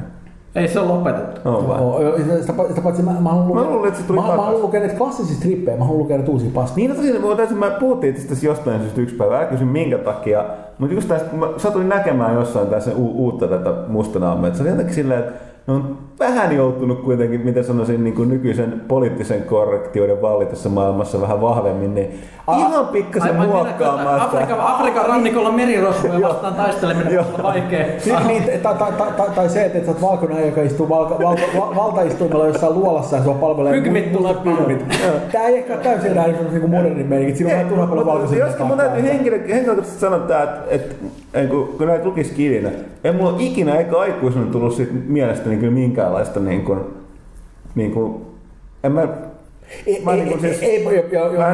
[0.55, 1.41] Ei se ole lopetettu.
[1.45, 1.79] On vai?
[1.79, 4.21] Joo, joo, sitä, sitä, sitä paitsi mä, mä haluan lukea, Mä luulen, että se tuli
[4.21, 6.77] mä, mä haluan lukea näitä klassisia strippejä, mä haluan lukea näitä uusia paskia.
[6.77, 9.99] Niin, no tosiaan, mä, täysin, mä puhuttiin tästä jostain syystä yksi päivä, älä kysy minkä
[9.99, 10.45] takia,
[10.79, 14.63] mutta just tästä, kun mä satuin näkemään jossain tässä u- uutta tätä mustanaamia, että se
[14.63, 15.33] oli jotenkin silleen, että
[15.67, 21.41] ne on vähän joutunut kuitenkin, miten sanoisin, niin kuin nykyisen poliittisen korrektioiden vallitessa maailmassa vähän
[21.41, 22.21] vahvemmin, niin
[22.59, 24.25] ihan pikkasen muokkaamaan sitä.
[24.25, 27.87] Afrikan, Afrikan rannikolla merirosvoja vastaan taisteleminen on vaikea.
[28.07, 31.19] Niin, niin, tai, tai, tai, tai, tai se, että sä oot valkoinen joka istuu valka,
[31.23, 34.85] valta, val, valtaistuimella jossain luolassa ja sua palvelee Pygmit mu- tulee pygmit.
[35.33, 37.37] Tää ei ehkä ole täysin enää niin, niin modernin meininki.
[37.37, 38.47] Siinä on vähän turha paljon valkoisia.
[38.47, 40.19] Joskin mun täytyy henkilö, henkilökohtaisesti sanoa
[40.69, 40.95] että,
[41.35, 42.71] että kun, kun näitä lukisi kirjana,
[43.05, 46.81] ei mulla ole ikinä eikä aikuisena tullut siitä mielestäni kyllä minkäänlaista niin kuin,
[47.75, 48.23] niin kuin,
[48.85, 49.09] en mä, Ei,
[50.05, 51.45] Mä ei, niinku siis- ei, ei, ei, joo, joo,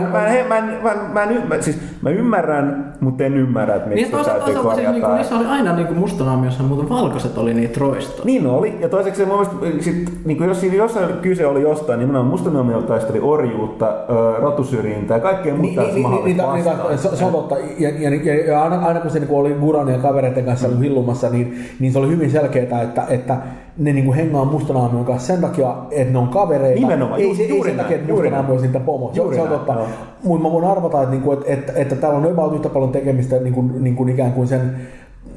[1.48, 4.92] Mä, siis, mä ymmärrän, mutta en ymmärrä, että miksi Niin täytyy toisaalta siis, korjata.
[4.92, 8.24] niinku, niissä oli aina niinku mustanaamiossa, mutta valkoiset oli niitä roistoja.
[8.24, 11.98] Niin oli, ja toiseksi mun mielestä, sit, niin kuin jos siinä jossain kyse oli jostain,
[11.98, 13.94] niin nimenomaan mustanaamio taisteli orjuutta,
[14.40, 16.55] rotusyrjintää ja kaikkea muuta Niin, niin, niin, niin,
[16.88, 17.56] niin, se on totta.
[17.78, 20.78] Ja, ja, ja, ja aina, aina kun se niin oli Guran ja kavereiden kanssa mm.
[20.78, 23.36] hillumassa, niin, niin se oli hyvin selkeää, että, että
[23.81, 26.81] ne niin hengaa mustanaamion kanssa sen takia, että ne on kavereita.
[26.81, 29.11] Nimenomaan, ei, ju- se, ei juuri sen näin, takia, että juuri mustanaamio on sitten pomo.
[29.15, 29.81] Juuri se on näin, totta.
[30.24, 33.36] Mutta mä voin arvata, että, niinku, että, että, että täällä on about yhtä paljon tekemistä
[33.36, 34.77] niin kuin, niin kuin ikään kuin sen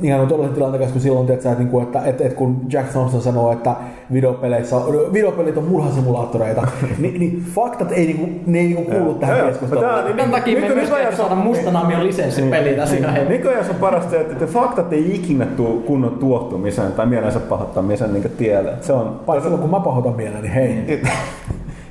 [0.02, 2.90] ihan on todellisen tilanteen kanssa, kun silloin, tiedätkö, että, niin että, että, että, kun Jack
[2.92, 3.76] Thompson sanoo, että
[4.14, 4.76] videopeleissä,
[5.14, 6.68] videopelit on murhasimulaattoreita,
[7.00, 9.86] niin, niin, faktat ei, niin ne ei niin kuulu tähän keskusteluun.
[9.88, 13.30] mutta tää on- Tämän takia me myöskään nykyajassa- saada mustanaamion lisenssipeliä tässä ihan heti.
[13.30, 18.32] Nykyään on parasta, että, että faktat ei ikinä tuu kunnon tuottumisen tai mielensä pahoittamisen niin
[18.38, 18.74] tielle.
[18.82, 21.02] Se on, Paitsi silloin, kun mä pahoitan mieleni, niin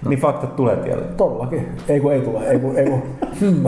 [0.05, 1.05] hei, niin faktat tulee tielle.
[1.05, 1.69] todellakin.
[1.89, 3.03] Ei kun ei tule, ei kun, ei kun.
[3.41, 3.65] Hmm.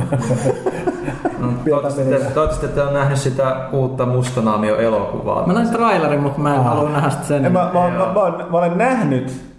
[1.65, 5.47] Toivottavasti, te, toivottavasti te on nähnyt sitä uutta Mustanaamio-elokuvaa.
[5.47, 7.45] Mä näin trailerin, mutta mä en halua nähdä sitä sen.
[7.45, 9.54] En, mä, mä, mä, mä, mä, mä, olen nähnyt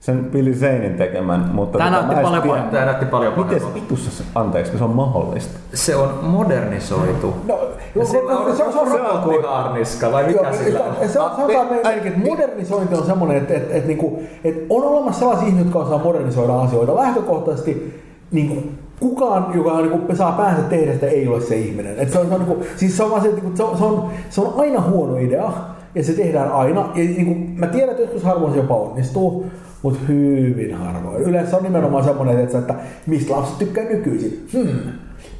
[0.00, 1.78] sen Billy Zanein tekemän, mutta...
[1.78, 2.70] Tää tota, näytti paljon tiedä- paremmalta.
[2.72, 3.74] Tämä näytti paljon Miten paremmalta.
[3.74, 5.58] vitussa se, anteeksi, se on mahdollista?
[5.74, 7.34] Se on modernisoitu.
[7.48, 7.58] No,
[7.94, 8.88] Ja sillä on se, on- se, on-
[9.22, 10.94] robottiharniska, vai Joo, mikä sillä on?
[11.00, 14.22] se, se on, sanotaan Ai, meidän, ai, että modernisointi on semmoinen, että, että, että, niinku,
[14.44, 16.96] että on olemassa sellaisia ihmisiä, jotka osaa modernisoida asioita.
[16.96, 18.00] Lähtökohtaisesti
[18.30, 21.94] niin kuin, kukaan, joka on, niin kuin, saa päänsä tehdä sitä, ei ole se ihminen.
[21.98, 24.08] Et se, on, se, on, niin kuin, siis se, on, se, se, on, se, on,
[24.30, 25.52] se on aina huono idea,
[25.94, 26.80] ja se tehdään aina.
[26.80, 29.46] Ja niin kuin, mä tiedän, että joskus harvoin se jopa onnistuu,
[29.82, 31.22] mutta hyvin harvoin.
[31.22, 32.74] Yleensä on nimenomaan semmoinen, että, että
[33.06, 34.48] mistä lapset tykkää nykyisin.
[34.52, 34.92] Hmm,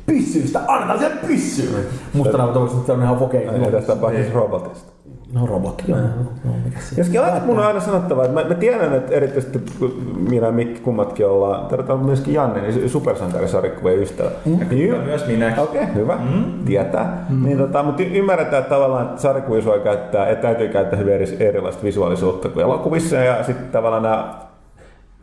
[0.06, 1.84] pyssyistä, annetaan sen pyssyyn.
[2.12, 2.52] Musta nämä
[2.88, 3.44] on ihan okei.
[3.44, 4.92] Ja tässä tapauksessa robotista.
[5.32, 5.98] No robotti, joo.
[6.44, 7.00] No, mikä se?
[7.00, 10.52] Joskin aina, mun on aina sanottava, että mä, mä tiedän, että erityisesti kun minä ja
[10.52, 14.30] Mikki kummatkin ollaan, tarvitaan myöskin Janne, niin supersankarisarjakkuvien ystävä.
[14.44, 14.58] Mm.
[14.70, 15.54] Niin, Myös minä.
[15.58, 16.16] Okei, okay, hyvä.
[16.16, 16.64] Mm.
[16.64, 17.26] Tietää.
[17.28, 17.44] Mm.
[17.44, 21.36] Niin, tota, mutta ymmärretään että tavallaan, että sarjakuvissa voi käyttää, että täytyy käyttää hyvin eri,
[21.40, 23.16] erilaista visuaalisuutta kuin elokuvissa.
[23.16, 24.34] Ja sitten tavallaan nämä,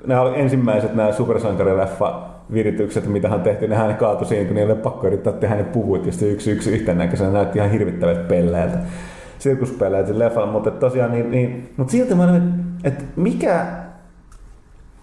[0.06, 2.22] nämä oli ensimmäiset nämä supersankarileffa
[2.54, 6.12] viritykset, mitä hän tehtiin, nehän kaatui siihen, kun niille pakko yrittää tehdä ne puvut, ja
[6.12, 8.78] sitten yksi yksi yhtenäköisenä näytti ihan hirvittävältä pelleiltä
[9.40, 12.36] sirkuspeleiltä leffalla, mutta tosiaan niin, niin mutta silti mä olin,
[12.84, 13.66] että et mikä,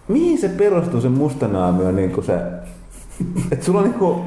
[0.07, 2.33] mihin se perustuu se mustanaamio niin kuin se,
[3.51, 4.17] että sulla on niin kuin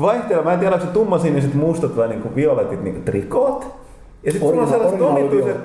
[0.00, 3.76] vaihtelu, mä en tiedä, onko se tummasiniset mustat vai niin kuin violetit niin kuin trikoot,
[4.24, 5.56] ja sitten sulla on sellaiset omituiset,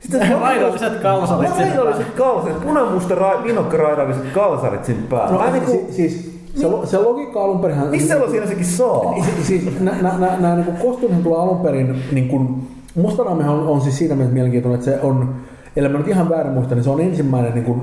[0.00, 5.32] sitten se Raidalliset kalsarit sinne Raidalliset kalsarit, punamusta ra- vinokkaraidalliset kalsarit siinä päällä.
[5.32, 7.86] No, Mä niin kuin, si- siis se, lo- se logiikka alun perin...
[7.90, 9.00] miksi sellaisia ne sekin saa?
[9.24, 12.68] Si- Siis nämä niin kostyymit tulee alun perin, niin kuin,
[12.98, 15.34] Mustanaamihan on, on siis siinä mielessä mielenkiintoinen, että se on,
[15.76, 17.82] ellei mä nyt ihan väärin muista, niin se on ensimmäinen niin kuin,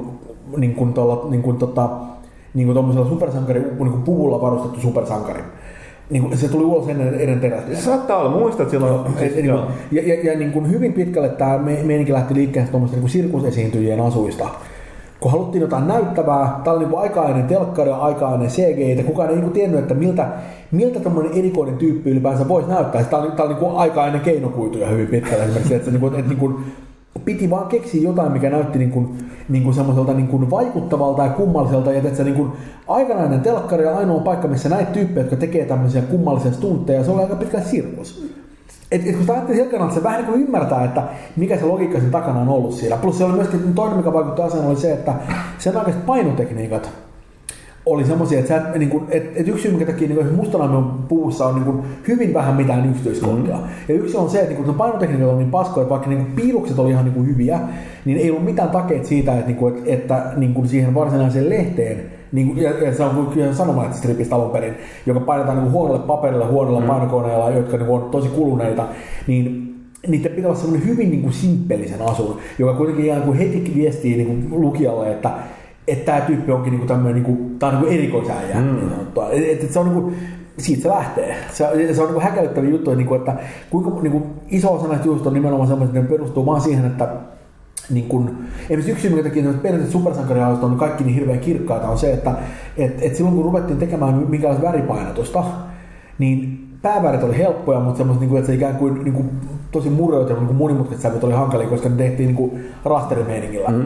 [0.57, 1.89] niin kuin tuolla, niin kuin, tota,
[2.53, 5.43] niin kuin tuommoisella supersankari, niin kuin puvulla varustettu supersankari.
[6.09, 7.75] Niin kuin, se tuli ulos ennen, ennen terästä.
[7.75, 9.13] Saattaa olla, muistat silloin...
[9.19, 9.67] Et, et, joo.
[9.91, 14.01] ja, ja, ja niin kuin hyvin pitkälle tämä me, meininki lähti liikkeelle tuommoista niin sirkusesiintyjien
[14.01, 14.49] asuista.
[15.19, 19.35] Kun haluttiin jotain näyttävää, tämä oli niin aikainen telkkari ja aikainen CG, että kukaan ei
[19.35, 20.27] niin kuin tiennyt, että miltä,
[20.71, 23.03] miltä tämmöinen erikoinen tyyppi ylipäänsä voisi näyttää.
[23.03, 26.29] Tämä oli, tämä oli niin aikainen keinokuituja hyvin pitkälle esimerkiksi, että, se niin kuin, että
[26.29, 26.55] niin kuin,
[27.25, 29.17] piti vaan keksiä jotain, mikä näytti niin kuin,
[29.49, 31.91] niin kuin semmoiselta niin kuin vaikuttavalta ja kummalliselta.
[31.91, 32.51] Ja että niin kuin
[32.87, 37.21] aikanainen telkkari on ainoa paikka, missä näitä tyyppejä, jotka tekee tämmöisiä kummallisia stuntteja, se oli
[37.21, 38.35] aika pitkä sirkus.
[38.95, 41.03] Et, et kun sitä ajattelee sillä kannalta, se vähän niin kuin ymmärtää, että
[41.35, 42.97] mikä se logiikka sen takana on ollut siellä.
[42.97, 45.13] Plus se oli myöskin toinen, mikä vaikutti asiaan, oli se, että
[45.57, 46.89] sen aikaiset painotekniikat
[47.85, 51.45] oli semmoisia, että, et, niin kuin, et, et yksi syy, minkä takia niin Mustanaamen puvussa
[51.45, 53.55] on niin kuin, hyvin vähän mitään yksityiskohtia.
[53.55, 53.63] Mm.
[53.88, 56.35] Ja yksi on se, että niin kuin, painotekniikat on niin paskoja, että vaikka niin kuin,
[56.35, 57.59] piirukset oli ihan niin kuin, hyviä,
[58.05, 61.49] niin ei ollut mitään takeet siitä, että, niin kuin, että, että niin kuin siihen varsinaiseen
[61.49, 64.74] lehteen, niin kuin, ja, ja se on kyllä sanomalehtistripistä alun perin,
[65.06, 66.88] joka painetaan niin huonolle paperille, huonolla mm.
[66.88, 68.88] painokoneella, jotka niin kuin, on tosi kuluneita,
[69.28, 69.76] niin
[70.07, 74.18] niiden pitää olla semmoinen hyvin niin kuin simppelisen asun, joka kuitenkin ihan kuin heti viestii
[74.18, 75.30] niin kuin lukijalle, että
[75.88, 78.76] että tämä tyyppi onkin niinku tämmöinen niinku, tää on niinku erikoisäijä, mm.
[78.76, 78.91] niin.
[79.32, 80.12] Et, et se on niinku,
[80.57, 81.36] siitä se lähtee.
[81.53, 83.36] Se, se on niinku häkellyttävä juttu, että, niinku, että
[83.70, 87.07] kuinka niinku, iso osa näistä jutuista on nimenomaan semmoista, että ne perustuu vaan siihen, että
[87.90, 92.14] niin kun, esimerkiksi yksi syy, minkä takia supersankariautot on kaikki niin hirveän kirkkaita, on se,
[92.14, 92.34] että
[92.78, 95.44] et, et silloin kun ruvettiin tekemään minkälaista väripainotusta,
[96.20, 99.30] niin päävärit oli helppoja, mutta semmoiset, niin kuin, että se ikään kuin, niin kuin
[99.72, 103.70] tosi murjoitettu, niin kuin monimutkaiset sävyt oli hankalia, koska ne tehtiin niin kuin rasterimeiningillä.
[103.70, 103.86] Mm.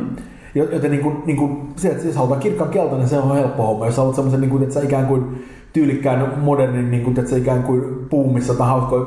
[0.55, 3.85] Joten niin kuin, niin kuin, se, että jos halutaan kirkkaan keltainen, se on helppo homma.
[3.85, 7.63] Jos haluat semmoisen, niin kuin, että sä ikään kuin tyylikkään modernin, niin kuin, sä ikään
[7.63, 9.05] kuin puumissa tai hauskoja,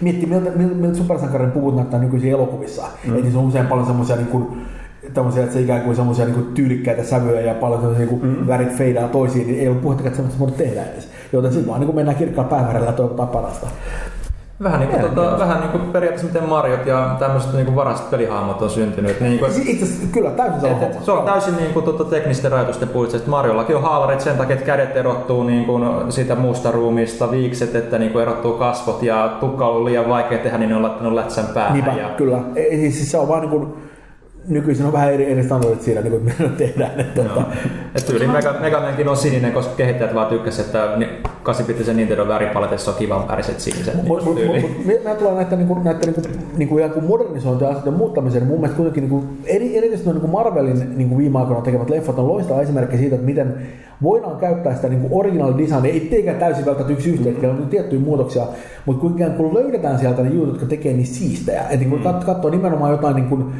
[0.00, 2.82] miettii, miltä, miltä, supersankarin puvut näyttää nykyisin elokuvissa.
[3.08, 3.16] Mm.
[3.16, 4.46] Että se on usein paljon semmoisia niin kuin,
[5.14, 8.46] tämmöisiä, että se ikään kuin semmoisia niin tyylikkäitä sävyjä ja paljon semmoisia niin mm.
[8.46, 11.08] värit feidaa toisiin, niin ei ollut puhettakaan, että semmoista voida tehdä edes.
[11.32, 13.66] Joten sitten vaan niin kuin mennään kirkkaan päävärillä ja toivotaan parasta.
[14.62, 18.10] Vähän niin kuin, tota, vähän niin kuin periaatteessa miten Mariot ja tämmöiset niin kuin varaset
[18.10, 19.20] pelihahmot on syntynyt.
[19.20, 21.04] Niin kuin, Itse asiassa kyllä täysin sama et, et, homma.
[21.04, 23.30] se on täysin niin kuin, tota, teknisten rajoitusten puitteissa.
[23.30, 27.98] Marjollakin on haalarit sen takia, että kädet erottuu niin kuin, siitä muusta ruumista, viikset, että
[27.98, 31.12] niin kuin, erottuu kasvot ja tukka on ollut liian vaikea tehdä, niin ne on laittanut
[31.12, 31.72] lätsän päähän.
[31.72, 32.38] Niinpä, ja, kyllä.
[32.56, 33.74] Ei, siis se on vaan niin kuin,
[34.48, 37.00] nykyisin on vähän eri, eri standardit siinä, niin kuin me tehdään.
[37.00, 37.42] Että, tota,
[37.94, 41.08] Et tyyli Mega, Megamankin on sininen, koska kehittäjät vaan tykkäsivät, että ni-
[41.42, 43.94] 8 Nintendo väripaletissa on kivan väriset siniset.
[43.94, 46.22] Niin Mut, mut, mut, mä tulee näitä, niinku, näitä niinku,
[46.56, 51.18] niinku, kuin modernisointia asioiden muuttamiseen, niin mun mielestä kuitenkin niinku, eri, erityisesti niinku Marvelin niinku
[51.18, 53.54] viime aikoina tekemät leffat on loistava esimerkki siitä, että miten
[54.02, 57.62] voidaan käyttää sitä niinku original designia, ei tietenkään täysin välttämättä yksi yhteen, mm.
[57.62, 58.46] on tiettyjä muutoksia,
[58.86, 61.62] mutta kun, ikään kuin löydetään sieltä ne jutut, jotka tekee niin siistejä.
[61.70, 62.24] Et niin kun mm.
[62.26, 63.52] katsoo nimenomaan jotain niin kuin,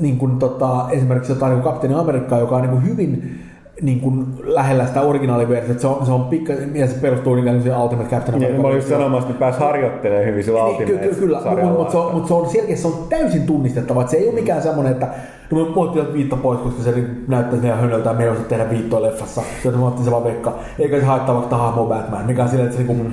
[0.00, 3.40] niin kuin, tota, esimerkiksi jotain niin kuin Kapteeni Amerikkaa, joka on niin kuin hyvin
[3.82, 5.80] niin kuin lähellä sitä originaaliversiota.
[5.80, 8.76] Se on, se on pikka, ja se perustuu niin kuin Ultimate Captain Niin, mä olin
[8.76, 12.14] just sanomassa, että pääsi harjoittelemaan hyvin sillä Niin, ky- ky- kyllä, mutta mut se, on,
[12.14, 14.00] mut se on selkeästi se on täysin tunnistettava.
[14.00, 15.08] että se ei ole mikään semmoinen, että
[15.50, 18.70] no me otettiin viitto pois, koska se niin näyttää ihan hönöltä, me ei osaa tehdä
[18.70, 20.54] viittoa leffassa, joten me otettiin se vaan veikka.
[20.78, 23.10] Eikä se haittaa vaikka hahmo Batman, mikä on silleen, että se niinku,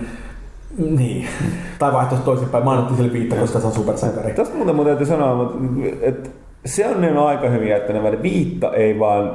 [0.77, 1.27] niin.
[1.79, 4.33] tai vaihtoehto toisinpäin, mainittiin sille viitto, koska se on supersankari.
[4.33, 5.57] Tästä muuten mun täytyy sanoa, mutta
[6.01, 6.29] että
[6.65, 9.31] se on niin aika hyvin jättänyt, että viitta ei vaan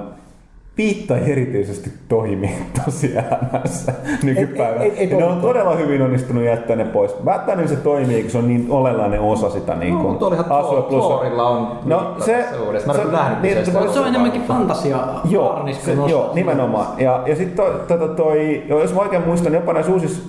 [0.78, 2.50] Viitta ei erityisesti toimi
[2.84, 3.92] tosi elämässä
[4.22, 4.84] nykypäivänä.
[4.84, 7.24] ei- ei- ei ne on todella hyvin onnistunut jättää ne pois.
[7.24, 10.44] Välttämättä se toimii, kun se on niin olennainen osa sitä niin No, kuin, mutta olihan
[10.52, 12.86] Asua Plus- on No se, tässä uudessa.
[12.86, 13.04] Mä se,
[13.42, 13.82] niin, kyseistä.
[13.86, 14.98] se, Se on enemmänkin fantasia
[15.30, 16.86] Joo, se, joo, nimenomaan.
[16.98, 20.22] Ja, ja sitten toi, toi, toi, joo, jos mä oikein muistan, jopa näissä uusissa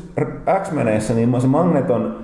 [0.64, 2.16] X-meneissä, niin se Magneton,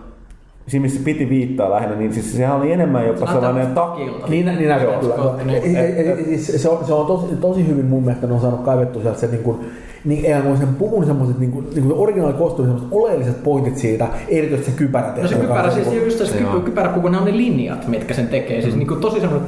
[0.68, 3.68] siinä missä piti viittaa lähinnä, niin siis sehän oli enemmän jopa sellainen...
[3.68, 4.28] Ta- takilta.
[4.28, 5.16] Niin, niin näyttää kyllä.
[5.46, 5.76] Niin.
[5.76, 8.42] E- e- e- siis Se on, se on tosi, tosi hyvin mun mielestä ne on
[8.42, 9.60] saanut kaivettua sieltä se niin kuin,
[10.06, 13.78] niin eihän voi sen puvun semmoiset niin kuin, niin kuin originaali koostui semmoiset oleelliset pointit
[13.78, 15.14] siitä, erityisesti se kypärä.
[15.22, 16.60] No se kypärä, on siis niin kuin- just se Joo.
[16.60, 18.62] kypäräpuku, ne on ne linjat, mitkä sen tekee.
[18.62, 19.48] Siis niinku tosi semmoiset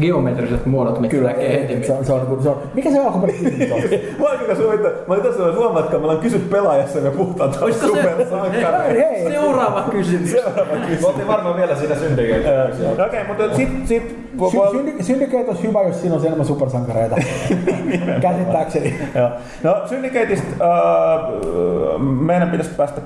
[0.00, 1.86] geometriset muodot, mitkä Kyllä, näkee heti.
[1.86, 3.78] se on, se on, niin kuin- se on, mikä se alkuperäinen kysymys on?
[4.18, 7.10] Mä olin kyllä suvittu, mä olin tässä huomaa, että me ollaan kysynyt pelaajassa ja me
[7.10, 8.78] puhutaan taas Olisiko se- supersankareista.
[9.08, 10.30] Hei, Seuraava kysymys.
[10.30, 11.00] Seuraava kysymys.
[11.00, 12.50] Me oltiin varmaan vielä siinä syndikeessä.
[12.92, 14.24] Okei, okay, mutta sit, sit
[15.00, 17.16] Syndicate olisi hyvä, jos siinä on enemmän supersankareita.
[18.20, 18.94] Käsittääkseni.
[19.14, 19.30] Joo.
[19.62, 23.00] No Syndicateista äh, meidän pitäisi päästä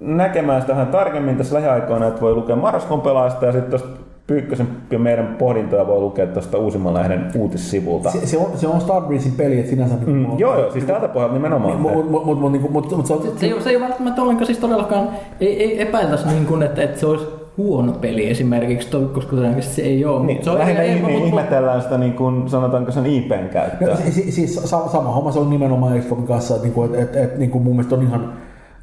[0.00, 3.88] näkemään sitä vähän tarkemmin tässä lähiaikoina, että voi lukea marraskuun pelaajasta ja sitten tuosta
[4.26, 8.10] Pyykkösen ja meidän pohdintoja voi lukea tuosta uusimman lehden uutissivulta.
[8.10, 9.94] Se, se, on, se on Starbreezein peli, että sinänsä...
[10.06, 11.80] Mm, joo, joo, siis tältä pohjalta nimenomaan.
[11.80, 13.22] Mutta mut, mut, mut, niinku- mut, mut se on...
[13.36, 15.08] Se ei, ole- se ei ole välttämättä ollenkaan siis todellakaan,
[15.40, 17.26] ei, ei epäiltäisi niin kuin, että, että se olisi
[17.58, 20.26] huono peli esimerkiksi, to- koska todennäköisesti se ei ole.
[20.26, 23.88] Niin, se on lähinnä ei- niin, ihmetellään sitä, niin kuin, sanotaanko sen IPn käyttöä.
[23.88, 26.94] No, si, si, siis sa, sama homma se on nimenomaan Xboxin kanssa, että niinku, et,
[26.94, 28.32] et, et, niinku mun mielestä on ihan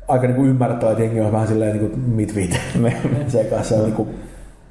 [0.07, 2.59] aika niinku ymmärrettävää, että jengi on vähän silleen niinku mitvit
[3.27, 3.75] se kanssa.
[3.75, 4.07] Niinku,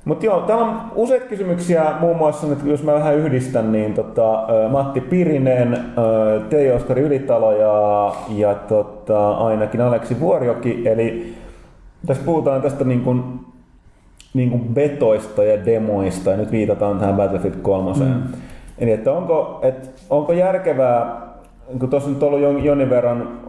[0.05, 4.47] Mutta joo, täällä on useita kysymyksiä, muun muassa nyt, jos mä vähän yhdistän, niin tota,
[4.71, 10.89] Matti Pirinen, ö, Teijo Oskari Ylitalo ja, ja tota, ainakin Aleksi Vuorioki.
[10.89, 11.35] Eli
[12.07, 13.23] tässä puhutaan tästä niin kuin,
[14.35, 18.05] niin kuin betoista ja demoista, ja nyt viitataan tähän Battlefield 3.
[18.05, 18.23] Mm.
[18.79, 21.21] Eli että onko, et, onko järkevää,
[21.81, 23.41] kun tuossa nyt on ollut jon- jonkin verran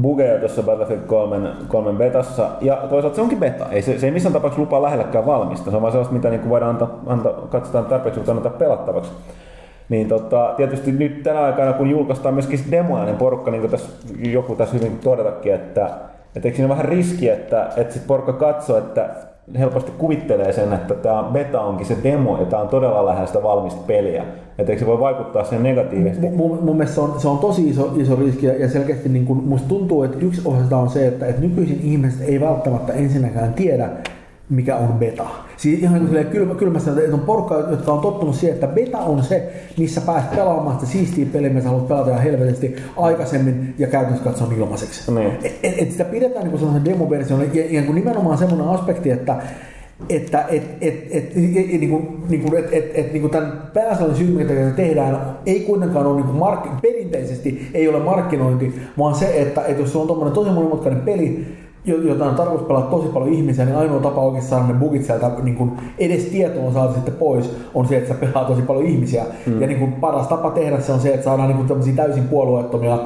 [0.00, 3.66] bugeja tuossa Battlefield 3, 3 betassa, ja toisaalta se onkin beta.
[3.70, 6.48] Ei se, se ei missään tapauksessa lupaa lähelläkään valmista, se on vaan sellaista, mitä niin
[6.48, 9.10] voidaan antaa, antaa, katsotaan tarpeeksi, mutta antaa pelattavaksi.
[9.88, 13.88] Niin tota, tietysti nyt tänä aikana, kun julkaistaan myöskin demoja, niin porukka, niin kuin tässä,
[14.22, 15.90] joku tässä hyvin todetakin, että,
[16.36, 19.08] että eikö siinä ole vähän riski, että, että sit porukka katsoo, että
[19.58, 23.42] helposti kuvittelee sen, että tämä beta onkin se demo ja tämä on todella lähellä sitä
[23.42, 24.24] valmista peliä.
[24.58, 26.30] Että eikö se voi vaikuttaa siihen negatiivisesti?
[26.30, 29.26] mun, mun mielestä se on, se on tosi iso, iso riski ja, ja selkeästi niin
[29.26, 33.54] kun, musta tuntuu, että yksi osa on se, että, että nykyisin ihmiset ei välttämättä ensinnäkään
[33.54, 33.90] tiedä,
[34.50, 35.26] mikä on beta.
[35.56, 39.22] Siis ihan niin kylmä, kylmässä, että on porukka, jotka on tottunut siihen, että beta on
[39.22, 44.24] se, missä pääset pelaamaan sitä siistiä peliä, missä haluat pelata ihan helvetisti aikaisemmin ja käytännössä
[44.24, 45.12] katsoa ilmaiseksi.
[45.12, 45.38] Niin.
[45.42, 49.36] Et, et, et sitä pidetään niin sellaisen demoversion ja, ja kun nimenomaan semmoinen aspekti, että
[50.08, 53.62] että et, et, et, et, niin kuin, niin kuin, et, et, et, niin kuin tämän
[53.74, 59.14] pääasiallinen syy, mitä tehdään, ei kuitenkaan ole niin kuin mark, perinteisesti ei ole markkinointi, vaan
[59.14, 61.46] se, että, että jos se on tuommoinen tosi monimutkainen peli,
[61.84, 65.30] jota on tarkoitus pelata tosi paljon ihmisiä, niin ainoa tapa oikeasti saada ne bugit sieltä
[65.42, 69.24] niin kuin edes tietoon saada sitten pois, on se, että sä pelaa tosi paljon ihmisiä.
[69.46, 69.60] Mm.
[69.60, 72.98] Ja niin kuin paras tapa tehdä se on se, että saadaan niin kuin täysin puolueettomia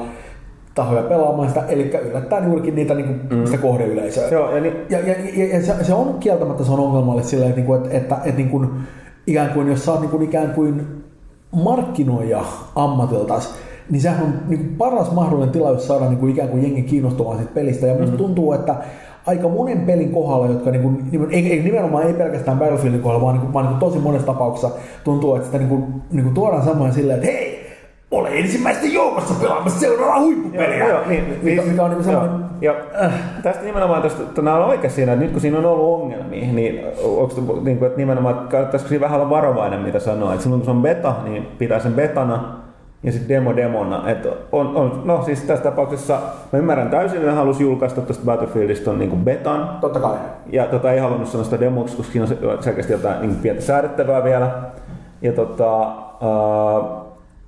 [0.75, 3.45] tahoja pelaamaan sitä, eli yllättää juurikin niitä niin kuin, mm.
[3.45, 4.27] sitä kohdeyleisöä.
[4.27, 7.45] Joo, ja niin, Ja, ja, ja, ja se, se, on kieltämättä se on ongelmallista sillä,
[7.45, 8.69] että, niinku, että, että, että niin kuin,
[9.27, 11.03] ikään kuin, jos sä oot niin kuin, ikään kuin
[11.51, 12.45] markkinoija
[12.75, 13.55] ammatiltas,
[13.89, 16.81] niin sehän on niin kuin paras mahdollinen tila, jos saadaan niin kuin ikään kuin jengi
[16.81, 17.87] kiinnostumaan siitä pelistä.
[17.87, 18.75] Ja minusta tuntuu, että
[19.25, 23.25] aika monen pelin kohdalla, jotka niin kuin, nimen- ei, ei, nimenomaan ei pelkästään Battlefieldin kohdalla,
[23.25, 24.69] vaan, niin kuin, vaan niin kuin tosi monessa tapauksessa
[25.03, 27.63] tuntuu, että sitä niin kuin, niin kuin tuodaan samoin silleen, että hei,
[28.11, 30.77] ole ensimmäisten joukossa pelaamassa seuraavaa huippupeliä.
[30.77, 32.21] Joo, joo, niin, mikä, niin, mikä on niin joo.
[32.21, 32.75] semmoinen Ja
[33.43, 36.53] tästä nimenomaan, tästä, että nämä on oikeassa siinä, että nyt kun siinä on ollut ongelmia,
[36.53, 40.31] niin onko niin kuin, että nimenomaan, että kannattaisiko siinä vähän olla varovainen, mitä sanoo.
[40.31, 42.62] Että silloin kun se on beta, niin pitää sen betana
[43.03, 44.09] ja sitten demo demona.
[44.09, 46.19] Että on, on, no siis tässä tapauksessa
[46.51, 50.17] mä ymmärrän täysin, että halusi julkaista tuosta Battlefieldista on niin kuin betan, Totta kai.
[50.51, 54.23] ja tota, ei halunnut sanoa sitä demoksi, koska siinä on selkeästi jotain niin pientä säädettävää
[54.23, 54.51] vielä.
[55.21, 55.87] Ja tota,
[56.21, 57.03] uh,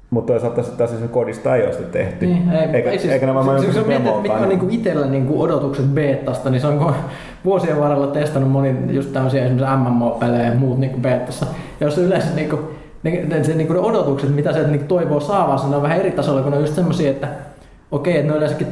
[0.09, 2.25] mutta toisaalta tässä taas esimerkiksi kodista ei ole sitä tehty.
[2.25, 5.41] Niin, ei, eikä, ei siis, eikä nämä se, joku mietit, mitkä on niinku itsellä niinku
[5.41, 6.95] odotukset beetasta, niin se on
[7.45, 11.45] vuosien varrella testannut moni just tämmöisiä esimerkiksi MMO-pelejä ja muut niinku beetassa.
[11.79, 12.74] Ja jos yleensä niinku,
[13.05, 16.11] ne, ne, se, niinku ne odotukset, mitä se niinku toivoo saavansa, ne on vähän eri
[16.11, 17.27] tasolla, kun ne on just semmoisia, että
[17.91, 18.67] okei, ne yleensäkin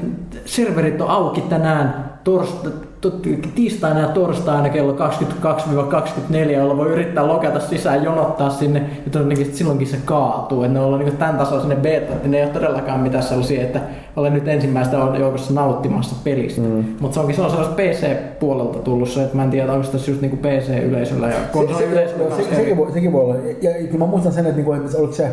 [0.46, 2.70] serverit on auki tänään torsta,
[3.02, 3.12] to-
[3.56, 9.88] tiistaina ja torstaina kello 22-24, jolla voi yrittää lokata sisään, jonottaa sinne, ja todennäköisesti silloinkin
[9.88, 10.64] se kaatuu.
[10.64, 13.24] Että ne on ollut niin tämän tasolla sinne beta, että ne ei ole todellakaan mitään
[13.24, 13.80] sellaisia, että
[14.16, 16.62] olen nyt ensimmäistä joukossa nauttimassa pelistä.
[16.62, 16.86] Mm.
[17.00, 20.12] Mutta se onkin se on sellaista PC-puolelta tullut se, että mä en tiedä, onko tässä
[20.12, 22.56] just niin PC-yleisöllä ja Se, se, konsoliyleisöllä se, se, eri.
[22.56, 23.36] sekin, voi, sekin voi olla.
[23.36, 25.28] Ja, ja kyllä mä muistan sen, että, niinku, että oliko se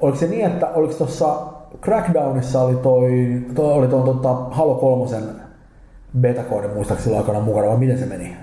[0.00, 1.36] Oliko se niin, että oliko tuossa
[1.82, 3.10] Crackdownissa oli toi,
[3.54, 5.22] toi oli tuon tota, Halo 3
[6.20, 8.36] beta-koodi muistaakseni aikana mukana, vai miten se meni?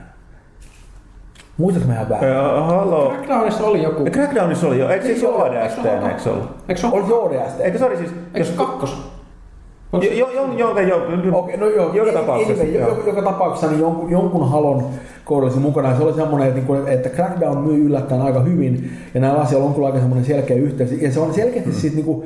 [1.58, 2.30] Muistatko mä ihan väärin?
[2.30, 3.10] Ää, Halo.
[3.10, 4.04] Crackdownissa oli joku.
[4.04, 6.08] Crackdownissa oli jo, eikö se Joo, ODST, eikö se ole?
[6.08, 6.50] eikö se ollut?
[6.70, 6.96] Eikö se ole?
[6.96, 7.60] Oli se ODST?
[7.60, 8.12] Eikö se oli siis...
[8.34, 9.14] Eikö se kakkos?
[9.94, 12.64] Jo, jo, jo, jo, jo, Okei, no joo, joka tapauksessa.
[12.64, 13.04] joo.
[13.06, 14.86] joka, tapauksessa niin jonkun, jonkun halon
[15.26, 15.90] koodi olisi mukana.
[15.90, 18.92] Ja se oli semmoinen, että, niinku, että Crackdown myy yllättäen aika hyvin.
[19.14, 20.92] Ja näillä asioilla on kyllä aika semmoinen selkeä yhteys.
[20.92, 21.76] Ja se on selkeästi mm.
[21.76, 22.26] siis niinku,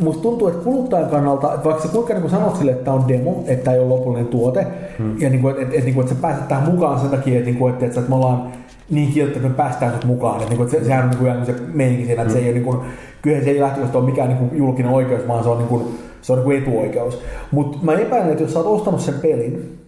[0.00, 3.08] Musta tuntuu, että kuluttajan kannalta, että vaikka sä kuinka niin sanot sille, että tämä on
[3.08, 4.66] demo, että tämä ei ole lopullinen tuote,
[4.98, 5.20] hmm.
[5.20, 7.38] ja niin kuin, että, että, että, niin kuin, että sä pääset tähän mukaan sen takia,
[7.38, 8.52] että, niin kuin, että, että, että me ollaan
[8.90, 10.36] niin kiltti, että me päästään sut mukaan.
[10.36, 12.44] Että, niin kuin, että se, sehän on niin kuin, se meininki siinä, että se ei
[12.44, 12.78] ole, niin kuin,
[13.22, 15.98] kyllä se ei lähtökohtaisesti ole mikään niin kuin, julkinen oikeus, vaan se on, niin kuin,
[16.22, 17.22] se on niin kuin etuoikeus.
[17.50, 19.78] Mutta mä epäilen, että jos sä oot ostanut sen pelin,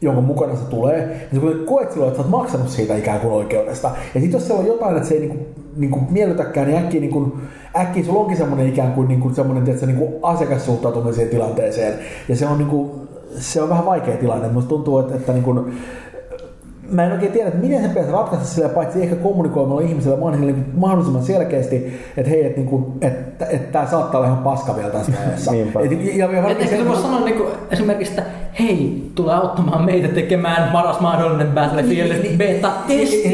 [0.00, 3.32] jonka mukana se tulee, niin sä koet silloin, että sä oot maksanut siitä ikään kuin
[3.32, 3.90] oikeudesta.
[4.14, 5.32] Ja sitten jos siellä on jotain, että se ei
[5.78, 7.38] niinku, niinku miellytäkään, niin äkkiä, niinku,
[7.76, 11.94] äkkiä sulla onkin semmoinen ikään kuin, niinku, semmoinen tiedätkö, niinku asiakassuhtautuminen siihen tilanteeseen.
[12.28, 14.48] Ja se on, niinku, se on vähän vaikea tilanne.
[14.48, 15.70] Musta tuntuu, että, että niinku,
[16.90, 20.54] mä en oikein tiedä, että miten se pitäisi ratkaista sillä, paitsi ehkä kommunikoimalla ihmiselle mahdollisimman,
[20.54, 24.42] niin kuin, mahdollisimman selkeästi, että hei, että, niin kuin, että, että tämä saattaa olla ihan
[24.44, 25.52] paska vielä tässä vaiheessa.
[25.52, 25.80] Niinpä.
[25.80, 28.30] Et- ja, ja, ja Et varsinkin ehkä se, se voisi sanoa niinku, esimerkiksi, että
[28.60, 32.72] hei, tule auttamaan meitä tekemään paras mahdollinen Battlefield Niin, niin, beta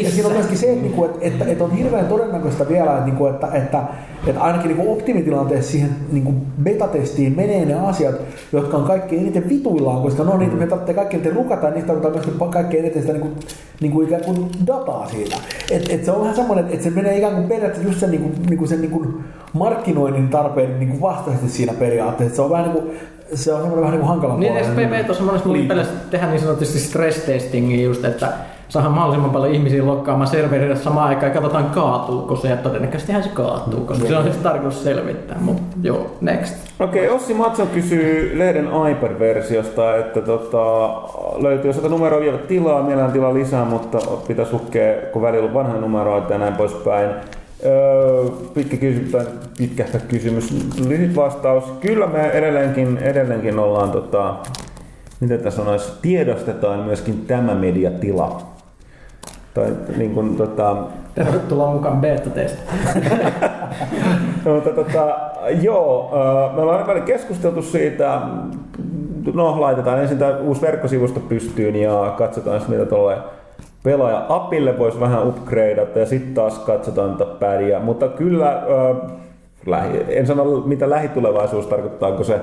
[0.03, 3.05] Ja siinä on myöskin se, että, niinku, että, että, että on hirveän todennäköistä vielä, että,
[3.05, 3.83] niinku, että, että,
[4.27, 8.15] että ainakin niinku optimitilanteessa siihen niinku beta-testiin menee ne asiat,
[8.53, 11.73] jotka on kaikkein eniten vituillaan, koska ne on niitä, me tarvitsee kaikkein eniten rukata, ja
[11.73, 13.33] niistä tarvitaan myöskin kaikkein eniten sitä niinku,
[13.81, 15.37] niinku ikään kuin dataa siitä.
[15.71, 18.31] Et, et se on vähän semmoinen, että se menee ikään kuin periaatteessa just sen, niinku,
[18.49, 19.07] niinku sen niinku
[19.53, 22.37] markkinoinnin tarpeen niinku vastaisesti siinä periaatteessa.
[22.37, 22.91] Se on vähän niinku,
[23.35, 24.65] se on semmoinen vähän niinku hankala Niin.
[24.65, 28.33] SPV tuossa monessa muun pelissä tehdään niin sanotusti stress testingia just, että
[28.69, 33.29] saadaan mahdollisimman paljon ihmisiä lokkaamaan serverille samaan aikaan ja katsotaan kaatuuko se ja todennäköisesti se
[33.35, 36.55] kaatuu, koska se on siis tarkoitus selvittää, mutta joo, next.
[36.81, 40.89] Okei, Ossi Matson kysyy lehden iPad-versiosta, että tota,
[41.43, 43.99] löytyy sata numeroa vielä tilaa, mielellään tilaa lisää, mutta
[44.29, 47.11] pitäisi lukea, kun välillä on vanha numeroita ja näin poispäin.
[47.65, 48.25] Öö,
[48.55, 49.27] pitkä kysymys, tai
[49.59, 50.51] pitkähtä kysymys,
[50.89, 51.65] lyhyt vastaus.
[51.65, 54.35] Kyllä me edelleenkin, edelleenkin ollaan, tota,
[55.21, 58.43] miten tässä sanoisi, tiedostetaan myöskin tämä mediatila.
[59.55, 60.77] Tai niin kuin, tota,
[61.15, 62.69] Tervetuloa mukaan beta-testiin.
[64.45, 65.17] No, mutta tota,
[65.63, 68.21] joo, äh, me ollaan aina välillä keskusteltu siitä,
[69.35, 73.17] no laitetaan ensin tämä uusi verkkosivusto pystyyn ja katsotaan mitä tuolle
[73.85, 77.81] pelaaja apille voisi vähän upgradeata ja sitten taas katsotaan tätä pädiä.
[77.81, 79.11] Mutta kyllä, äh,
[79.67, 82.41] lähi, en sano mitä lähitulevaisuus tarkoittaa, onko se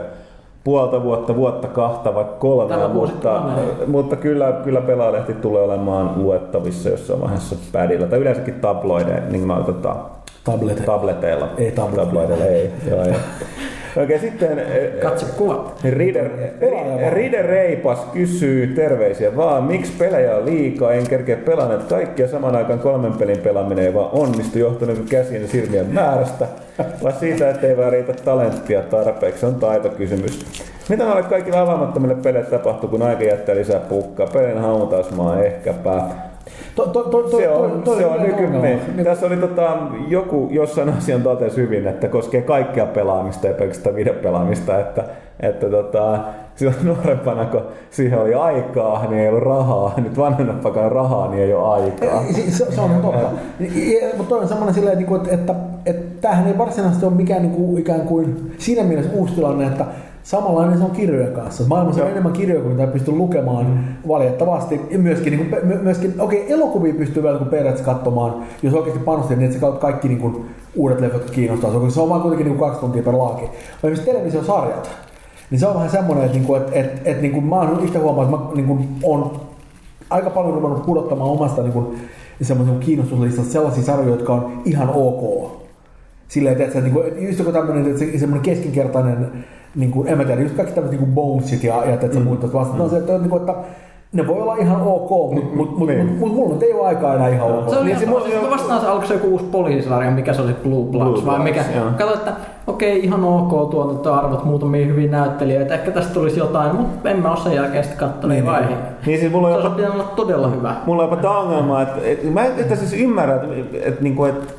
[0.64, 3.44] puolta vuotta, vuotta kahta vai kolmea, mutta,
[3.88, 9.64] mutta kyllä, kyllä pelaajalehti tulee olemaan luettavissa jossain vaiheessa pädillä tai yleensäkin tabloiden, niin kuin
[9.64, 9.96] tota,
[10.44, 10.86] Tablet.
[10.86, 11.50] Tableteilla.
[11.58, 12.06] Ei tableteilla.
[12.06, 12.72] Tabloideilla, ei.
[12.90, 13.16] Joo, joo.
[13.98, 15.80] Okei, sitten eh, Katso kuvat.
[15.90, 22.28] Rider, Ri- Rider Reipas kysyy terveisiä vaan, miksi pelejä on liikaa, en kerkeä pelannut kaikkia
[22.28, 26.48] saman aikaan kolmen pelin pelaaminen ei vaan onnistu johtuneeko käsien ja silmien määrästä,
[27.04, 30.46] vai siitä, että ei vaan riitä talenttia tarpeeksi, on taitokysymys.
[30.90, 34.28] Mitä näille kaikille avaamattomille peleille tapahtuu, kun aika jättää lisää pukkaa?
[34.28, 36.02] Pelin hautausmaa ehkäpä.
[36.76, 38.62] To, to, to, to, Se on, to, to, se on nykyinen.
[38.62, 39.78] Niin- Tässä oli tota,
[40.08, 45.04] joku jossain asian totesi hyvin, että koskee kaikkea pelaamista ja pelkästään videopelaamista, että,
[45.40, 46.20] että tota,
[46.56, 49.94] silloin nuorempana, kun siihen oli aikaa, niin ei ollut rahaa.
[49.98, 52.24] Nyt vanhempana rahaa, niin ei ole aikaa.
[52.50, 53.18] Se, se, on totta.
[53.60, 57.54] Ja- Mutta toi on semmoinen silleen, että, että, että tämähän ei varsinaisesti ole mikään niin
[57.56, 59.86] kuin, ikään kuin siinä mielessä uusi tilanne, että
[60.24, 61.64] samanlainen se on kirjojen kanssa.
[61.68, 64.08] Maailmassa on enemmän kirjoja kuin mitä pystyy lukemaan mm.
[64.08, 64.82] valitettavasti.
[64.90, 69.04] Ja myöskin, niin kuin, myöskin okei, okay, elokuvia pystyy vielä niin periaatteessa katsomaan, jos oikeasti
[69.04, 70.46] panostaa niin, että sä kaikki niin kuin,
[70.76, 71.90] uudet leffat jotka kiinnostaa.
[71.90, 73.42] Se on vaan kuitenkin niin kuin kaksi tuntia per laaki.
[73.44, 73.52] Vai
[73.92, 74.90] esimerkiksi televisiosarjat,
[75.52, 78.00] niin se on vähän semmoinen, että, niinku, että, että, että niin kuin mä oon itse
[78.00, 79.42] huomannut, että mä niin kuin, on
[80.10, 81.98] aika paljon ruvennut pudottamaan omasta niin kuin,
[82.42, 85.52] semmoisen kiinnostuslistasta sellaisia sarjoja, jotka on ihan ok.
[86.28, 89.46] Silleen, että niin kuin, just joku tämmöinen että se, semmoinen keskinkertainen,
[89.76, 92.24] niin kuin, en mä tiedä, just kaikki tämmöiset niin Bonesit ja, ja että mm.
[92.24, 92.74] muut vasta.
[92.74, 92.80] Mm.
[92.80, 93.54] No, se, että, niin kuin, että
[94.14, 96.06] ne voi olla ihan ok, mutta mut, mut, Niin.
[96.06, 97.70] mut, mut, mulla ei ole aikaa enää ihan ok.
[97.70, 100.12] Se oli Niin, niin, se se, mu- mä vastaan se, alkoi se joku uusi poliisisarja,
[100.12, 101.64] mikä se oli Blue Bloods, Blue vai mikä.
[101.76, 101.86] Joo.
[101.98, 102.34] Kato, että
[102.68, 107.38] okei, ihan ok tuotantoarvot, muutamia hyviä näyttelijöitä, ehkä tästä tulisi jotain, mutta en mä ole
[107.38, 108.68] sen jälkeen sitten katsonut Niin, niin, niin.
[108.70, 108.82] vaihe.
[109.06, 110.76] Niin siis mulla Se on olisi jopa, pitänyt olla todella hyvä.
[110.86, 114.04] mulla on jopa tämä ongelma, että, että mä en että siis ymmärrä, että, että, että,
[114.04, 114.54] niinku, että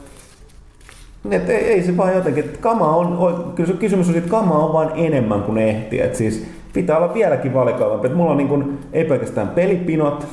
[1.30, 4.58] että ei, ei se vaan jotenkin, että kama on, kyllä se kysymys on, että kama
[4.58, 6.00] on vaan enemmän kuin ehti.
[6.00, 8.06] Että siis pitää olla vieläkin valikoivampi.
[8.06, 10.26] Että mulla on niin kuin, ei pelkästään pelipinot,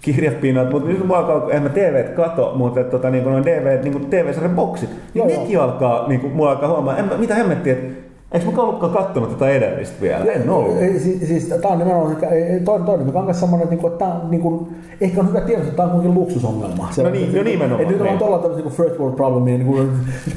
[0.00, 3.82] kirjapinnat, mutta nyt mulla alkaa, en mä TV kato, mutta et, tota, niin kuin DV,
[3.82, 7.16] niin kuin TV-sarjan boksit, niin Joo, nekin alkaa, niin kuin, mulla alkaa huomaa, en, mä-
[7.18, 8.01] mitä hemmettiä, että
[8.32, 10.24] eikö mä ollutkaan kattonut tätä edellistä vielä?
[10.24, 10.76] En ollut.
[10.76, 12.16] Ei, siis, siis tämä on nimenomaan
[12.64, 14.68] toinen, toinen mikä on myös semmoinen, että, niinku, että tämä on niin kuin,
[15.00, 16.88] ehkä on hyvä tiedostaa, että tämä on kuitenkin luksusongelma.
[16.90, 18.18] Se, No niin, no nimenomaan, Että nyt niin.
[18.18, 19.90] tuolla tämmöisiä niin first world problemia, niin kuin,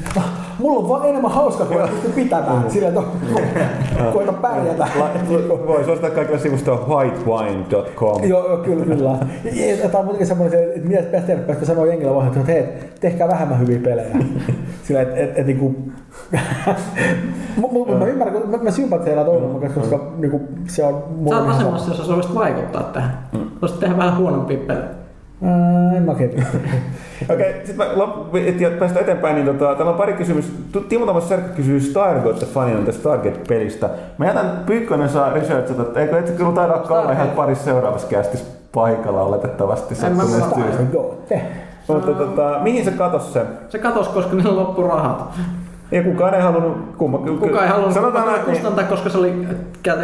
[0.58, 2.70] mulla on vaan enemmän hauskaa kuin pysty pitämään.
[2.70, 3.02] Sillä, että
[4.12, 4.88] koita pärjätä.
[4.98, 5.10] La-
[5.66, 8.24] Voi suosittaa kaikille sivustoa whitewine.com.
[8.24, 9.18] Joo, joo, kyllä, kyllä.
[9.82, 12.64] Tämä on muutenkin semmoinen, se, että mitä pitäisi tehdä, päästä sanoa jengillä vaan, että hei,
[13.00, 14.16] tehkää vähemmän hyviä pelejä.
[14.86, 15.74] Sillä, että et, et, niinku...
[17.72, 21.04] Mutta mä ymmärrän, kun mä, mä sympatiseeraan toivon kanssa, koska niinku, se on...
[21.16, 23.18] mulle Sä oot asemassa, jossa sä voisit vaikuttaa tähän.
[23.62, 24.88] Voisit tehdä vähän huonompia pelejä.
[25.42, 26.12] Ää, En mä.
[27.34, 30.52] Okei, sitten mä lop- et- ja päästä eteenpäin, niin tota, täällä on pari kysymys.
[30.88, 33.90] Timo Thomas Särkkä kysyy Stargate fanina tästä Stargate-pelistä.
[34.18, 38.08] Mä jätän Pyykkönen saa researchata, että eikö et sä kyllä taida olla ihan parissa seuraavassa
[38.08, 40.98] kästissä paikalla oletettavasti En mä sattuneesta syystä.
[41.88, 43.46] Mutta tota, mihin se katos se?
[43.68, 45.34] Se katos, koska niillä loppu rahat.
[45.90, 49.46] Ja kukaan ei halunnut, kumma, Kukaan ei halunnut sanotaan näin, niin, kustantaa, koska se oli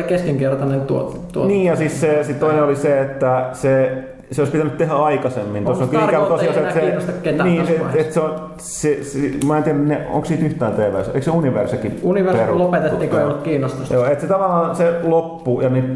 [0.08, 1.18] keskinkertainen tuote.
[1.32, 1.48] tuote.
[1.48, 5.64] niin ja siis se, sit toinen oli se, että se, se olisi pitänyt tehdä aikaisemmin.
[5.64, 8.50] Tuossa on kyllä ikävä tosiaan että kiinnosta se, ketään niin, tässä se, että se on,
[8.58, 12.64] se, se, mä en tiedä, ne, onko siitä yhtään TV, eikö se Universekin Universum peruttu?
[12.64, 13.94] lopetettiin, kun ei ollut kiinnostusta.
[13.94, 15.94] Joo, että se tavallaan se loppu ja niin,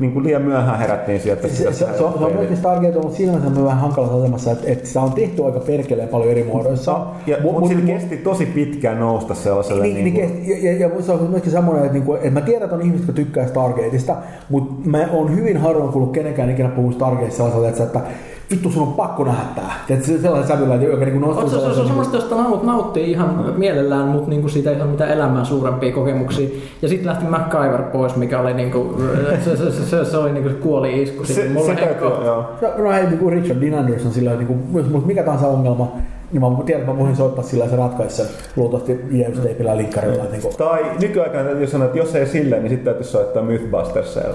[0.00, 1.48] niin kuin liian myöhään herättiin sieltä.
[1.48, 4.86] Se, se, se, se, on myöskin Stargate ollut siinä mielessä vähän hankalassa asemassa, että, että
[4.86, 7.00] sitä on tehty aika perkeleen paljon eri muodoissa.
[7.26, 9.82] Ja, Mut- mutta mut- sillä kesti tosi pitkään nousta sellaiselle.
[9.82, 12.40] Niin, niin, kuin- niin, ja, ja, ja se on myöskin semmoinen, että, niinku, että mä
[12.40, 14.16] tiedän, että on ihmiset, jotka tykkää Stargateista,
[14.48, 18.10] mutta mä oon hyvin harvoin kuullut kenenkään ikinä puhua Stargateista sellaisella, että, että
[18.50, 19.72] vittu sun on pakko nähdä tää.
[19.90, 22.34] Että se sellainen sävyllä, joka niinku nostaa On, se, se, se on sellaisen- semmoista, josta
[22.36, 26.48] naut, nauttii ihan mielellään, mutta niinku siitä ei ole mitään elämää suurempia kokemuksia.
[26.82, 28.96] Ja sitten lähti MacGyver pois, mikä oli niinku,
[29.44, 31.24] se, se, se, se, se oli niinku kuoli isku.
[31.24, 32.44] se, Sitten mulla se on täytyy, joo.
[32.62, 35.46] No, no hei, niin kuin Richard Dean Anderson sillä niin kuin, jos mulla mikä tahansa
[35.46, 35.92] ongelma,
[36.32, 38.26] niin mä tiedän, että mä voin soittaa sillä se ratkaisi sen
[38.56, 40.24] luultavasti jäävysteipillä ja linkkarilla.
[40.30, 40.54] Niin kuin.
[40.56, 44.34] Tai nykyaikana täytyy sanoa, että jos ei silleen, niin sitten täytyy soittaa Mythbustersille.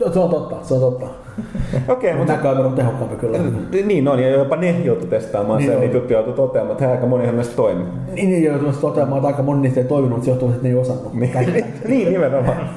[0.00, 1.06] No, se on totta, se on totta.
[1.88, 3.38] Okei, Mutta mutta MacGyver on tehokkaampi kyllä.
[3.86, 5.80] niin on, ja jopa ne joutu testaamaan Niin sen, on.
[5.80, 7.86] niitä juttuja joutu toteamaan, että aika monihan näistä toimii.
[8.14, 10.68] Niin, niin joutuu toteamaan, että aika moni niistä ei toiminut, mutta se johtuu, että ne
[10.68, 11.12] ei osannut.
[11.14, 11.32] Niin,
[11.88, 12.56] niin nimenomaan.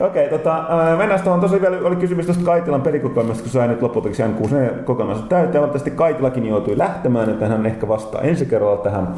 [0.00, 1.40] Okei, okay, tota, ää, mennään tuohon.
[1.40, 5.62] Tuossa vielä oli kysymys tuosta Kaitilan pelikokoelmasta, kun sai nyt lopultakin N64 kokonaisuus täyteen.
[5.62, 9.08] Valitettavasti Kaitilakin joutui lähtemään, että hän ehkä vastaa ensi kerralla tähän.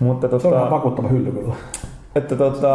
[0.00, 1.54] Mutta Se on tota, vakuuttava hylly kyllä.
[2.14, 2.68] Että tota,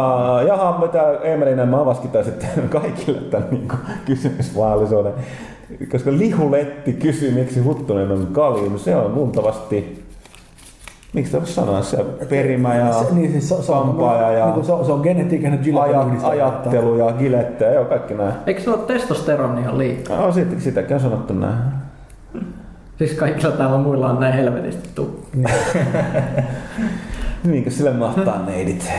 [0.46, 2.48] jaha, mitä Emelinen mä avaskin tää sitten
[2.80, 3.68] kaikille tämän niin
[4.04, 5.12] kysymysmaalisuuden.
[5.92, 10.06] Koska Lihuletti kysyy, miksi Huttunen on kalju, no se on luultavasti
[11.12, 14.54] Miksi voisi sanoa se perimä ja Se, niin siis se, se, on, kampaaja ja niin
[14.54, 15.58] kuin se, on- se on genetiikan ja
[16.06, 16.28] yhdistelmä.
[16.28, 18.32] ajattelu ja gilette ja joo, kaikki nämä.
[18.46, 20.20] Eikö se ole testosteronia liikaa?
[20.20, 21.54] No, sit, sitäkin on sanottu näin.
[22.98, 25.26] Siis kaikilla täällä muilla on näin helvetisti tuu.
[27.46, 28.90] Niinkö sille mahtaa neidit?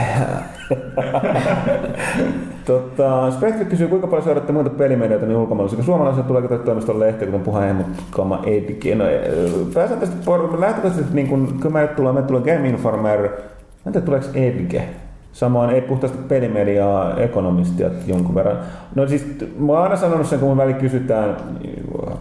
[2.66, 5.84] tota, Spektri kysyy, kuinka paljon seuraatte muita pelimedioita niin ulkomaalaisilla.
[5.84, 8.96] Suomalaisilla tuleeko teille toimistolle lehtiä, kuten Hemmot, Kama, Epic?
[8.96, 9.22] No, eh,
[9.74, 13.30] pääsääntöisesti por- lähtökohtaisesti, niin kun, kyllä meille tulee, meille tulee Game Informer,
[13.88, 14.82] en tiedä tuleeko Epic.
[15.38, 18.58] Samoin ei puhtaasti pelimediaa, ekonomistia jonkun verran.
[18.96, 19.28] No siis
[19.60, 21.38] mä oon aina sanonut sen, kun mun väli kysytään,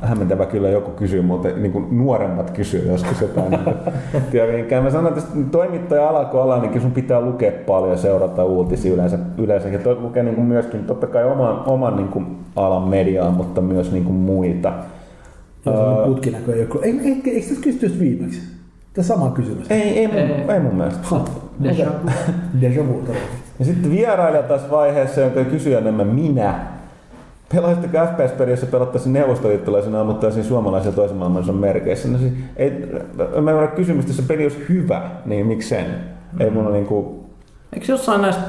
[0.00, 3.50] hämmentävä kyllä joku kysyy, mutta niin kuin nuoremmat kysyy joskus jotain.
[4.12, 8.44] niin tiedätkö, mä sanon, että toimittaja alako ala, niin sun pitää lukea paljon ja seurata
[8.44, 9.18] uutisia yleensä.
[9.38, 9.68] yleensä.
[9.68, 12.26] Ja toi lukee niin kuin myöskin totta kai oman, oman niin kuin
[12.56, 14.72] alan mediaa, mutta myös niin kuin muita.
[15.64, 16.80] Semmoinen putkinäkö ei ole.
[16.82, 18.40] Eikö, eikö, eikö tässä kysytty viimeksi?
[18.92, 19.70] Tämä sama kysymys.
[19.70, 20.54] Ei, ei, mun, Ei.
[20.54, 21.00] ei mun mielestä.
[21.02, 21.24] Ha,
[21.62, 22.14] Deja okei.
[22.60, 23.02] Deja vu.
[23.58, 26.66] Ja sitten vierailija taas vaiheessa, jonka kysyjä enemmän minä.
[27.54, 32.08] Pelaisitteko FPS-pelissä pelattaisiin neuvostoliittolaisena ammuttaisiin suomalaisia toisen maailmansodan merkeissä?
[32.08, 32.70] No siis, ei,
[33.42, 35.86] mä en ole kysymystä, jos se peli olisi hyvä, niin miksi sen?
[36.40, 37.24] Ei mun ole niinku...
[37.72, 38.42] Eikö jossain näistä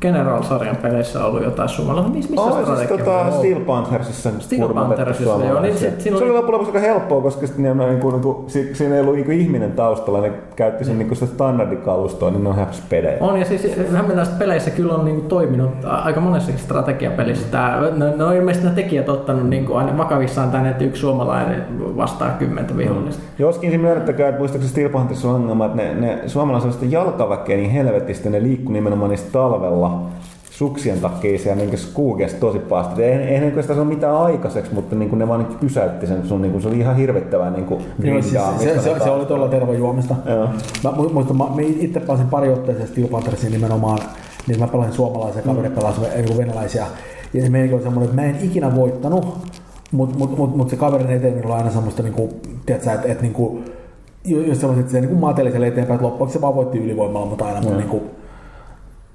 [0.00, 2.12] General-sarjan peleissä ollut jotain suomalaisia?
[2.12, 3.32] Missä, missä Oh, siis tota, on?
[3.32, 7.46] Steel Panthersissa Steel Panthersissa, joo, niin sit Se oli oli- loppujen lopuksi aika helppoa, koska
[7.46, 10.98] sitten ne, on niinku, niinku, si- siinä ei ollut niinku ihminen taustalla, ne käytti sen
[10.98, 13.16] niinku sitä standardikalustoa, niin ne on häppäs pelejä.
[13.20, 17.46] On, ja siis hämmentävästi peleissä kyllä on niinku toiminut a- aika monessakin strategiapelissä.
[17.50, 21.64] Tää, ne, ne on ilmeisesti ne tekijät ottanut niinku aina vakavissaan tänne, että yksi suomalainen
[21.96, 23.22] vastaa kymmentä vihollista.
[23.38, 27.70] Joskin se myönnettäkää, että muistaakseni Steel Pantherissa on ongelma, että ne, ne suomalaiset jalkaväkeä niin
[27.70, 29.89] helvetisti, ne liikkuu nimenomaan niistä talvella
[30.50, 33.04] suksien takia siellä niin skuugessa tosi pahasti.
[33.04, 36.42] Ei, ei niin sitä saa mitään aikaiseksi, mutta niin ne vaan niin pysäytti sen sun,
[36.42, 37.66] niin se oli ihan hirvittävää niin
[38.02, 40.14] Joo, siis se, se, se, oli tuolla tervajuomista.
[40.26, 40.48] Joo.
[40.84, 43.98] Mä mu- muistan, mä, mä itse pelasin pari otteeseen Steel Panthersia nimenomaan,
[44.46, 46.86] niin mä pelasin suomalaisia, kaveri pelasi niin venäläisiä.
[47.34, 49.38] Ja se meininki oli semmoinen, että mä en ikinä voittanut,
[49.92, 52.28] Mutta mut, mut, mut se kaverin eteneminen on aina semmoista, niinku,
[52.66, 53.60] tiedätkö, että et, niinku,
[54.24, 57.44] ju- just semmoista, että se niinku mateliselle eteenpäin, että loppuksi se vaan voitti ylivoimalla, mutta
[57.44, 58.02] aina mun niinku,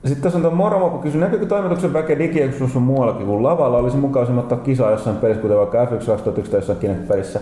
[0.06, 3.77] Sitten tässä on tuo Moromopo kysy, näkyykö toimituksen väkeä digiekskussa muuallakin kuin lavalla?
[3.77, 7.40] Olisi mukaisemmin ottaa kisaa jossain pelissä, kuten vaikka F1 2011 tai jossain Kinect-pelissä.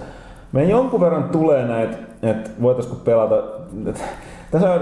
[0.52, 3.44] Meidän jonkun verran tulee näitä, että voitaisiko pelata.
[4.52, 4.82] Tässä on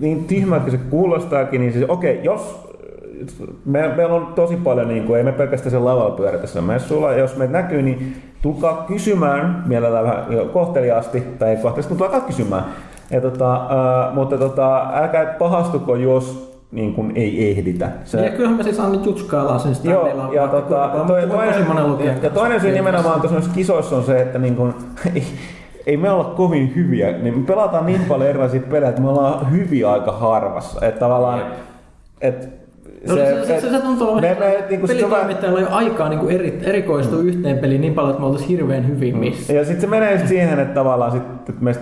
[0.00, 2.68] niin tyhmältä se kuulostaakin, niin siis okei, jos
[3.64, 7.12] me, meillä on tosi paljon, niin kuin, ei me pelkästään sen lavalla pyörä tässä messuilla,
[7.12, 12.26] ja jos meitä näkyy, niin tulkaa kysymään mielellään vähän kohteliaasti, tai ei kohteliaasti, mutta tulkaa
[12.26, 12.64] kysymään.
[13.10, 17.90] Ja tota, äh, mutta tota, älkää pahastuko, jos niin kuin ei ehditä.
[18.04, 20.34] Se, Ja kyllähän me siis aina jutskaillaan sen Joo, standilla.
[20.34, 24.22] ja, tota, kuinka paljon, toi, toinen, ja kanssa toinen syy nimenomaan tuossa kisoissa on se,
[24.22, 24.74] että niin kun,
[25.14, 25.22] ei,
[25.86, 29.50] ei me olla kovin hyviä, niin me pelataan niin paljon erilaisia pelejä, että me ollaan
[29.52, 30.86] hyviä aika harvassa.
[30.86, 31.42] Että tavallaan,
[32.20, 32.46] että
[33.08, 35.58] No, se, se, se, se tuntuu olevan, me, me, niin kuin, se on vähän- pelitoimittajalla
[35.58, 37.28] ei ole aikaa niin kuin eri, erikoistua mm.
[37.28, 39.52] yhteen peliin niin paljon, että me oltaisiin hirveän hyvin missä.
[39.52, 41.74] Ja sitten se menee just siihen, että tavallaan sit, että me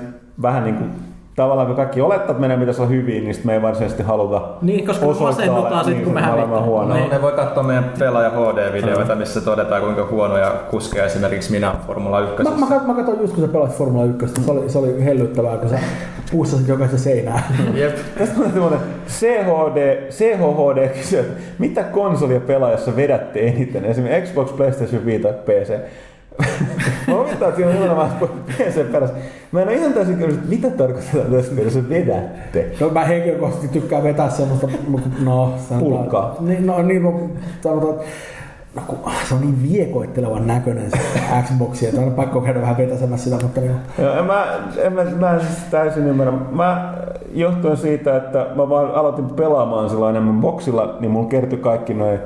[0.42, 0.90] vähän niin kuin,
[1.36, 4.86] tavallaan kun kaikki olettaa, että meidän pitäisi olla hyviä, niin me ei varsinaisesti haluta Niin,
[4.86, 6.64] koska me osoittaa, masennutaan että sit, niin, kun me hävitään.
[6.64, 6.94] huono.
[6.94, 7.10] Niin.
[7.10, 12.42] Ne voi katsoa meidän pelaaja HD-videoita, missä todetaan kuinka huonoja kuskeja esimerkiksi minä Formula 1.
[12.42, 15.56] Mä, mä, mä katsoin just kun sä pelasit Formula 1, se oli, se oli hellyttävää,
[15.56, 15.78] kun sä
[16.32, 17.42] pussasit jokaista seinää.
[17.74, 17.96] Jep.
[18.18, 23.84] Tästä on semmoinen CHD, CHD kysyy, että mitä konsolia pelaajassa vedätte eniten?
[23.84, 25.74] Esimerkiksi Xbox, PlayStation 5 tai PC.
[27.08, 28.10] Mä omittaa, että siinä on nimenomaan
[28.48, 29.16] PC perässä.
[29.52, 32.72] Mä en ole ihan täysin kyllä, että mitä tarkoittaa tässä, mitä sä vedätte.
[32.80, 34.68] No mä henkilökohtaisesti tykkään vetää semmoista,
[35.24, 36.36] no Pulkkaa.
[36.40, 37.20] Niin, no niin, no,
[37.60, 37.94] sanotaan,
[38.74, 38.98] no kun
[39.28, 40.98] se on niin viekoittelevan näköinen se
[41.42, 44.46] Xbox, että on pakko käydä vähän vetäsemässä sitä, mutta niin, Joo, en mä,
[44.82, 46.32] en mä, mä en siis täysin ymmärrä.
[46.52, 46.94] Mä
[47.34, 52.18] johtuen siitä, että mä vaan aloitin pelaamaan sillä enemmän boksilla, niin mulla kertyi kaikki noin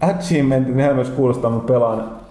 [0.00, 2.21] achievementit, nehän myös kuulostaa, mä pelaan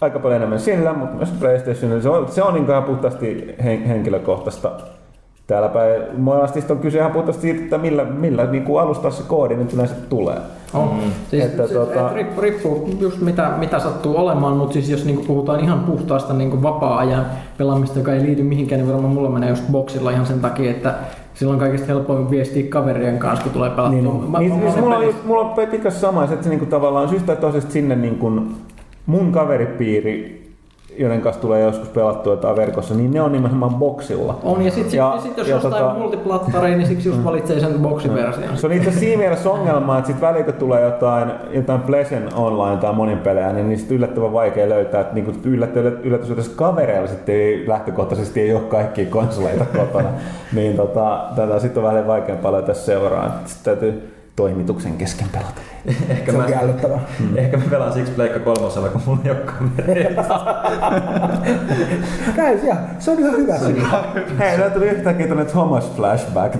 [0.00, 2.02] aika paljon enemmän sillä, mutta myös PlayStationilla.
[2.02, 4.70] Se on, se on niin puhtaasti hen, henkilökohtaista.
[5.46, 9.22] Täällä päin monesti on kyse ihan puhtaasti siitä, että millä, millä niin kuin alustaa se
[9.22, 10.36] koodi nyt yleensä tulee.
[10.74, 10.88] On.
[10.94, 11.10] Mm.
[11.30, 12.10] Siis, Että että, tota- tota...
[12.14, 16.62] riippuu, riippuu just mitä, mitä sattuu olemaan, mutta siis jos niinku puhutaan ihan puhtaasta niinku
[16.62, 17.26] vapaa-ajan
[17.58, 20.94] pelaamista, joka ei liity mihinkään, niin varmaan mulla menee just boksilla ihan sen takia, että
[21.34, 24.00] silloin kaikista helpoin viestiä kaverien kanssa, kun tulee pelattua.
[24.00, 26.66] Niin Mä- Niin, mä- siis mä- mulla, on, mulla on pitkässä sama, että se niinku
[26.66, 28.32] tavallaan syystä toisesta sinne niinku
[29.06, 30.46] mun kaveripiiri,
[30.98, 34.38] joiden kanssa tulee joskus pelattua jotain verkossa, niin ne on nimenomaan boksilla.
[34.42, 37.60] On, ja sitten sit, Ja- sit, jos ja jostain tota- multiplattareja, niin siksi just valitsee
[37.60, 38.56] sen boksiversion.
[38.56, 42.92] Se on itse siinä mielessä ongelma, että sit välillä tulee jotain, jotain Pleasant Online tai
[42.92, 47.64] monin pelejä, niin niistä yllättävän vaikea löytää, että niinku yllätys, yllätys että kavereilla sitten ei,
[47.68, 50.08] lähtökohtaisesti ei ole kaikkia konsoleita kotona.
[50.56, 53.40] niin tota, tätä sitten on vähän vaikeampaa löytää seuraa.
[53.44, 55.60] Sitten täytyy toimituksen kesken pelata.
[56.08, 57.00] Ehkä se mä, on älyttävää.
[57.36, 60.22] ehkä mä pelaan siksi Pleikka kolmosella, kun mulla ei ole kavereita.
[62.36, 63.82] Näin, ja, se on ihan hyvä syy.
[64.38, 66.56] Hei, tää tuli yhtäkkiä tuonne Thomas flashback.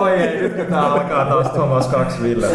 [0.00, 2.46] Oi ei, nyt tää alkaa taas Thomas 2 Ville.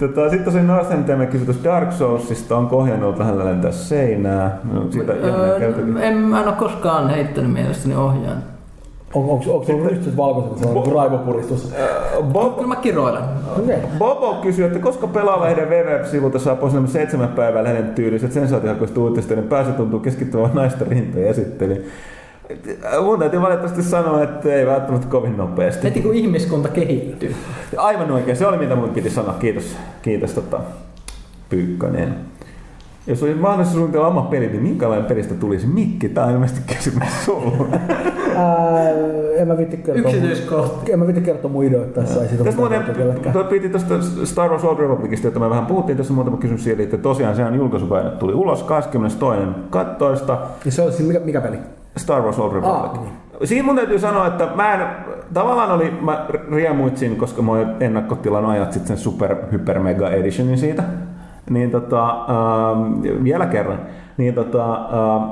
[0.00, 4.58] Tota, Sitten tosi Northern Teemme kysyi tuosta Dark Soulsista, onko ohjannut vähän lentää seinää?
[4.72, 8.51] No, Öö, en, mä en ole koskaan heittänyt mielestäni ohjaan.
[9.14, 11.74] On, onko, onko sulla nyt valkoiset, se on niin raivopuristus?
[12.32, 13.22] Bob, Kyllä mä kiroilen.
[13.58, 13.76] Okei.
[13.98, 19.34] Bobo kysyy, että koska pelaalehden WWF-sivulta saa pois nämä seitsemän päivää lehden tyyliset sensaatiohakuista uutista,
[19.34, 21.84] niin pääsy tuntuu keskittyvän naisten rintojen esittelyyn.
[23.02, 25.82] Mun täytyy valitettavasti sanoa, että ei välttämättä kovin nopeasti.
[25.82, 27.34] Heti kun ihmiskunta kehittyy.
[27.76, 29.34] Aivan oikein, se oli mitä mun piti sanoa.
[29.34, 30.60] Kiitos, kiitos tota,
[31.48, 32.31] Pyykkönen.
[33.06, 36.08] Jos olisi mahdollista suunnitella oma peli, niin minkälainen pelistä tulisi Mikki?
[36.08, 37.66] Tämä on ilmeisesti kysymys sulle.
[38.36, 38.90] Ää,
[39.36, 40.10] en mä vitti kertoa.
[40.10, 40.92] Yksityiskohtia.
[40.92, 42.22] En mä vitti kertoa mun ideoita tässä.
[42.22, 45.66] Ei siitä Tästä ole muuten, tuo piti tuosta Star Wars Old Republicista, jota me vähän
[45.66, 50.24] puhuttiin, tässä muutama kysymys siitä, että tosiaan sehän julkaisupäivä tuli ulos 22.
[50.64, 51.58] Ja se on siis mikä, mikä peli?
[51.96, 52.92] Star Wars Old Republic.
[52.92, 53.12] Ah, niin.
[53.44, 54.86] Siinä mun täytyy sanoa, että mä en,
[55.34, 60.58] tavallaan oli, mä riemuitsin, koska mä olin ennakkotilan ajat sitten sen Super Hyper Mega Editionin
[60.58, 60.82] siitä.
[61.52, 63.80] Niin tota, ähm, vielä kerran.
[64.16, 65.30] Niin tota, ähm,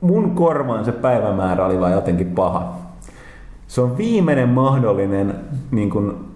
[0.00, 2.74] mun korvaan se päivämäärä oli vaan jotenkin paha.
[3.66, 5.34] Se on viimeinen mahdollinen
[5.70, 6.34] niin kun,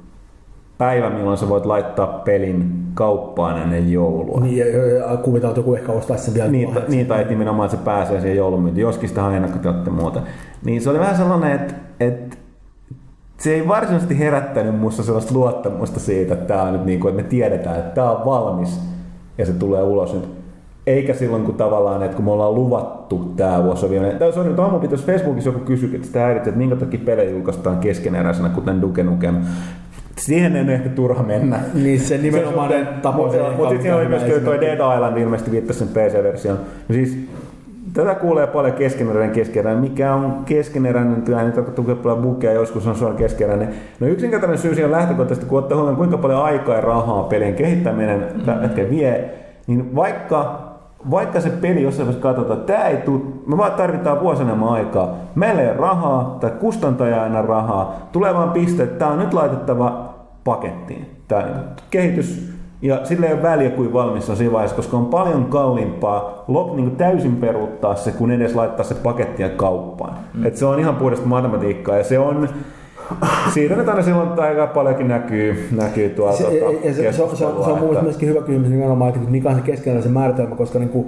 [0.79, 4.41] päivä, milloin sä voit laittaa pelin kauppaan ennen joulua.
[4.41, 6.51] Niin, ja, ja, kuvitaan, että joku ehkä ostaisi sen vielä.
[6.51, 10.23] Niin, niin tai että nimenomaan se pääsee siihen joulumyyntiin, joskin sitä ennakkotilat ja muuta.
[10.65, 12.37] Niin se oli vähän sellainen, että, että
[13.41, 17.23] se ei varsinaisesti herättänyt musta sellaista luottamusta siitä, että, tää on nyt niin kuin, että
[17.23, 18.81] me tiedetään, että tämä on valmis
[19.39, 20.29] ja se tulee ulos nyt.
[20.87, 24.19] Eikä silloin, kun tavallaan, että kun me ollaan luvattu tämä vuosi on viimeinen.
[24.19, 27.31] Tämä on nyt aamu pitäisi Facebookissa joku kysyi, että sitä häiritsee, että minkä takia pelejä
[27.31, 29.37] julkaistaan keskeneräisenä, kuten Duke Nukem.
[30.17, 31.61] siihen en ehkä turha mennä.
[31.75, 32.21] Niin se
[33.19, 36.59] on se, Mutta sitten siinä oli myös toi Dead Island, ilmeisesti viittasi sen PC-versioon.
[36.89, 37.29] No siis
[37.93, 39.91] Tätä kuulee paljon keskeneräinen keskeneräinen.
[39.91, 43.75] Mikä on keskeneräinen, tämä ei tarkoita paljon bukeja, joskus on suoraan keskeneräinen.
[44.01, 48.27] No yksinkertainen syy siihen lähtökohtaisesti, kun ottaa huomioon kuinka paljon aikaa ja rahaa pelien kehittäminen
[48.47, 48.91] mm-hmm.
[48.91, 49.31] vie,
[49.67, 50.69] niin vaikka
[51.11, 54.69] vaikka se peli jossain vaiheessa katsotaan, että tämä ei tule, me vaan tarvitaan vuosi enemmän
[54.69, 59.19] aikaa, meillä ei ole rahaa tai kustantaja aina rahaa, tulee vaan piste, että tämä on
[59.19, 61.07] nyt laitettava pakettiin.
[61.29, 61.45] Tämä
[61.91, 66.45] kehitys ja sillä ei ole väliä kuin valmis on siinä vaiheessa, koska on paljon kalliimpaa
[66.49, 70.15] lop, niin täysin peruuttaa se, kun edes laittaa se pakettia kauppaan.
[70.35, 70.47] Mm.
[70.47, 72.49] Et se on ihan puhdasta matematiikkaa ja se on
[73.55, 77.37] siitä nyt aina silloin aika paljonkin näkyy, näkyy tuolta se, tuota, se, se, se, on,
[77.37, 80.09] se, on, se on mun myöskin hyvä kysymys nimenomaan, että mikä on se keskeinen se
[80.09, 81.07] määritelmä, koska niin kuin,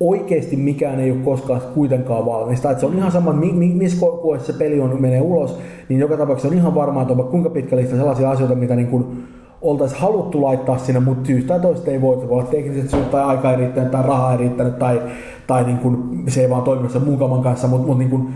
[0.00, 2.70] oikeasti mikään ei ole koskaan kuitenkaan valmista.
[2.70, 5.58] Että se on ihan sama, missä kohdassa se peli on, menee ulos,
[5.88, 9.24] niin joka tapauksessa on ihan varmaa, että kuinka pitkä lista sellaisia asioita, mitä niin kuin
[9.64, 12.16] oltaisiin haluttu laittaa sinne, mutta syystä tai toista ei voi.
[12.16, 15.02] Voi olla tekniset syyt tai aika ei riittänyt tai raha ei riittänyt tai,
[15.46, 18.28] tai niin kuin, se ei vaan toiminut sen muun kanssa, mutta, mutta niin kuin,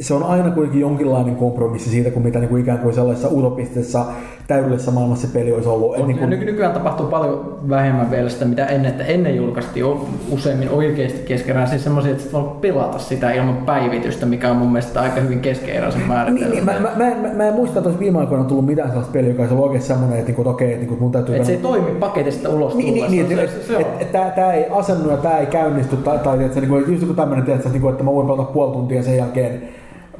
[0.00, 4.04] se on aina kuitenkin jonkinlainen kompromissi siitä, kuin mitä niin kuin ikään kuin sellaisessa utopistisessa
[4.46, 5.96] täydellisessä maailmassa se peli olisi ollut.
[5.96, 6.30] On, niin kuin...
[6.30, 9.86] Nykyään tapahtuu paljon vähemmän vielä sitä, mitä ennen, että ennen julkaistiin
[10.30, 15.00] useimmin oikeasti keskenään siis semmoisia, että voi pelata sitä ilman päivitystä, mikä on mun mielestä
[15.00, 16.54] aika hyvin keskeeräisen määritelmä.
[16.54, 19.12] Niin, niin, mä, mä, mä, mä, en muista, että olisi viime aikoina tullut mitään sellaista
[19.12, 21.34] peliä, joka olisi ollut oikeasti semmoinen, että, että okei, että mun täytyy...
[21.34, 23.44] Että se ei toimi paketista ulos niin, niin, niin, että,
[23.78, 27.02] että, että, tämä ei asennu ja tämä ei käynnisty, tai, tai että, niin kuin, just
[27.02, 29.62] joku tämmöinen, että, että mä voin pelata puoli tuntia sen jälkeen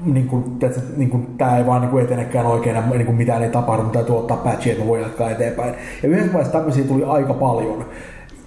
[0.05, 3.43] niin kuin, tiedätkö, niin kuin, tämä ei vaan niin kuin etenekään oikein, niin kuin mitään
[3.43, 5.75] ei tapahdu, mutta täytyy ottaa patchia, että voi jatkaa eteenpäin.
[6.03, 7.85] Ja yhdessä vaiheessa tämmöisiä tuli aika paljon.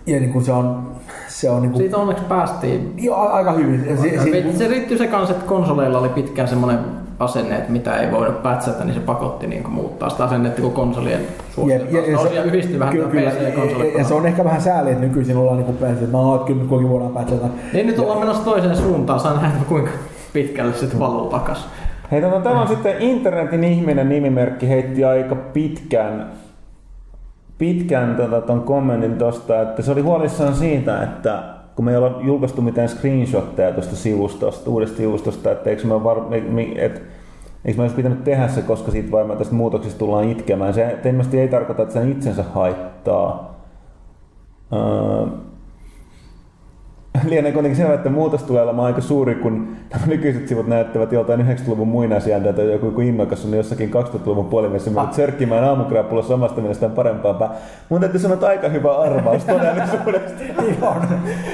[0.06, 0.92] Ja niin kuin se on,
[1.28, 2.94] se on niin kuin, Siitä onneksi päästiin.
[2.98, 3.86] Jo, aika hyvin.
[3.90, 4.58] Aika se, hyvin.
[4.58, 6.80] se riittyi se kanssa, että konsoleilla oli pitkään semmoinen
[7.20, 10.72] asenne, että mitä ei voida pätsätä, niin se pakotti niin kuin muuttaa sitä asennetta, kun
[10.72, 11.22] konsolien
[11.56, 12.00] suosittaa.
[12.00, 13.98] Ja, ja, ja, yhdistyi vähän kyllä, PC ja.
[13.98, 16.70] Ja, se on ehkä vähän sääli, että nykyisin ollaan niin kuin että no, kyllä nyt
[16.70, 17.48] voidaan pätsätä.
[17.74, 19.92] Niin nyt ollaan menossa toiseen suuntaan, saa nähdä kuinka
[20.34, 21.68] pitkälle sitten valuu takas.
[22.12, 26.32] Hei, tota, täällä on sitten internetin ihminen nimimerkki heitti aika pitkän
[27.58, 31.44] pitkän tota, ton kommentin tosta, että se oli huolissaan siitä, että
[31.76, 36.18] kun me ei olla julkaistu mitään screenshotteja tuosta sivustosta, uudesta sivustosta, että eikö me, var,
[36.76, 37.04] et,
[37.66, 40.74] eikö me olisi pitänyt tehdä se, koska siitä varmaan tästä muutoksista tullaan itkemään.
[40.74, 43.58] Se ilmeisesti ei tarkoita, että sen itsensä haittaa.
[44.74, 45.28] Öö,
[47.32, 51.40] lienee kuitenkin selvä, että muutos tulee olemaan aika suuri, kun nämä nykyiset sivut näyttävät joltain
[51.40, 56.92] 90-luvun muinaisjääntä tai joku, joku innokas on jossakin 2000-luvun puolivälissä mennyt sörkkimään aamukrapulla omasta mielestään
[56.92, 57.52] parempaa päin.
[57.90, 60.44] Mun täytyy sanoa, että aika hyvä arvaus todellisuudesta.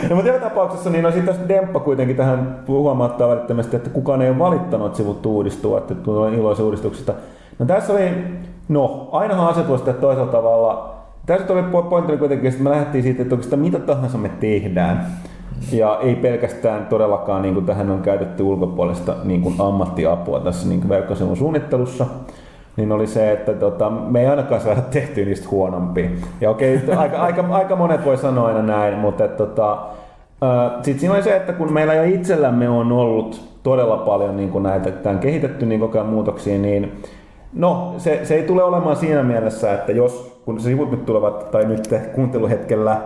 [0.10, 4.30] no, mutta joka tapauksessa niin on sitten Demppa kuitenkin tähän huomauttaa välittömästi, että kukaan ei
[4.30, 7.14] ole valittanut, että sivut uudistuu, että tulee iloisia uudistuksista.
[7.60, 8.10] No tässä oli,
[8.70, 10.94] no ainahan asetus toisella tavalla
[11.26, 15.06] tässä oli pointti kuitenkin, että me lähdettiin siitä, että oikeastaan mitä tahansa me tehdään,
[15.72, 20.90] ja ei pelkästään todellakaan, niin kuin tähän on käytetty ulkopuolista niin kuin ammattiapua tässä niin
[20.90, 22.06] verkkosivun suunnittelussa,
[22.78, 26.10] niin oli se, että tota, me ei ainakaan saada tehtyä niistä huonompia.
[26.42, 29.78] Ja okei, aika, aika, aika monet voi sanoa aina näin, mutta että, tota,
[30.82, 34.64] sitten siinä oli se, että kun meillä jo itsellämme on ollut todella paljon niin kuin
[34.64, 36.92] näitä, tämän kehitetty niin koko ajan muutoksia, niin
[37.54, 41.66] no, se, se ei tule olemaan siinä mielessä, että jos, kun sivut nyt tulevat, tai
[41.66, 43.02] nyt kuunteluhetkellä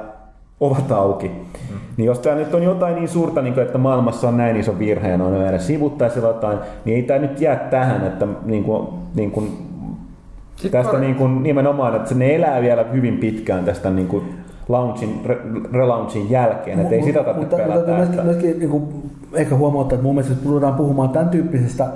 [0.60, 1.28] ovat auki.
[1.28, 1.78] Mm.
[1.98, 4.80] Niin jos tämä nyt on jotain niin suurta, niin kuin, että maailmassa on näin iso
[4.80, 8.64] virhe ja on meidän sivut tai jotain, niin ei tämä nyt jää tähän, että niin
[8.64, 9.52] kuin, niin kuin,
[10.72, 11.00] tästä par...
[11.00, 14.24] niin kuin, nimenomaan, että se ne elää vielä hyvin pitkään tästä niin kuin,
[14.70, 15.38] launchin, re,
[15.74, 17.80] relaunchin jälkeen, että ei sitä tarvitse mutta, pelätä.
[17.80, 18.84] Mutta myöskin, myöskin niin kuin,
[19.34, 21.88] ehkä huomauttaa, että mun mielestä jos ruvetaan puhumaan tämän tyyppisestä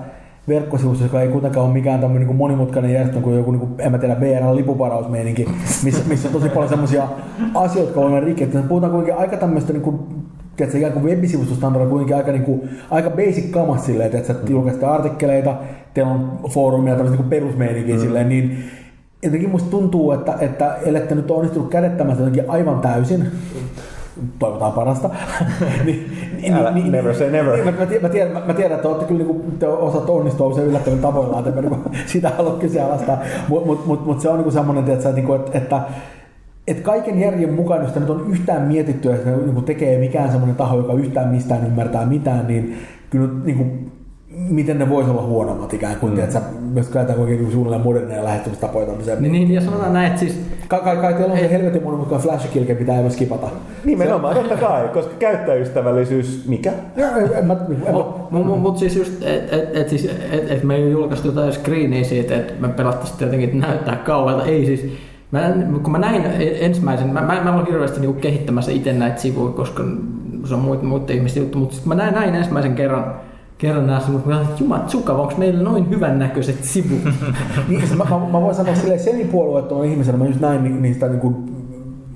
[0.48, 3.92] verkkosivusto, joka ei kuitenkaan ole mikään tämmöinen niin monimutkainen järjestelmä kuin joku, niin kuin, en
[3.92, 5.50] mä tiedä, VR-lipuparausmeininki,
[5.84, 7.08] missä, missä on tosi paljon semmoisia
[7.56, 8.46] asioita, jotka on rikki.
[8.68, 10.00] Puhutaan kuitenkin aika tämmöistä niin kuin,
[10.56, 14.40] tiedätkö, ikään kuin webisivustostandardilla kuitenkin aika, niin kuin, aika basic kamas silleen, että mm.
[14.50, 15.56] julkaisette artikkeleita,
[15.94, 18.02] teillä on foorumia, tämmöistä niin perusmeininkiä mm.
[18.02, 18.64] silleen, niin
[19.24, 23.28] jotenkin musta tuntuu, että, että ellette nyt onnistunut kädettämässä jotenkin aivan täysin,
[24.40, 25.10] toivotaan parasta.
[25.86, 26.12] niin,
[26.42, 27.54] niin, Älä, niin, never say never.
[27.54, 30.48] Niin, mä, mä, tiedän, mä, tiedän, mä tiedän, että olette kyllä niin te osaatte onnistua
[30.48, 33.20] usein yllättävän tavoillaan, että niin sitä haluat kyseenalaistaa.
[33.48, 35.82] Mutta mut, mut, mut se on niin semmoinen, että, että, että, että
[36.68, 40.78] että kaiken järjen mukaan, jos nyt on yhtään mietitty, että niin tekee mikään semmoinen taho,
[40.78, 42.78] joka yhtään mistään ymmärtää mitään, niin
[43.10, 43.92] kyllä niin kuin,
[44.38, 46.20] miten ne voisi olla huonommat ikään kuin, mm.
[46.20, 46.42] että
[46.76, 49.22] jos käytetään kuitenkin suunnilleen moderneja lähestymistapoja tämmöiseen.
[49.22, 50.42] Niin, niin, ja sanotaan näin, että siis
[50.72, 53.48] Kai, kai, kai teillä on se helvetin moni, mutta flash kilke pitää aivan skipata.
[53.86, 56.72] Nimenomaan, totta kai, koska käyttäjäystävällisyys, mikä?
[57.92, 61.54] Mutta mut, mut siis just, että et, et, siis, et, et me ei julkaistu jotain
[61.54, 64.46] screeniä siitä, että me pelattaisiin jotenkin että näyttää kauhealta.
[64.46, 64.94] Ei siis,
[65.32, 65.54] mä,
[65.84, 69.84] kun mä näin ensimmäisen, mä, mä, mä ole hirveästi niinku kehittämässä itse näitä sivuja, koska
[70.46, 73.16] se on muiden, muiden ihmisten juttu, mutta mä näin, näin ensimmäisen kerran,
[73.62, 77.00] kerran nämä sivut, mä olin, jumat suka, onko meillä noin hyvän näköiset sivut?
[77.70, 81.08] niin, se, mä, mä, mä, voin sanoa silleen semipuolueettoman ihmisenä, mä just näin ni- niistä
[81.08, 81.36] niin kuin,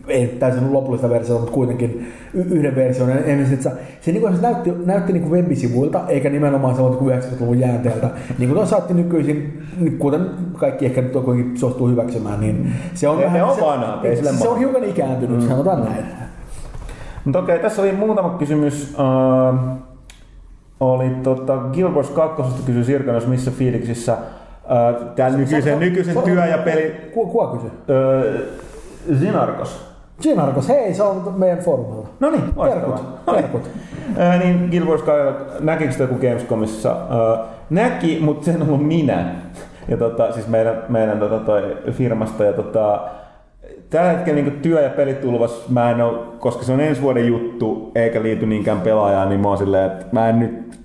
[0.08, 3.10] ei täysin lopullista versiota, mutta kuitenkin y- yhden version.
[3.10, 7.20] Ennen sit, se, niin kuin, se näytti, näytti niin kuin webisivuilta, eikä nimenomaan sellaista kuin
[7.20, 8.10] 90-luvun jäänteeltä.
[8.38, 13.20] Niin kuin saatti nykyisin, niin kuten kaikki ehkä nyt kuitenkin suostuu hyväksymään, niin se on,
[13.34, 15.48] ne on se, vanhat, ei sille se, se on hiukan ikääntynyt, mm.
[15.48, 16.06] sanotaan näin.
[17.26, 18.96] Mutta okei, tässä oli muutama kysymys.
[18.98, 19.95] Uh,
[20.80, 21.54] oli tota,
[21.94, 22.44] Wars 2.
[22.66, 27.12] kysyi Sirkanos, missä fiiliksissä uh, tämän nykyisen, nykyisen työ- ja peli...
[27.14, 27.72] Ku, kuka kysyi?
[29.20, 29.96] Zinarkos.
[30.22, 32.08] Ginarkos, hei, se on meidän foorumilla.
[32.20, 32.96] No niin, Terkut.
[33.28, 33.44] No niin.
[33.44, 33.70] terkut.
[34.18, 36.90] Ää, niin Wars 2, näkikö sitä joku Gamescomissa?
[36.90, 39.36] Ää, näki, mutta se en ollut minä.
[39.88, 42.44] Ja tota, siis meidän, meidän tota, toi firmasta.
[42.44, 43.02] Ja tota,
[43.90, 47.92] tällä hetkellä niin työ- ja pelitulvas mä en ole, koska se on ensi vuoden juttu,
[47.96, 50.80] eikä liity niinkään pelaajaan, niin mä oon silleen, että mä en nyt,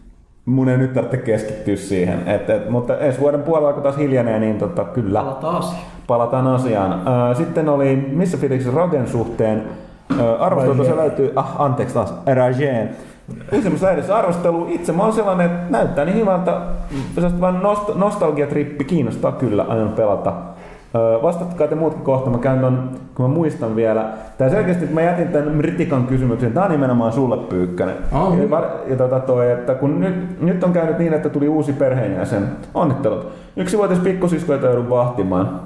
[0.45, 2.29] mun ei nyt tarvitse keskittyä siihen.
[2.29, 5.83] Et, et, mutta ensi vuoden puolella, kun taas hiljenee, niin tota, kyllä Palataan asiaan.
[6.07, 7.01] palataan asiaan.
[7.37, 9.63] Sitten oli missä fiiliksissä Ragen suhteen.
[10.39, 12.91] Arvostelu tuossa löytyy, ah anteeksi taas, Ragen.
[13.59, 14.67] Useimmissa lähdössä arvostelu.
[14.69, 16.61] Itse mä oon sellainen, että näyttää niin hyvältä.
[17.41, 20.33] Vaan nost- nostalgiatrippi kiinnostaa kyllä, aion pelata.
[21.23, 24.09] Vastatkaa te muutkin kohta, mä käyn ton, kun mä muistan vielä.
[24.39, 27.97] Tää selkeästi, että mä jätin tämän Ritikan kysymyksen, tää on nimenomaan sulle Pyykkänen.
[28.13, 28.39] Oh.
[28.39, 31.73] Ja, var- ja tota toi, että kun nyt, nyt on käynyt niin, että tuli uusi
[31.73, 32.49] perheenjäsen.
[32.75, 33.33] Onnittelut.
[33.57, 35.61] Yksi vuotias pikkusisko, jota joudun vahtimaan.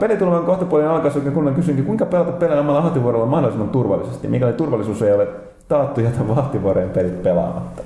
[0.00, 5.02] Pelitulvan kohtapuolinen alkaessa oikein kunnan kysynkin, kuinka pelata pelejä omalla hahtivuorolla mahdollisimman turvallisesti, mikäli turvallisuus
[5.02, 5.28] ei ole
[5.68, 7.82] taattu, jätä vahtivuorojen pelit pelaamatta.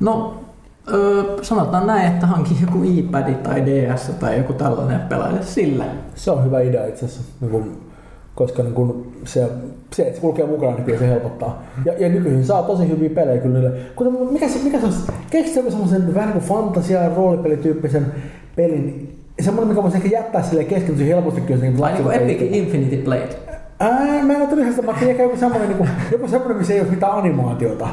[0.00, 0.34] No,
[0.92, 5.84] öö, sanotaan näin, että hankin joku iPad tai DS tai joku tällainen ja pelaile sillä.
[6.14, 7.72] Se on hyvä idea itse asiassa, niin kun,
[8.34, 9.48] koska niin kun se,
[9.92, 11.62] se, että se kulkee mukana, niin kyllä se helpottaa.
[11.84, 13.78] Ja, ja nykyisin saa tosi hyviä pelejä kyllä niille.
[13.96, 14.92] Kuten, mikä se, mikä se on,
[15.30, 18.06] keksitkö joku semmoisen vähän niin kuin fantasia- ja roolipelityyppisen
[18.56, 21.60] pelin, semmoinen, mikä voisi ehkä jättää sille kesken tosi helposti kyllä.
[21.60, 23.36] Niin Tai niinku Epic Infinity Blade.
[23.80, 26.56] Ää, mä en ole todella sitä, mä ajattelin ehkä joku semmoinen, niin kuin, joku semmoinen,
[26.56, 27.88] missä ei ole mitään animaatiota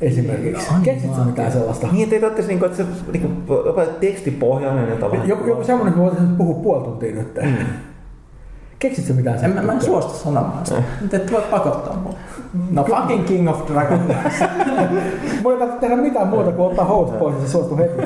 [0.00, 0.66] esimerkiksi.
[0.82, 1.88] Keksitkö mitään sellaista?
[1.92, 3.28] Niin, että ei tarvitsisi, niinku, että se niinku,
[3.66, 5.28] jopa tekstipohjainen ja tavallaan.
[5.28, 7.38] Joku, joku semmoinen, että me voitaisiin puhua puoli tuntia nyt.
[7.42, 7.56] Mm.
[8.78, 10.82] Keksitkö mitään En, mä, mä en suostu sanomaan sitä.
[11.00, 12.12] Nyt et voi pakottaa mua.
[12.70, 14.00] No fucking King of Dragon.
[15.44, 18.02] Voi ei tarvitse tehdä mitään muuta kuin ottaa host pois ja se suostuu heti.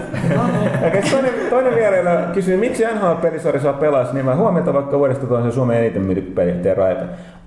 [0.87, 5.53] Okei, toinen, toinen vierailla kysyy, miksi NHL-pelisarja saa pelaa niin mä huomiota vaikka vuodesta toiseen
[5.53, 7.03] Suomen eniten myyty peli, tee raipe.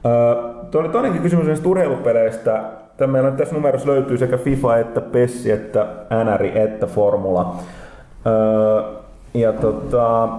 [0.05, 0.35] Öö,
[0.71, 2.63] tuo oli toinenkin kysymys näistä urheilupeleistä.
[2.97, 5.87] Tämä meillä on tässä numerossa löytyy sekä FIFA että PES että
[6.23, 7.55] NR että Formula.
[8.27, 8.81] Öö,
[9.33, 10.29] ja tota,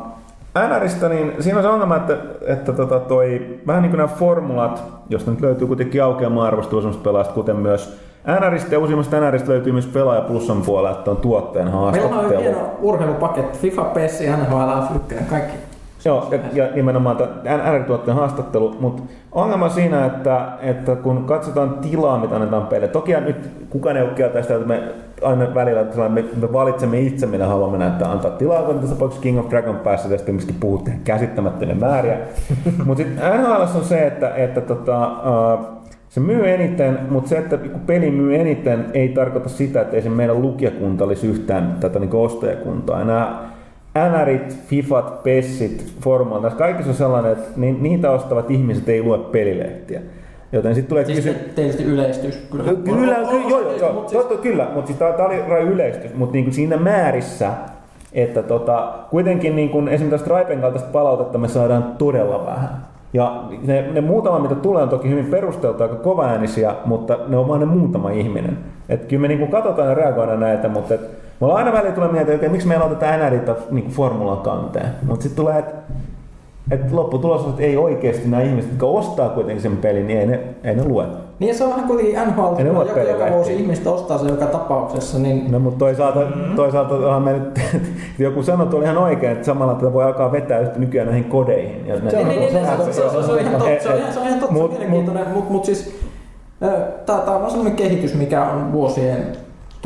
[0.69, 2.17] NRistä, niin siinä on se ongelma, että,
[2.47, 7.05] että tota toi, vähän niin kuin nämä formulat, josta nyt löytyy kuitenkin aukeamaan arvostelua semmoista
[7.05, 8.01] pelaajista, kuten myös
[8.41, 12.41] NRistä ja uusimmasta NRistä löytyy myös pelaaja plussan puolella, että on tuotteen Meillä on haastattelu.
[12.41, 13.59] hieno urheilupaketti.
[13.59, 15.66] FIFA, PES, NHL, F1, kaikki.
[16.07, 19.03] Joo, ja, ja nimenomaan NR-tuotteen haastattelu, mutta
[19.33, 24.11] ongelma siinä, että, että kun katsotaan tilaa, mitä annetaan peille, toki nyt kukaan ei ole
[24.11, 24.83] kieltä sitä, että me
[25.23, 29.23] aina välillä sellainen, me, me, valitsemme itse, millä haluamme näyttää antaa tilaa, kun tässä tapauksessa
[29.23, 32.19] King of Dragon päässä tästä myöskin puhutte käsittämättömiä määriä.
[32.87, 35.65] mutta sitten NHL on se, että, että tota, uh,
[36.09, 40.03] se myy eniten, mutta se, että kun peli myy eniten, ei tarkoita sitä, että ei
[40.03, 42.99] se meidän lukijakunta olisi yhtään tätä niin ostajakuntaa.
[42.99, 43.56] Ja nämä
[43.97, 49.19] NRit, Fifat, Pessit, Formulat, näissä kaikissa on sellainen, että ni- niitä ostavat ihmiset ei lue
[49.19, 50.01] pelilehtiä.
[50.53, 51.35] Joten sitten tulee Siis kysy...
[51.55, 52.37] tietysti yleistys.
[52.51, 53.17] Kyllä, Kyllä, kyllä,
[53.49, 56.53] joo, joo, joo, Mut siis- totta, kyllä, mutta siis tämä oli raju yleistys, mutta niinku
[56.53, 57.51] siinä määrissä,
[58.13, 62.87] että tota, kuitenkin niin kuin esimerkiksi tästä Raipen kaltaista palautetta me saadaan todella vähän.
[63.13, 67.49] Ja ne, ne muutama, mitä tulee, on toki hyvin perusteltu, aika kovaäänisiä, mutta ne on
[67.49, 68.59] vain ne muutama ihminen.
[68.89, 71.01] Et kyllä me niin katsotaan ja reagoidaan näitä, mutta et,
[71.41, 74.87] me ollaan aina välillä tulee mieltä, että miksi meillä otetaan NRitä niin formulan kanteen.
[75.07, 75.75] Mutta sitten tulee, että
[76.71, 80.27] et lopputulos on, että ei oikeasti nämä ihmiset, jotka ostaa kuitenkin sen pelin, niin ei
[80.27, 81.05] ne, ei ne lue.
[81.39, 84.29] Niin se on vähän kuitenkin NHL, Ei ne joka, pelejä joka vuosi ihmistä ostaa se
[84.29, 86.21] joka tapauksessa, niin No mutta toisaalta,
[86.57, 87.61] toisaalta onhan me nyt,
[88.19, 91.87] joku sanoi oli ihan oikein, että samalla tätä voi alkaa vetää yhtä nykyään näihin kodeihin.
[91.87, 94.13] Ja Se on- niin, niin, niin, se- se, se, on ihan totta, se on ihan,
[94.13, 95.97] se on ihan totta, Mut- on mielenkiintoinen, mutta mut siis
[97.07, 99.27] tämä on sellainen kehitys, mikä on vuosien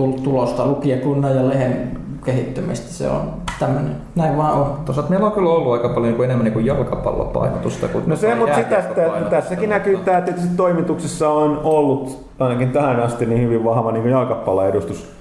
[0.08, 2.92] tulosta lukijakunnan ja lehen kehittymistä.
[2.92, 4.78] Se on tämmöinen, näin vaan on.
[4.84, 8.16] Toisaalta meillä on kyllä ollut aika paljon niin kuin enemmän niin kuin jalkapallopainotusta kuin No
[8.16, 13.26] se, mutta sitä, että tässäkin näkyy tämä, että tietysti toimituksessa on ollut ainakin tähän asti
[13.26, 15.12] niin hyvin vahva niin jalkapalloedustus.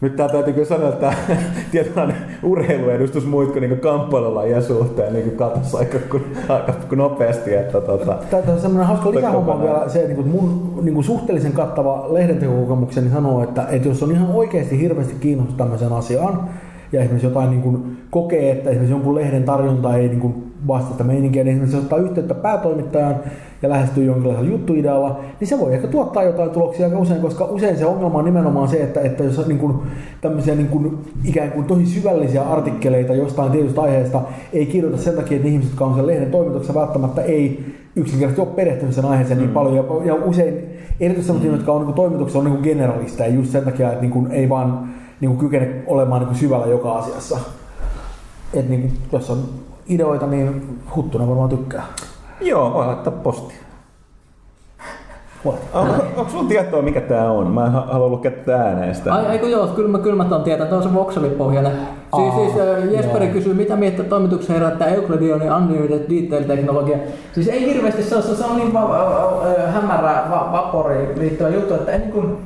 [0.00, 1.12] Nyt tää täytyy kyllä sanoa, että
[1.72, 5.98] tietynlainen urheiluedustus muut kuin, niin kamppailulajien suhteen niin katosi aika,
[6.48, 7.54] aika nopeasti.
[7.54, 11.52] Että, tota, Tämä on semmoinen hauska lisähomma vielä se, että niin mun niin kuin suhteellisen
[11.52, 16.48] kattava lehdentekokokemukseni sanoo, että, että jos on ihan oikeasti hirveästi kiinnostunut tämmöiseen asiaan,
[16.92, 20.92] ja esimerkiksi jotain niin kuin kokee, että esimerkiksi jonkun lehden tarjonta ei niin kuin vastaa
[20.92, 23.16] sitä meininkiä, niin esimerkiksi ottaa yhteyttä päätoimittajan
[23.62, 27.78] ja lähestyy jonkinlaisella juttuidealla, niin se voi ehkä tuottaa jotain tuloksia aika usein, koska usein
[27.78, 29.76] se ongelma on nimenomaan se, että, että jos on niin kuin
[30.20, 34.22] tämmöisiä niin kuin ikään kuin tosi syvällisiä artikkeleita jostain tietystä aiheesta
[34.52, 38.56] ei kirjoita sen takia, että ihmiset, jotka on sen lehden toimituksessa välttämättä ei yksinkertaisesti ole
[38.56, 39.76] perehtynyt sen aiheeseen niin paljon.
[39.76, 40.54] Ja, ja usein
[41.00, 44.30] erityisesti sellaisia, jotka on niin toimituksessa on niin generalisteja just sen takia, että niin kuin
[44.30, 44.88] ei vaan
[45.20, 47.38] niin kuin kykene olemaan niin kuin syvällä joka asiassa.
[48.54, 49.38] Et niin kuin, jos on
[49.94, 51.82] ideoita, niin Huttunen varmaan tykkää.
[52.40, 53.56] joo, voi laittaa postia.
[55.74, 57.50] Onko sulla tietoa, mikä tää on?
[57.50, 59.14] Mä en ha- halua lukea tätä ääneen sitä.
[59.14, 61.72] Ai, eikö joo, kyllä mä, kyllä mä ton tietän, tuo on se voxelipohjainen.
[62.16, 63.32] Siis, siis äh, Jesperi joo.
[63.32, 66.98] kysyy, mitä mieltä toimituksen herättää Euclideonin Unlimited Detail-teknologia.
[67.32, 71.48] Siis ei hirveästi, se on, se on niin va- va- va- hämärä va- vaporiin liittyvä
[71.48, 72.38] juttu, että ei niin kuin, äh,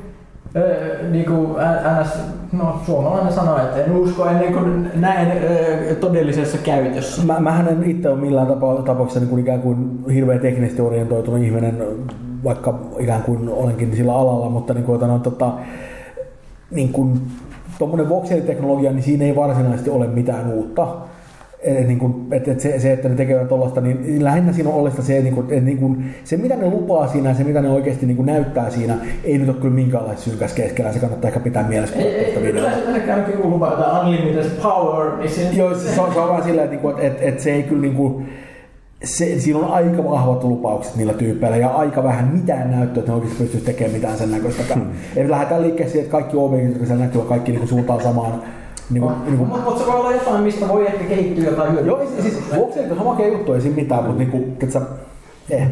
[1.11, 2.19] niin kuin NS,
[2.51, 7.25] no suomalainen sanoo, että en usko ennen kuin näen äh, todellisessa käytössä.
[7.25, 11.41] Mä, mähän en itse ole millään tapa, tapauksessa niin kuin ikään kuin hirveän teknisesti orientoitunut
[11.41, 11.83] ihminen,
[12.43, 15.51] vaikka ikään kuin olenkin sillä alalla, mutta niin kuin, no, tota,
[16.71, 17.21] niin kuin,
[17.79, 20.87] tuommoinen voxeliteknologia, niin siinä ei varsinaisesti ole mitään uutta.
[21.65, 24.75] Et, niin kuin, et, et se, se, että ne tekevät tuollaista, niin lähinnä siinä on
[24.75, 27.61] oleellista se, niin kuin, että niin kuin, se mitä ne lupaa siinä ja se mitä
[27.61, 30.93] ne oikeasti niin kuin näyttää siinä, ei nyt ole kyllä minkäänlaista synkäs keskellä.
[30.93, 32.71] Se kannattaa ehkä pitää mielessä, Ei, ei, videota.
[32.71, 36.29] kyllä se käy joku lupaa Unlimited Power, niin se, Joo, se, se, on, se on
[36.29, 38.21] vaan silleen, että, niinku, että, että se ei kyllä niinku,
[39.03, 43.15] se, siinä on aika vahvat lupaukset niillä tyypeillä ja aika vähän mitään näyttöä, että ne
[43.15, 44.81] oikeasti pystyisi tekemään mitään sen näköistäkään.
[44.81, 44.91] Hmm.
[45.15, 48.43] Eli lähdetään liikkeelle siihen, että kaikki objektit, jotka näkyy, kaikki niinku suuntaan samaan.
[48.89, 51.87] Niinku, niinku, Mutta mut se voi olla jotain, mistä voi ehkä kehittyä jotain hyötyä.
[51.87, 54.81] joo, siis, siis voxelit on makea juttu, ei siinä mitään, mutta niinku, et sä,
[55.49, 55.67] eh.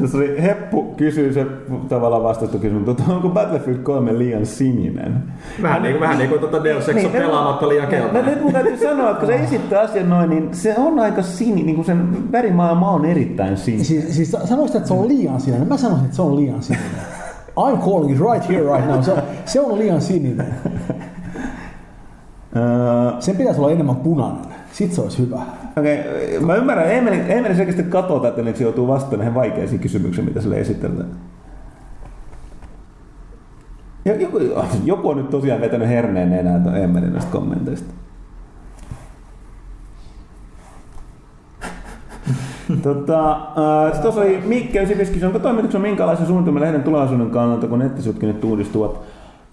[0.00, 1.46] Tässä oli Heppu kysyy se
[1.88, 5.22] tavallaan vastattu kysymys, mutta onko Battlefield 3 liian sininen?
[5.62, 8.24] Vähän niin kuin, vähän niin kuin tuota Deus Ex on Niin, pelaamatta liian No keltainen.
[8.24, 11.62] nyt mun täytyy sanoa, että kun se esittää asian noin, niin se on aika sini,
[11.62, 13.84] niin kuin sen värimaailma on erittäin sininen.
[13.86, 15.68] Siis, siis sanoisit, että se on liian sininen.
[15.68, 16.88] Mä sanoisin, että se on liian sininen.
[17.60, 19.02] I'm calling it right here, right now.
[19.02, 20.46] Se on, se on liian sininen.
[22.56, 24.54] Öö, Sen pitäisi olla enemmän punainen.
[24.72, 25.40] Sitten se olisi hyvä.
[25.78, 26.46] Okei, okay.
[26.46, 27.82] mä ymmärrän, Emeli, Emeli selkeästi
[28.22, 31.10] tätä, niin se joutuu vastaamaan näihin vaikeisiin kysymyksiin, mitä sille esitellään.
[34.04, 34.38] Joku,
[34.84, 37.94] joku on nyt tosiaan vetänyt herneen enää tuon Emelin näistä kommenteista.
[42.82, 48.28] Tota, äh, tuossa oli Mikke 95, onko toimituksen minkälaisen suunnitelman lehden tulevaisuuden kannalta, kun nettisivutkin
[48.28, 49.00] nyt uudistuvat?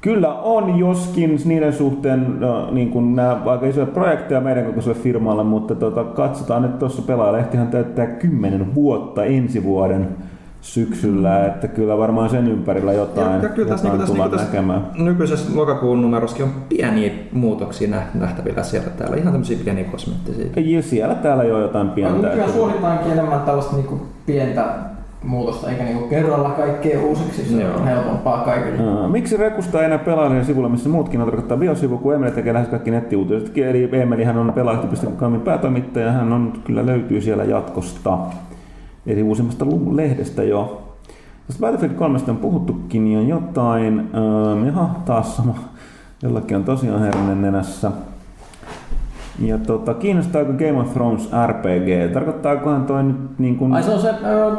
[0.02, 5.44] Kyllä on, joskin niiden suhteen no, niin kuin nämä aika isoja projekteja meidän kokoiselle firmalle,
[5.44, 10.08] mutta tota, katsotaan nyt tuossa pelaajalehtihan täyttää 10 vuotta ensi vuoden
[10.62, 14.16] syksyllä, että kyllä varmaan sen ympärillä jotain, Ja, ja kyllä tässä, niin jotain tässä, niin
[14.16, 14.88] tullaan tässä näkemään.
[14.98, 19.16] nykyisessä lokakuun numerossakin on pieniä muutoksia nä- nähtävillä siellä täällä.
[19.18, 20.46] Ihan tämmöisiä pieniä kosmeettisia.
[20.56, 22.16] Ja siellä täällä jo jotain No, pientä.
[22.18, 24.66] nykyään että- suositaankin enemmän tällaista niinku pientä
[25.28, 27.46] muutosta, eikä niinku kerralla kaikkea uusiksi.
[27.46, 27.76] Se Joo.
[27.76, 28.90] on helpompaa kaikille.
[28.90, 32.54] Aa, Miksi Rekusta ei enää pelaajien sivulla, missä muutkin on tarkoittaa biosivu, kun Emeli tekee
[32.54, 33.58] lähes kaikki nettiuutiset.
[33.58, 38.18] Eli Emelihän on pelaajalehti.comin päätoimittaja, hän on, kyllä löytyy siellä jatkosta.
[39.08, 40.84] Eli uusimmasta lehdestä jo.
[41.48, 44.10] Tästä Battlefield 3 on puhuttukin jo jotain.
[44.16, 45.56] Öö, jaha, taas sama.
[46.24, 47.92] Jollakin on tosiaan hernen nenässä.
[49.40, 52.14] Ja tota, kiinnostaako Game of Thrones RPG?
[52.14, 53.74] Tarkoittaakohan toi nyt niin kuin...
[53.74, 54.56] Ai se on se, ö,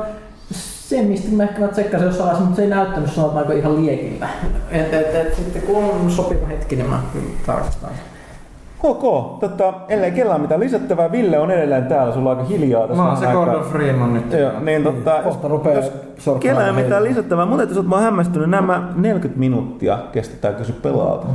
[0.88, 4.28] se mistä mä ehkä mä tsekkasin jossain vaiheessa, mutta se ei näyttänyt sanotaanko ihan liekillä.
[4.70, 7.90] Et, et, et, sitten kun on sopiva hetki, niin mä kyllä tarkastan.
[7.90, 7.98] sen.
[8.82, 9.02] Ok,
[9.40, 13.02] tota, ellei kellään mitään lisättävää, Ville on edelleen täällä, sulla on aika hiljaa tässä.
[13.02, 13.26] Mä oon se.
[13.26, 14.32] Gordon Freeman nyt.
[14.32, 18.50] Joo, niin tota, Kohta rupeaa jos sorkkaamaan kellään mitään lisättävää, mutta sä oot vaan hämmästynyt,
[18.50, 21.26] nämä 40 minuuttia kestetään kysy pelaalta.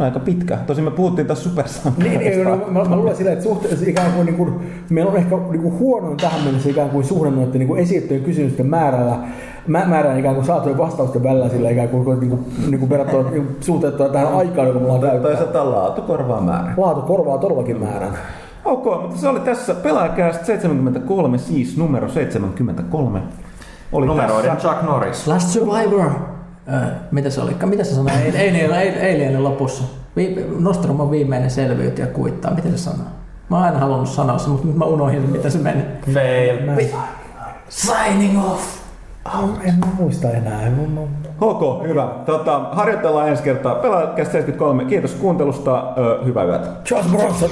[0.00, 0.56] Aika pitkä.
[0.66, 2.20] Tosin me puhuttiin taas Niin, supersankareista.
[2.20, 4.54] niin, no, mä, mä luulen silleen, että suhteessa ikään kuin, niin kuin,
[4.90, 8.22] meillä on ehkä niin kuin huonoin tähän mennessä ikään kuin suhde noiden niin kuin esitettyjen
[8.24, 9.16] kysymysten määrällä,
[9.66, 13.30] mä, määrään ikään kuin saatujen vastausten välillä sillä ikään kuin, niin kuin, niin kuin verrattuna
[13.30, 15.36] niin kuin suhteutettua tähän aikaan, joka mulla on Tai käyttää.
[15.52, 16.72] se laatu korvaa määrä.
[16.76, 18.12] Laatu korvaa todellakin määrän.
[18.64, 23.20] Ok, mutta se oli tässä pelaajakäästä 73, siis numero 73.
[23.92, 24.68] Oli Numeroiden tässä.
[24.68, 25.26] Chuck Norris.
[25.26, 26.10] Last Survivor.
[27.10, 27.56] Mitä se oli?
[27.66, 28.12] Mitä se sanoi?
[28.12, 29.84] Ei, ei, ei, ei, ei, ei lopussa.
[30.16, 32.54] Vi- Nostrum on viimeinen selviytyjä kuittaa.
[32.54, 33.06] Miten se sanoo?
[33.48, 35.82] Mä oon aina halunnut sanoa se, mutta nyt mä unohdin, mitä se meni.
[36.14, 36.66] Fail.
[36.66, 36.90] Mä en,
[37.68, 38.80] Signing off!
[39.24, 40.60] ah, en mä muista enää.
[41.40, 42.08] Ok, hyvä.
[42.26, 43.74] Tota, harjoitellaan ensi kertaa.
[43.74, 44.84] Pelaajakästä 73.
[44.84, 45.92] Kiitos kuuntelusta.
[45.98, 46.68] Ö, hyvää yötä.
[46.84, 47.50] Charles Bronson!